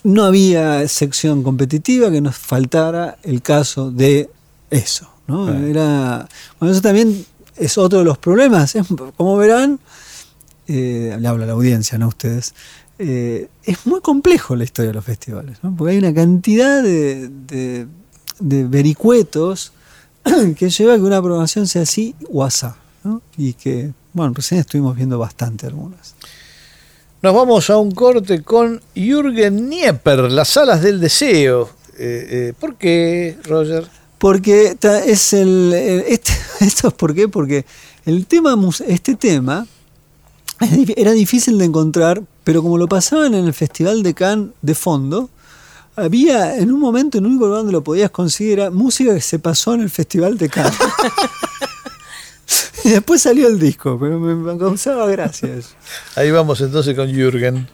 [0.05, 4.29] no había sección competitiva que nos faltara el caso de
[4.71, 5.09] eso.
[5.29, 5.47] ¿no?
[5.47, 5.59] Ah.
[5.65, 6.29] Era,
[6.59, 7.25] bueno, eso también
[7.57, 8.75] es otro de los problemas.
[8.75, 8.87] Es-
[9.17, 9.79] como verán,
[10.67, 12.55] eh, le hablo a la audiencia, no a ustedes,
[12.99, 15.75] eh, es muy complejo la historia de los festivales, ¿no?
[15.77, 17.87] porque hay una cantidad de, de-
[18.41, 19.73] de vericuetos
[20.57, 23.23] que lleva a que una programación sea así o asá, ¿no?
[23.37, 26.15] y que, bueno, recién estuvimos viendo bastante algunas.
[27.23, 31.71] Nos vamos a un corte con Jürgen Nieper, Las Salas del Deseo.
[31.97, 33.87] Eh, eh, ¿Por qué, Roger?
[34.19, 34.77] Porque
[35.07, 37.65] es el, este- esto es por qué, porque
[38.07, 38.57] el tema,
[38.89, 39.67] este tema
[40.97, 45.31] era difícil de encontrar, pero como lo pasaban en el Festival de Cannes de fondo,
[45.95, 49.39] había en un momento, en único lugar donde lo podías conseguir era música que se
[49.39, 50.75] pasó en el Festival de Cannes.
[52.85, 55.71] y después salió el disco, me, me causaba gracia eso.
[56.17, 57.69] Ahí vamos entonces con Jürgen.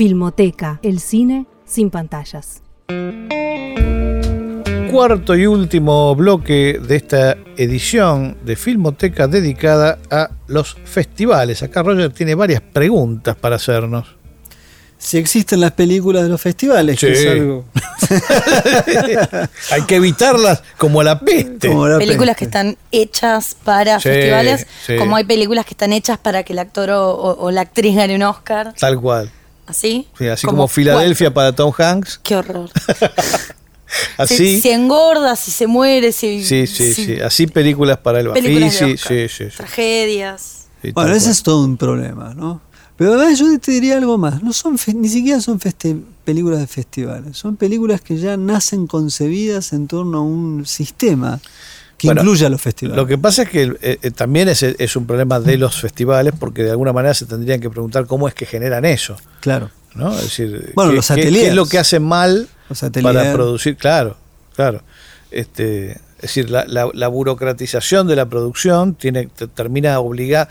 [0.00, 2.60] Filmoteca, el cine sin pantallas.
[4.92, 11.62] Cuarto y último bloque de esta edición de Filmoteca dedicada a los festivales.
[11.62, 14.14] Acá Roger tiene varias preguntas para hacernos.
[14.98, 17.22] Si existen las películas de los festivales, que Sí.
[17.24, 17.64] es algo.
[19.72, 21.68] Hay que evitarlas como la peste.
[21.68, 22.38] Como la películas peste.
[22.38, 24.96] que están hechas para Sí, festivales, sí.
[24.98, 27.96] como hay películas que están hechas para que el actor o, o- o la actriz
[27.96, 28.74] gane un Oscar.
[28.78, 29.30] Tal cual.
[29.66, 30.06] ¿Así?
[30.16, 32.20] Sí, así como, Filadelfia para Tom Hanks.
[32.22, 32.70] Qué horror.
[34.18, 34.36] Así.
[34.36, 36.44] Si, si engorda, si se muere, si.
[36.44, 37.20] Sí, sí, si- sí.
[37.20, 39.12] Así películas para el películas sí, de sí, Oscar.
[39.12, 39.56] sí, sí, sí.
[39.56, 40.66] Tragedias.
[40.82, 42.60] Sí, Bueno, ese es todo un problema, ¿no?
[42.96, 44.42] Pero además yo te diría algo más.
[44.42, 47.36] No son fe- ni siquiera son feste- películas de festivales.
[47.36, 51.40] Son películas que ya nacen concebidas en torno a un sistema
[51.96, 52.96] que Bueno, incluye a los festivales.
[52.96, 56.34] Lo que pasa es que eh, eh, también es, es un problema de los festivales
[56.38, 59.16] porque de alguna manera se tendrían que preguntar cómo es que generan eso.
[59.40, 59.70] Claro.
[59.94, 60.12] ¿no?
[60.14, 61.48] Es decir, Bueno, ¿qué, los qué- qué ateliers.
[61.48, 63.14] es lo que hacen mal Los ateliers.
[63.16, 63.76] para producir?
[63.78, 64.18] Claro,
[64.54, 64.82] claro.
[65.30, 70.48] Este, es decir, la, la- la burocratización de la producción tiene te- termina obligada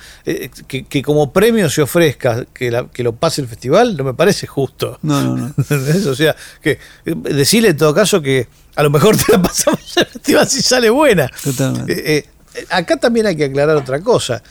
[0.67, 4.13] que, que como premio se ofrezca que, la- que lo pase el festival no me
[4.13, 4.99] parece justo.
[5.01, 5.53] No, no, no.
[6.11, 6.71] O sea, que
[7.05, 10.61] eh, decirle en todo caso que a lo mejor te la pasamos el festival si
[10.61, 11.29] sale buena.
[11.43, 12.17] Totalmente.
[12.17, 12.25] Eh,
[12.55, 14.43] eh, acá también hay que aclarar otra cosa,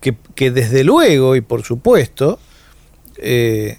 [0.00, 2.38] que, que desde luego y por supuesto,
[3.16, 3.78] eh,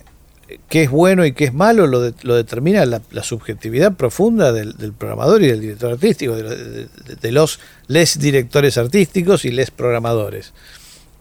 [0.70, 4.52] qué es bueno y qué es malo lo, de- lo determina la, la subjetividad profunda
[4.52, 6.88] del, del programador y del director artístico, de, de-
[7.22, 10.54] de- los les directores artísticos y les programadores.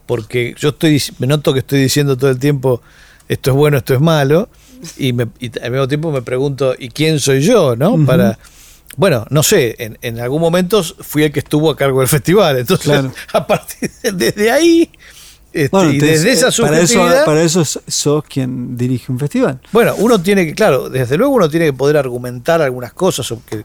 [0.07, 2.83] Porque yo estoy me noto que estoy diciendo todo el tiempo
[3.29, 4.49] esto es bueno, esto es malo,
[4.99, 7.75] y, me- y al mismo tiempo me pregunto, ¿y quién soy yo?
[7.77, 7.93] ¿no?
[7.95, 8.05] Ujú.
[8.07, 8.39] Para
[8.97, 12.59] bueno, no sé, en, en algún momento fui el que estuvo a cargo del festival,
[12.59, 13.13] entonces Claro.
[13.33, 14.89] a partir de desde ahí
[15.55, 19.13] este, Bueno, y desde esa eh, para eso, subjetividad, para eso sos- sos quien dirige
[19.13, 19.61] un festival.
[19.73, 23.65] bueno, uno tiene que, claro, desde luego uno tiene que poder argumentar algunas cosas que,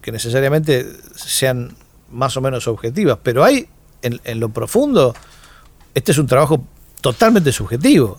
[0.00, 1.76] que- necesariamente sean
[2.10, 3.68] más o menos objetivas, pero hay
[4.02, 5.14] en, en lo profundo,
[5.94, 6.64] este es un trabajo
[7.02, 8.18] totalmente subjetivo,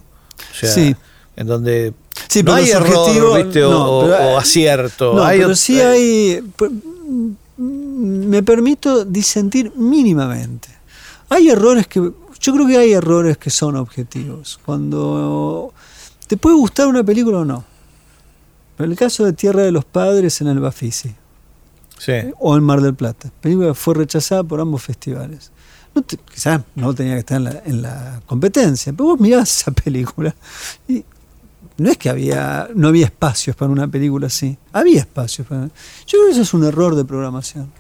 [0.52, 0.96] o sea, Sí.
[1.36, 1.94] en donde
[2.30, 5.82] Sí, no pero hay error, o, no, o- pero- o acierto, No, hay pero sí
[5.82, 6.44] hay.
[6.56, 10.70] pues, mm, Me permito disentir mínimamente.
[11.30, 12.12] Hay errores que.
[12.42, 14.60] Yo creo que hay errores que son objetivos.
[14.66, 15.74] Cuando.
[16.28, 17.64] Te puede gustar una película o no.
[18.78, 21.14] Pero el caso de Tierra de los Padres en el Bafisi
[21.98, 22.14] sí.
[22.40, 23.30] o en Mar del Plata.
[23.42, 25.52] Película que fue rechazada por ambos festivales.
[25.94, 29.60] No te- quizás no tenía que estar en la, en la competencia, pero vos mirás
[29.62, 30.34] esa película
[30.88, 31.04] y
[31.78, 34.58] no es que había no había espacios para una película así.
[34.72, 35.66] Había espacios para.
[35.66, 35.72] Yo
[36.08, 37.72] creo que eso es un error de programación.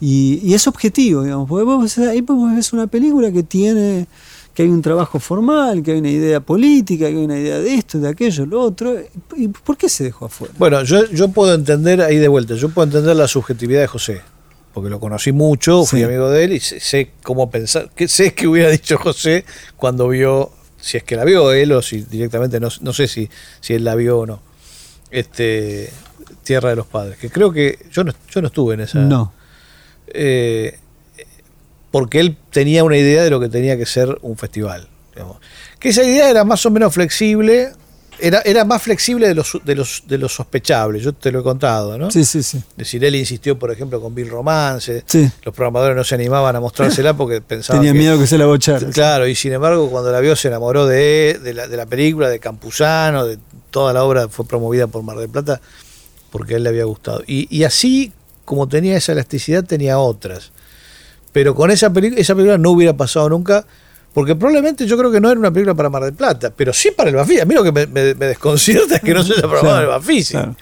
[0.00, 4.06] Y, y es objetivo, digamos, porque vos, ahí vos ves una película que tiene
[4.54, 7.74] que hay un trabajo formal, que hay una idea política, que hay una idea de
[7.74, 8.94] esto, de aquello, lo otro.
[9.36, 10.54] ¿Y por qué se dejó afuera?
[10.56, 14.20] Bueno, yo, yo puedo entender, ahí de vuelta, yo puedo entender la subjetividad de José,
[14.72, 16.04] porque lo conocí mucho, fui Sí.
[16.04, 19.44] amigo de él y sé, sé cómo pensar, que sé que hubiera dicho José
[19.76, 23.28] cuando vio si es que la vio él o si directamente no, no sé si,
[23.60, 24.40] si él la vio o no.
[25.10, 25.90] Este,
[26.44, 28.98] Tierra de los Padres, que creo que yo no, yo no estuve en esa.
[29.00, 29.32] No.
[30.14, 30.78] Eh,
[31.90, 34.88] porque él tenía una idea de lo que tenía que ser un festival.
[35.14, 35.36] digamos.
[35.78, 37.70] Que esa idea era más o menos flexible,
[38.18, 41.42] era, era más flexible de los, de, los, de los sospechables, yo te lo he
[41.42, 42.10] contado, ¿no?
[42.10, 42.58] Sí, sí, sí.
[42.58, 45.28] Es decir, él insistió, por ejemplo, con Bill Romance, Sí.
[45.44, 48.46] los programadores no se animaban a mostrársela porque pensaban Tenía que- miedo que se la
[48.46, 48.88] bochara.
[48.90, 52.28] Claro, y sin embargo, cuando la vio se enamoró de, de, la, de la película,
[52.28, 53.38] de Campuzano, de
[53.70, 55.60] toda la obra fue promovida por Mar del Plata
[56.30, 57.22] porque a él le había gustado.
[57.26, 58.12] Y, y así,
[58.44, 60.50] como tenía esa elasticidad, tenía otras.
[61.32, 63.64] Pero con esa, peli- esa película no hubiera pasado nunca,
[64.12, 66.90] porque probablemente yo creo que no era una película para Mar del Plata, pero sí
[66.92, 67.40] para el Bafisi.
[67.40, 69.82] A mí lo que me, me- me desconcierta es que no se haya programado Claro,
[69.82, 70.32] el Bafisi.
[70.34, 70.56] claro.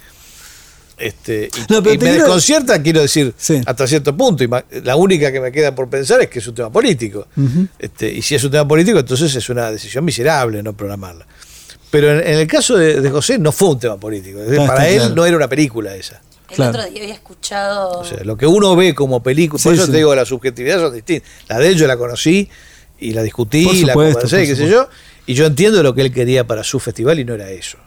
[0.99, 3.61] Este, y No, pero y te me quiero- desconcierta, quiero decir, Sí.
[3.67, 4.45] hasta cierto punto.
[4.45, 4.49] Y
[4.85, 7.27] La única que me queda por pensar es que es un tema político.
[7.79, 11.27] Este, y si es un tema político, entonces es una decisión miserable no programarla.
[11.91, 14.39] Pero en, en el caso de, de José no fue un tema político.
[14.39, 15.15] Decir, para él claro.
[15.17, 16.21] no era una película esa.
[16.53, 16.79] El Claro.
[16.79, 18.01] otro día había escuchado.
[18.01, 19.93] O sea, lo que uno ve como película, por Sí, eso sí.
[19.93, 21.29] te digo, las subjetividades son distintas.
[21.49, 22.49] La de él yo la conocí
[23.01, 24.89] y la discutí, Por y la conversé, por y qué sé yo.
[25.27, 27.79] Y yo entiendo lo que él quería para su festival y no era eso.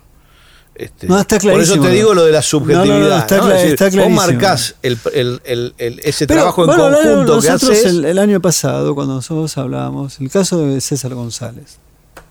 [0.73, 2.85] Este, No, está por eso te digo lo de la subjetividad.
[2.99, 3.47] no, no, está ¿no?
[3.49, 4.21] Es decir, está vos clarísimo.
[4.21, 7.71] marcás el, el- el- el- ese Pero, trabajo en bueno, no, no, conjunto que nosotros
[7.77, 7.85] haces.
[7.85, 11.77] el, el año pasado, cuando nosotros hablábamos, el caso de César González.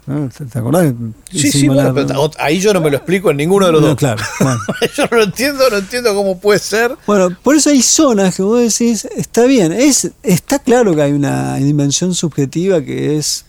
[0.07, 0.29] ¿No?
[0.29, 0.93] ¿Te, acordás?
[1.31, 3.73] Sí, sí, bueno, la- pero ot- ahí yo no me lo explico en ninguno de
[3.73, 3.97] los No, dos.
[3.97, 4.61] claro, bueno.
[4.97, 6.95] yo no lo entiendo, no entiendo cómo puede ser.
[7.07, 11.13] Bueno, por eso hay zonas que vos decís, está bien, es, está claro que hay
[11.13, 13.47] una dimensión subjetiva que es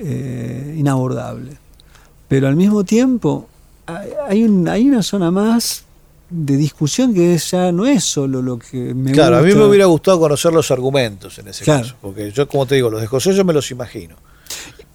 [0.00, 1.56] eh, inabordable,
[2.28, 3.48] pero al mismo tiempo
[3.86, 5.84] hay, hay un- hay una zona más
[6.30, 9.84] de discusión que ya no es solo lo que me claro, a mí me hubiera
[9.84, 11.82] gustado conocer los argumentos en ese Claro.
[11.82, 11.96] caso.
[12.00, 14.16] Porque yo, como te digo, los de José yo me los imagino.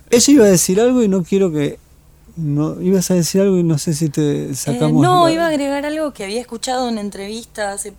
[0.10, 1.80] Eso iba a decir algo y no quiero que...
[2.36, 5.02] No, ibas a decir algo y no sé si te Eh, sacamos...
[5.02, 7.94] no, la- iba a agregar algo que había escuchado en una entrevista hace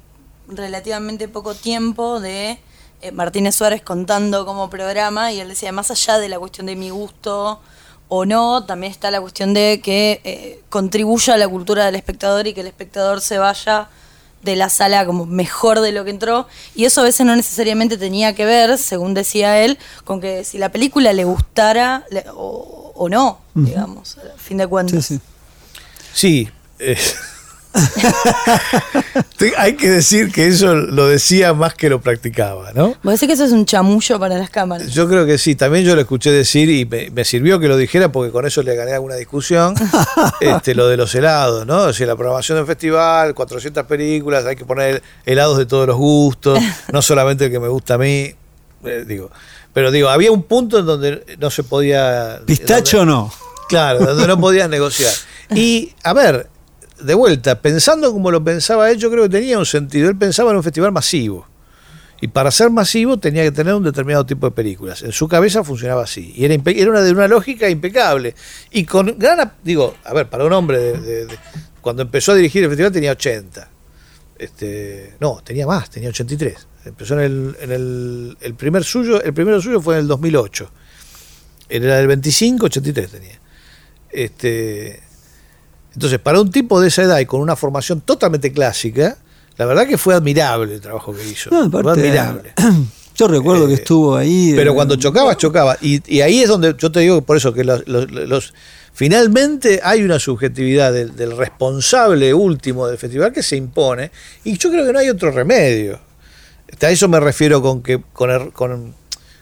[0.49, 2.59] relativamente poco tiempo de
[3.03, 6.77] eh, Martínez Suárez contando como programa y él decía, más allá de la cuestión de
[6.77, 7.61] mi gusto
[8.09, 12.47] o no, también está la cuestión de que eh, contribuya a la cultura del espectador
[12.47, 13.89] y que el espectador se vaya
[14.43, 17.97] de la sala como mejor de lo que entró y eso a veces no necesariamente
[17.99, 22.93] tenía que ver, según decía él, con que si la película le gustara le- o,
[22.95, 25.05] o no, digamos, a fin de cuentas.
[25.07, 25.21] Sí, sí.
[26.15, 26.49] Sí.
[26.79, 26.97] eh,
[29.57, 32.95] hay que decir que eso lo decía más que lo practicaba, ¿no?
[33.03, 34.89] ¿Vos decís que eso es un chamullo para las cámaras?
[34.93, 37.77] Yo creo que sí, también yo lo escuché decir y me, me sirvió que lo
[37.77, 39.75] dijera porque con eso le gané alguna discusión,
[40.41, 41.83] este, lo de los helados, ¿no?
[41.85, 45.97] O sea, la programación del festival, 400 películas, hay que poner helados de todos los
[45.97, 46.59] gustos,
[46.93, 48.35] no solamente el que me gusta a mí,
[48.85, 49.31] eh, digo.
[49.73, 52.41] Pero digo, había un punto en donde no se podía...
[52.47, 53.33] Pistacho donde- no.
[53.69, 55.13] Claro, donde no podías negociar.
[55.55, 56.49] Y, a ver,
[57.01, 60.09] de vuelta, pensando como lo pensaba él, yo creo que tenía un sentido.
[60.09, 61.47] Él pensaba en un festival masivo.
[62.21, 65.03] Y para ser masivo tenía que tener un determinado tipo de películas.
[65.03, 66.33] En su cabeza funcionaba así.
[66.37, 68.35] Y era, era una de una lógica impecable.
[68.73, 69.53] Y con gran...
[69.63, 71.29] Digo, a ver, para un hombre de,
[71.81, 73.71] cuando empezó a dirigir el festival tenía 80.
[74.37, 76.67] Este, no, tenía más, tenía 83.
[76.87, 80.71] Empezó en el, en el, el primer suyo, el primero suyo fue en el 2008.
[81.69, 83.41] Él era del 25, 83 tenía.
[84.11, 85.03] Este,
[85.99, 89.19] entonces, para un tipo de esa edad y con una formación totalmente clásica,
[89.57, 91.51] la verdad que fue admirable el trabajo que hizo.
[91.51, 92.53] No, fue aparte, admirable.
[93.17, 94.53] Yo recuerdo que Eh, estuvo ahí.
[94.55, 95.77] Pero eh, cuando chocaba, chocaba.
[95.83, 98.55] Y, y ahí es donde yo te digo por eso que los, los- los-
[98.93, 104.13] finalmente hay una subjetividad del, del responsable último del festival que se impone.
[104.45, 105.99] Y yo creo que no hay otro remedio.
[106.81, 108.95] A eso me refiero con que, con, er- con,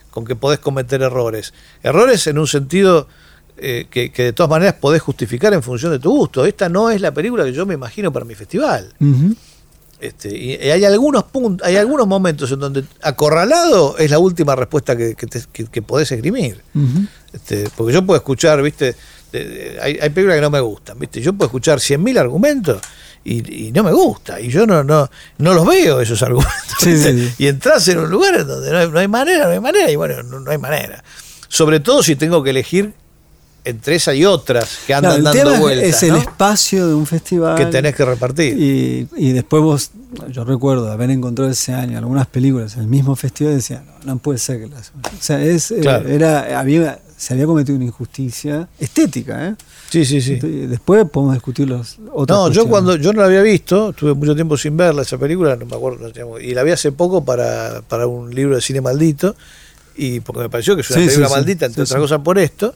[0.09, 1.53] con que podés cometer errores.
[1.83, 3.07] Errores en un sentido
[3.57, 6.45] eh, que, que de todas maneras podés justificar en función de tu gusto.
[6.45, 8.93] Esta no es la película que yo me imagino para mi festival.
[9.99, 14.95] Este, y hay algunos puntos, hay algunos momentos en donde acorralado es la última respuesta
[14.95, 16.61] que, que, te- que- que podés esgrimir.
[17.33, 18.95] Este, porque yo puedo escuchar, viste,
[19.31, 22.79] de- de- hay, hay películas que no me gustan, viste, yo puedo escuchar 100.000 argumentos
[23.23, 25.09] y, y no me gusta, y yo no, no,
[25.39, 26.53] no los veo esos argumentos.
[27.39, 29.89] Y entras en un lugar en donde no hay, no hay manera, no hay manera,
[29.89, 31.03] y bueno, no, no hay manera.
[31.47, 32.93] Sobre todo si tengo que elegir
[33.69, 36.17] entre esa y otras que andan Claro, el dando tema vueltas, es el ¿no?
[36.17, 37.55] espacio de un festival.
[37.57, 38.57] que tenés que repartir.
[38.57, 39.91] Y, y después vos,
[40.31, 44.13] yo recuerdo haber encontrado ese año algunas películas en el mismo festival y decía, no,
[44.13, 44.89] no puede ser que las...
[44.89, 46.07] O sea, es, eh, Claro.
[46.09, 49.55] era, había, se había cometido una injusticia estética, ¿eh?
[49.89, 50.35] Sí, sí, sí.
[50.35, 52.37] Después podemos discutir los otros.
[52.37, 55.55] No, yo cuando yo no la había visto, tuve mucho tiempo sin verla esa película,
[55.55, 56.11] no me acuerdo,
[56.41, 59.35] y la vi hace poco para, para un libro de cine maldito
[59.95, 61.33] y porque me pareció que es una Sí, película sí.
[61.33, 62.01] maldita, entre Sí, otras sí.
[62.03, 62.75] cosas por esto.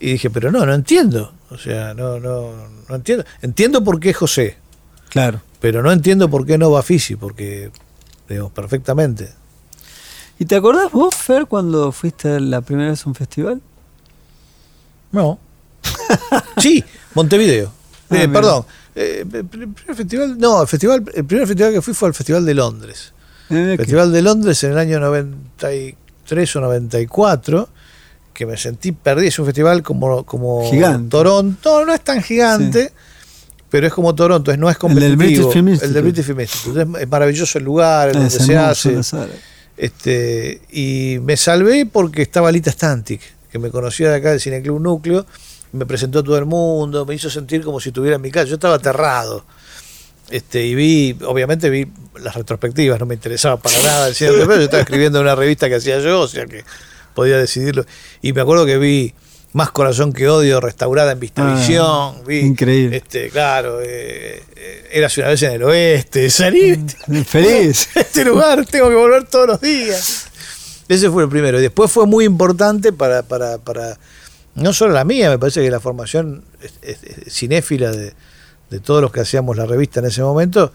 [0.00, 1.32] Y dije, pero no, no entiendo.
[1.50, 2.50] O sea, no, no,
[2.88, 3.24] no entiendo.
[3.42, 4.56] Entiendo por qué José,
[5.10, 5.40] Claro.
[5.60, 7.70] pero no entiendo por qué no Bafisi, porque,
[8.28, 9.30] digamos, perfectamente.
[10.38, 13.60] ¿Y te acordás vos, Fer, cuando fuiste la primera vez a un festival?
[15.12, 15.38] No.
[16.58, 16.82] sí,
[17.14, 17.72] Montevideo.
[18.10, 18.64] Ah, Eh, perdón.
[18.94, 22.44] Eh, el primer festival, no, el festival, el primer festival que fui fue al Festival
[22.44, 23.12] de Londres.
[23.50, 27.68] Eh, que- Festival de Londres en el año 93 o 94,
[28.32, 29.28] que me sentí perdido.
[29.28, 31.10] Es un festival como, como Gigante.
[31.10, 32.92] Toronto, no es tan gigante,
[33.70, 35.08] pero es como Toronto, es, no es El competitivo.
[35.08, 35.94] del British Film El Institute.
[35.94, 37.02] del British Film Institute.
[37.02, 39.00] Es, maravilloso el lugar, en Ah, donde se hace.
[39.76, 44.80] Este, y me salvé porque estaba Lita Stantic, que me conocía de acá del Cineclub
[44.80, 45.26] Núcleo,
[45.72, 48.46] me presentó a todo el mundo, me hizo sentir como si estuviera en mi casa.
[48.46, 49.44] Yo estaba aterrado.
[50.30, 51.86] Este, y vi, obviamente vi
[52.22, 55.34] las retrospectivas, no me interesaba para nada el cine europeo, yo estaba escribiendo en una
[55.34, 56.64] revista que hacía yo, o sea que
[57.14, 57.84] podía decidirlo.
[58.20, 59.14] Y me acuerdo que vi
[59.52, 62.96] Más Corazón que Odio, restaurada en Vistavisión, Ah, vi, increíble.
[62.96, 66.76] Este, claro, eh, eh, una vez en el oeste, salí,
[67.06, 67.88] Mm, Feliz.
[67.94, 70.26] este lugar tengo que volver todos los días.
[70.88, 71.58] Ese fue el primero.
[71.58, 73.98] Y después fue muy importante para, para, para
[74.54, 76.44] no solo la mía, me parece que la formación
[77.28, 78.12] cinéfila de,
[78.70, 80.72] de todos los que hacíamos la revista en ese momento,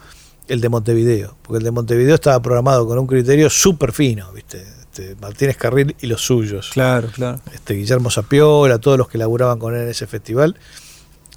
[0.48, 1.36] el de Montevideo.
[1.42, 4.64] Porque el de Montevideo estaba programado con un criterio súper fino, ¿viste?
[4.98, 6.70] Este, Martínez Carril y los suyos.
[6.72, 7.40] Claro, claro.
[7.52, 10.56] Este, Guillermo Sapiola, todos los que laburaban con él en ese festival.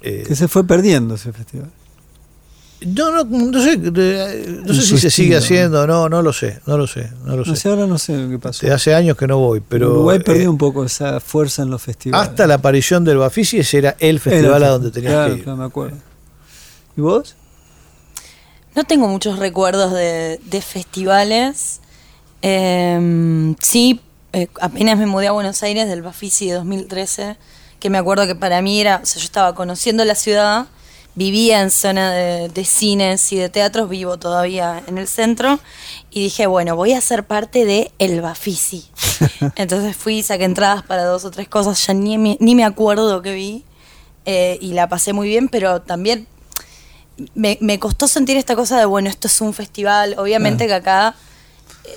[0.00, 1.70] Eh, Que se fue perdiendo ese festival.
[2.84, 6.58] no, no, no sé, eh, no sé si se sigue haciendo, no, no lo sé,
[6.66, 7.62] no lo sé, no lo No sé.
[7.62, 8.66] sé, ahora no sé qué pasó.
[8.66, 11.70] Este, hace años que no voy, pero Uruguay eh, perdió un poco esa fuerza en
[11.70, 12.28] los festivales.
[12.28, 15.38] hasta la aparición del Bafisi ese era el festival Era- a donde tenías claro, que
[15.38, 15.44] ir.
[15.44, 15.96] claro, me acuerdo.
[16.96, 17.36] ¿Y vos?
[18.74, 21.78] No tengo muchos recuerdos de, de festivales.
[22.42, 24.00] Eh, sí,
[24.32, 27.36] eh, apenas me mudé a Buenos Aires del Bafisi de 2013,
[27.80, 30.66] que me acuerdo que para mí era, o sea, yo estaba conociendo la ciudad,
[31.14, 35.60] vivía en zona de, de cines y de teatros, vivo todavía en el centro,
[36.10, 38.86] y dije, bueno, voy a ser parte de El Bafisi.
[39.56, 43.20] Entonces fui, saqué entradas para dos o tres cosas, ya ni, me- ni me acuerdo
[43.22, 43.64] que vi,
[44.24, 46.26] eh, y la pasé muy bien, pero también
[47.34, 50.14] me, me costó sentir esta cosa de, bueno, esto es un festival.
[50.18, 51.14] Obviamente que acá,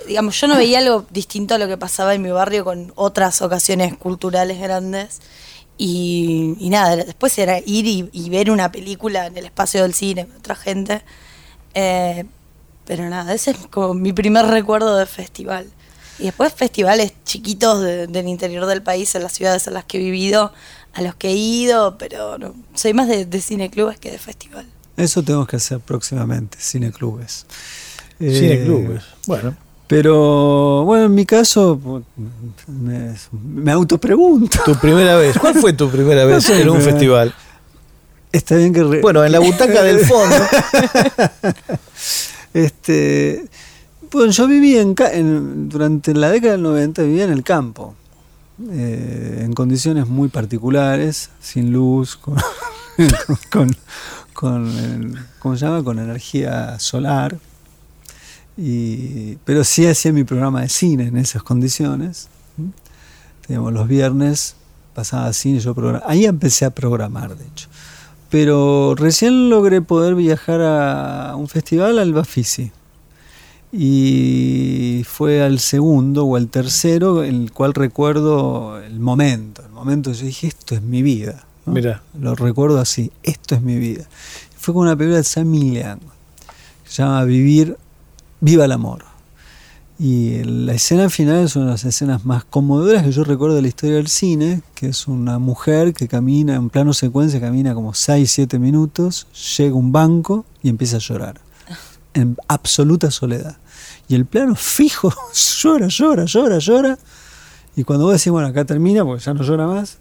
[0.08, 3.42] digamos, yo no veía algo distinto a lo que pasaba en mi barrio con otras
[3.42, 5.20] ocasiones culturales grandes.
[5.78, 9.94] Y, y nada, después era ir y, y ver una película en el espacio del
[9.94, 11.02] cine con otra gente.
[11.74, 12.24] Eh,
[12.86, 15.68] pero nada, ese es como mi primer recuerdo de festival.
[16.18, 19.98] Y después festivales chiquitos de- del interior del país, en las ciudades en las que
[19.98, 20.54] he vivido,
[20.94, 24.66] a los que he ido, pero no, soy más de, de cineclubes que de festival.
[24.96, 27.46] Eso tenemos que hacer próximamente, cineclubes.
[28.22, 29.04] Eh, Cineclubes.
[29.28, 29.58] Bueno,
[29.88, 31.80] Pero bueno, en mi caso,
[32.68, 34.60] me, me autopregunto.
[34.66, 35.38] tu primera vez.
[35.38, 37.34] ¿Cuál fue tu primera vez en un festival?
[38.32, 38.84] Está bien que...
[38.84, 40.36] re- Bueno, en la butaca del fondo.
[42.54, 43.46] Este,
[44.12, 47.96] bueno, yo viví en, en- durante la década del 90 vivía en el campo,
[48.72, 52.36] eh, en condiciones muy particulares, sin luz, con,
[53.52, 53.76] con,
[54.34, 55.84] con, ¿cómo se llama?
[55.84, 57.38] Con energía solar.
[58.58, 62.30] Y, pero sí hacía mi programa de cine en esas condiciones.
[63.46, 64.56] Teníamos los viernes,
[64.94, 67.68] pasaba cine, yo programa- Ahí empecé a programar, de hecho.
[68.30, 72.72] Pero recién logré poder viajar a un festival al Bafisi.
[73.78, 79.64] Y fue al segundo o al tercero, el cual recuerdo el momento.
[79.64, 81.46] El momento yo dije, esto es mi vida.
[81.66, 81.74] ¿no?
[81.74, 82.02] Mirá.
[82.20, 84.06] Lo recuerdo así, esto es mi vida.
[84.58, 87.78] Fue con una película de Sam Liang, que se llama Vivir,
[88.46, 89.04] Viva el Amor.
[89.98, 93.64] Y la escena final es una de las escenas más conmovedoras que yo recuerdo de
[93.64, 97.96] la historia del cine, que es una mujer que camina en plano secuencia, camina como
[97.96, 99.26] 6, 7 minutos,
[99.58, 101.42] llega a un banco y empieza a llorar.
[102.14, 103.58] En absoluta soledad.
[104.08, 105.12] Y el plano fijo,
[105.64, 107.00] llora, llora, llora, llora.
[107.76, 109.98] Y cuando vos decís, bueno, acá termina, porque ya no llora más,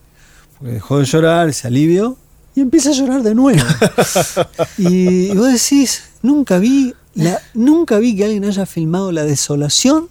[0.59, 2.19] porque dejó de llorar, se alivió,
[2.55, 3.65] y empieza a llorar de nuevo.
[4.77, 10.09] y, y vos decís, nunca vi, la, nunca vi que alguien haya filmado la desolación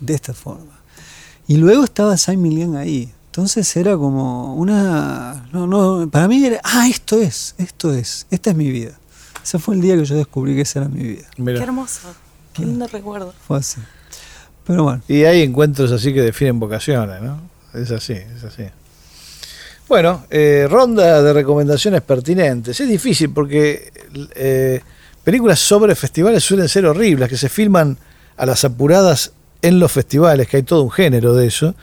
[0.00, 0.80] de esta forma.
[1.46, 3.12] Y luego estaba Simon Liang ahí.
[3.26, 5.48] Entonces era como una.
[5.52, 6.60] No, no, para mí era.
[6.62, 8.92] Ah, esto es, esto es, esta es mi vida.
[9.42, 11.28] Ese fue el día que yo descubrí que esa era mi vida.
[11.36, 11.58] Mirá.
[11.58, 12.14] Qué hermoso,
[12.52, 13.34] qué lindo recuerdo.
[13.46, 13.80] Fue así.
[14.64, 17.40] Pero bueno, Y hay encuentros así que definen vocaciones, ¿no?
[17.74, 18.64] Es así, es así.
[19.88, 22.80] Bueno, eh, ronda de recomendaciones pertinentes.
[22.80, 23.92] Es difícil porque
[24.34, 24.80] eh,
[25.24, 27.98] películas sobre festivales suelen ser horribles, que se filman
[28.36, 29.32] a las apuradas
[29.62, 31.74] en los festivales, que hay todo un género de eso,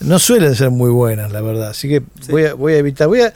[0.00, 1.70] no suelen ser muy buenas, la verdad.
[1.70, 3.08] Así que voy, a, voy a evitar.
[3.08, 3.32] Voy a,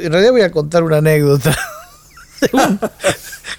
[0.00, 1.56] en realidad voy a contar una anécdota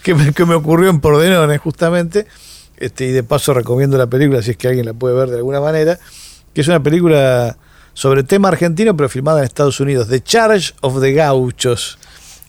[0.03, 2.25] que, me, que me ocurrió en Pordenone, justamente.
[2.77, 5.37] Este, y de paso recomiendo la película si es que alguien la puede ver de
[5.37, 5.99] alguna manera,
[6.53, 7.57] que es una película
[7.93, 11.99] sobre tema argentino, pero filmada en Estados Unidos, The Charge of the Gauchos.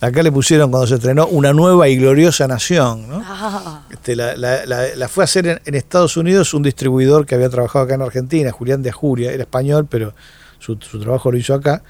[0.00, 3.06] Acá le pusieron cuando se estrenó Una nueva y gloriosa nación.
[3.08, 3.22] ¿no?
[3.24, 7.26] Ah, Este, la, la- la- la fue a hacer en, en Estados Unidos un distribuidor
[7.26, 10.14] que había trabajado acá en Argentina, Julián de Ajuria, era español, pero
[10.58, 11.82] su, su trabajo lo hizo acá.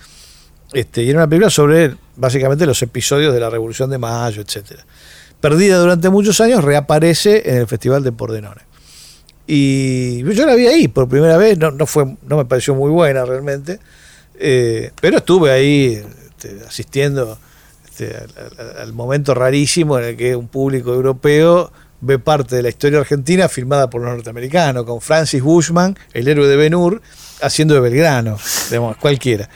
[0.72, 4.84] Este, y era una película sobre básicamente los episodios de la Revolución de Mayo, etcétera.
[5.40, 8.60] Perdida durante muchos años, reaparece en el Festival de Pordenone.
[9.46, 12.90] Y yo la vi ahí por primera vez, no, no, fue, no me pareció muy
[12.90, 13.80] buena realmente,
[14.38, 17.36] eh, pero estuve ahí este, asistiendo
[18.00, 18.16] este,
[18.78, 21.70] al, momento rarísimo en el que un público europeo
[22.00, 26.48] ve parte de la historia argentina filmada por los norteamericanos, con Francis Bushman, el héroe
[26.48, 27.02] de Ben Hur,
[27.42, 28.38] haciendo de Belgrano,
[28.70, 29.48] digamos, cualquiera.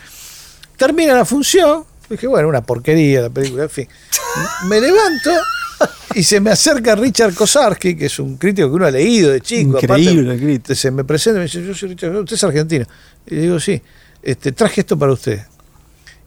[0.76, 3.88] Termina la función, dije, bueno, una porquería la película, en fin.
[4.68, 5.30] Me levanto
[6.14, 9.40] y se me acerca Richard Kosarski, que es un crítico que uno ha leído de
[9.40, 9.78] chico.
[9.80, 10.74] Increíble aparte, crítico.
[10.74, 12.84] Se me presenta y me dice, yo soy Richard, usted es argentino.
[13.26, 13.80] Y le digo, sí,
[14.22, 15.40] este, traje esto para usted.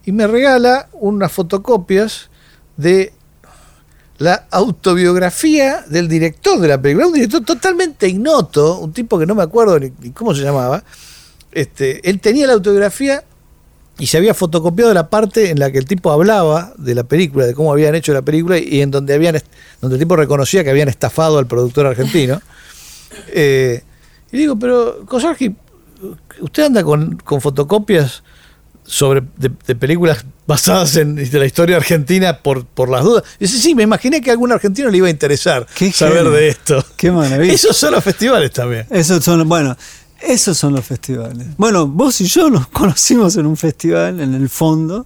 [0.08, 2.30] Y me regala unas fotocopias
[2.78, 3.12] de
[4.20, 9.36] la autobiografía del director de la película, un director totalmente ignoto, un tipo que no
[9.36, 10.82] me acuerdo ni, cómo se llamaba.
[11.52, 13.26] Este, él tenía la autobiografía
[14.00, 17.46] y se había fotocopiado la parte en la que el tipo hablaba de la película,
[17.46, 19.38] de cómo habían hecho la película y en donde habían
[19.82, 22.42] donde el tipo reconocía que habían estafado al productor argentino.
[23.34, 23.84] Eh,
[24.32, 25.54] y digo, pero Kosarski,
[26.40, 28.24] usted anda con, con fotocopias
[28.88, 33.24] sobre de, de películas basadas en de la historia argentina por, por las dudas.
[33.38, 36.30] Y dice, sí, me imaginé que a algún argentino le iba a interesar Qué saber
[36.30, 36.84] de esto.
[36.96, 37.54] Qué maravilla.
[37.54, 38.88] Esos son los festivales también.
[38.90, 39.76] Esos son, bueno,
[40.22, 41.48] esos son los festivales.
[41.58, 45.06] Bueno, vos y yo nos conocimos en un festival, en el fondo,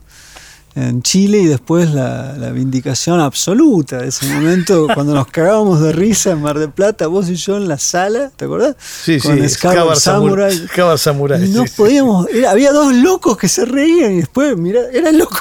[0.73, 5.91] en Chile, y después la, la vindicación absoluta de ese momento, cuando nos cagábamos de
[5.91, 8.75] risa en Mar del Plata, vos y yo en la sala, ¿te acordás?
[8.79, 10.55] Sí, Con sí, Scabar Samurai.
[10.67, 11.73] Scabar Samurai, sí, sí.
[11.75, 15.39] podíamos, era- había dos locos que se reían y después, mira, eran locos.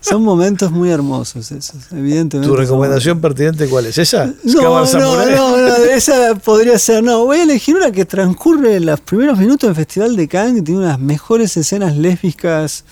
[0.00, 2.48] son momentos muy hermosos esos, evidentemente.
[2.48, 3.98] ¿Tu recomendación pertinente cuál es?
[3.98, 4.26] ¿Esa?
[4.44, 4.94] no, no,
[5.26, 7.02] no, no, esa podría ser.
[7.02, 10.54] No, voy a elegir una que transcurre en los primeros minutos del Festival de Cannes,
[10.56, 12.84] que tiene unas mejores escenas lésbicas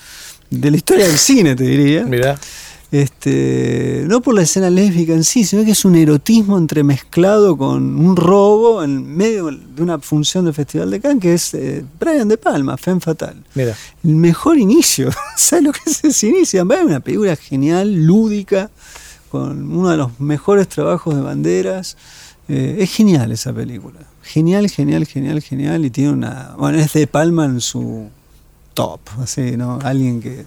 [0.50, 2.04] de la historia del cine, te diría.
[2.04, 2.38] Mira,
[2.90, 7.96] Este, no por la escena lésbica en sí, sino que es un erotismo entremezclado con
[7.98, 12.28] un robo en medio de una función del Festival de Cannes, que es eh, Brian
[12.28, 13.44] De Palma, Femme Fatal.
[13.54, 13.76] mira.
[14.02, 15.10] El mejor inicio.
[15.36, 16.62] ¿Sabes lo que es ese inicio?
[16.62, 18.70] Es una película genial, lúdica,
[19.30, 21.98] con uno de los mejores trabajos de banderas.
[22.48, 24.00] Eh, es genial esa película.
[24.22, 25.84] Genial, genial, genial, genial.
[25.84, 26.54] Y tiene una.
[26.58, 28.08] Bueno, es de Palma en su
[28.78, 29.00] top.
[29.20, 29.80] Así, ¿no?
[29.82, 30.46] Alguien que.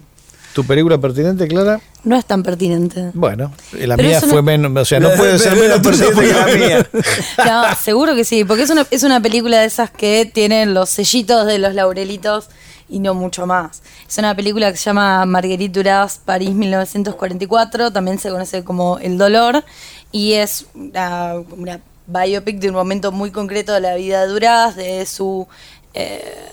[0.54, 1.80] ¿Tu película pertinente, Clara?
[2.04, 3.10] no es tan pertinente.
[3.14, 6.46] Bueno, la Pero mía fue menos, o sea, no puede ser menos pertinente que la
[6.46, 6.90] mía.
[7.46, 10.88] No, seguro que sí, porque es una, es una película de esas que tienen los
[10.90, 12.48] sellitos de los laurelitos
[12.88, 13.82] y no mucho más.
[14.08, 19.16] Es una película que se llama Marguerite Duras, París 1944, también se conoce como El
[19.18, 19.62] Dolor,
[20.10, 24.76] y es una, una biopic de un momento muy concreto de la vida de Duras,
[24.76, 25.46] de su...
[25.94, 26.50] eh,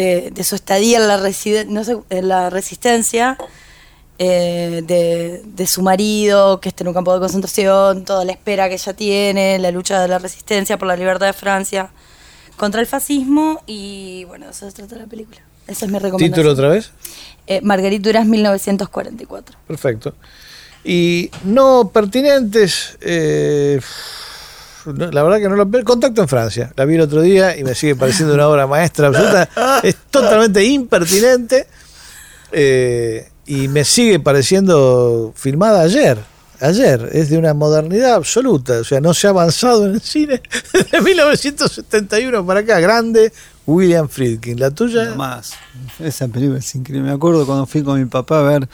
[0.00, 1.18] de, de su estadía en la,
[1.68, 3.36] no sé, en la resistencia,
[4.18, 8.68] eh, de, de su marido que está en un campo de concentración, toda la espera
[8.68, 11.90] que ella tiene, la lucha de la resistencia por la libertad de Francia
[12.56, 15.40] contra el fascismo y bueno, de eso se trata la película.
[15.66, 16.32] Esa es mi recomendación.
[16.32, 16.90] ¿Título otra vez?
[17.46, 19.56] Eh, Marguerite Duras, 1944.
[19.66, 20.14] Perfecto.
[20.84, 23.80] Y no pertinentes, eh,
[24.86, 25.84] la verdad que no lo veo.
[25.84, 26.72] Contacto en Francia.
[26.76, 29.48] La vi el otro día y me sigue pareciendo una obra maestra absoluta.
[29.82, 31.66] Es totalmente impertinente
[32.52, 36.18] eh, y me sigue pareciendo filmada ayer.
[36.62, 40.42] Ayer, es de una modernidad absoluta, o sea, no se ha avanzado en el cine
[40.74, 42.78] desde 1971 para acá.
[42.80, 43.32] Grande
[43.66, 44.60] William Friedkin.
[44.60, 45.06] ¿La tuya?
[45.06, 45.52] No más.
[45.98, 47.08] Esa película es increíble.
[47.08, 48.68] Me acuerdo cuando fui con mi papá a ver.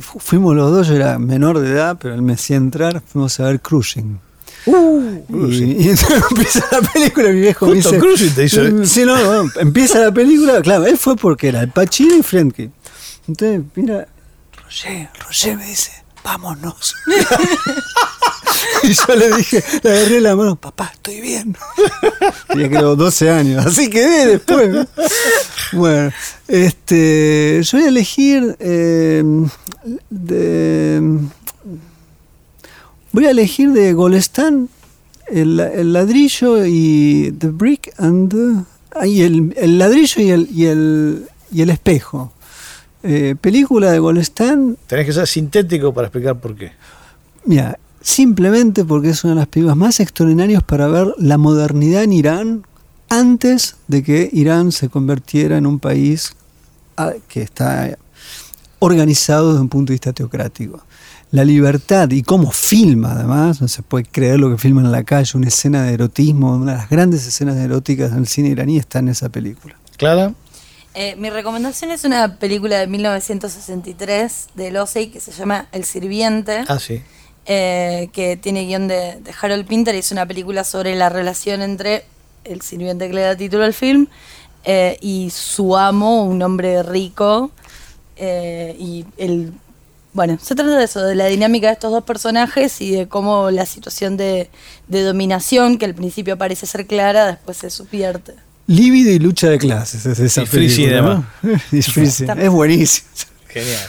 [0.00, 3.02] fu- Fuimos los dos, yo era menor de edad, pero él me hacía entrar.
[3.06, 4.18] Fuimos a ver Cruising.
[4.66, 8.00] Uh, Y, y entonces empieza la película mi viejo me Justo dice.
[8.00, 10.60] Cruising te hizo- "Mm, Sí, no, no, empieza la película.
[10.62, 12.72] Claro, él fue porque era el Pacino y Friedkin.
[13.28, 14.06] Entonces, mira,
[14.62, 15.90] Roger, Roger me dice,
[16.24, 16.94] vámonos.
[18.82, 21.56] y yo le dije, le agarré la mano, papá, estoy bien.
[22.48, 24.68] Tenía creo 12 años, así quedé después.
[24.70, 24.86] ¿no?
[25.72, 26.12] Bueno,
[26.48, 29.22] este, yo voy a elegir eh,
[30.10, 31.18] de,
[33.14, 34.68] voy a elegir de Golestán
[35.28, 40.64] el, el ladrillo y The Brick and the- y el, el ladrillo y el, y
[40.66, 42.32] el, y el espejo.
[43.02, 46.72] Eh, película de Golestan, Tenés que ser sintético para explicar por qué.
[47.44, 52.12] mira, simplemente porque es una de las películas más extraordinarias para ver la modernidad en
[52.12, 52.62] Irán
[53.10, 56.34] antes de que Irán se convirtiera en un país
[56.96, 57.96] ah, que está
[58.80, 60.82] organizado desde un punto de vista teocrático.
[61.34, 65.02] La libertad y cómo filma, además, no se puede creer lo que filma en la
[65.02, 69.00] calle, una escena de erotismo, una de las grandes escenas eróticas del cine iraní está
[69.00, 69.74] en esa película.
[69.96, 70.32] Clara,
[70.94, 76.62] Eh, mi recomendación es una película de 1963 de Losey que se llama El Sirviente,
[76.68, 77.02] ah, sí.
[77.46, 81.62] eh, que tiene guion de, de Harold Pinter y es una película sobre la relación
[81.62, 82.04] entre
[82.44, 84.06] el sirviente que le da título al film
[84.64, 87.50] eh, y su amo, un hombre rico.
[88.16, 89.52] eh, y el.
[90.14, 93.50] Bueno, se trata de eso, de la dinámica de estos dos personajes y de cómo
[93.50, 94.48] la situación de,
[94.86, 98.34] de dominación, que al principio parece ser clara, después se subvierte.
[98.68, 101.02] Lívido y lucha de clases es esa Y película.
[101.02, 101.26] ¿no?
[101.72, 101.78] Y.
[101.78, 103.08] Es buenísimo.
[103.48, 103.88] Genial.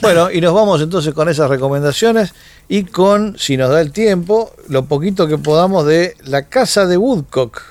[0.00, 2.34] Bueno, y nos vamos entonces con esas recomendaciones
[2.68, 6.96] y con, si nos da el tiempo, lo poquito que podamos de La Casa de
[6.96, 7.62] Woodcock,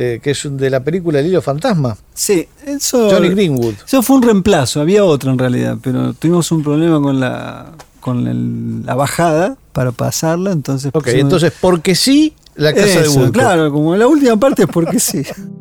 [0.00, 1.96] eh, que es de la película El Hilo Fantasma.
[2.14, 3.10] Sí, eso.
[3.10, 3.74] Johnny Greenwood.
[3.86, 8.26] Eso fue un reemplazo, había otro en realidad, pero tuvimos un problema con la con
[8.28, 10.90] el- la bajada para pasarla, entonces.
[10.94, 13.32] Ok, pusimos- entonces, porque sí, La Casa de Eso, Woodcock.
[13.34, 15.22] Claro, como la última parte es porque sí.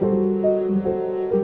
[0.00, 1.43] Música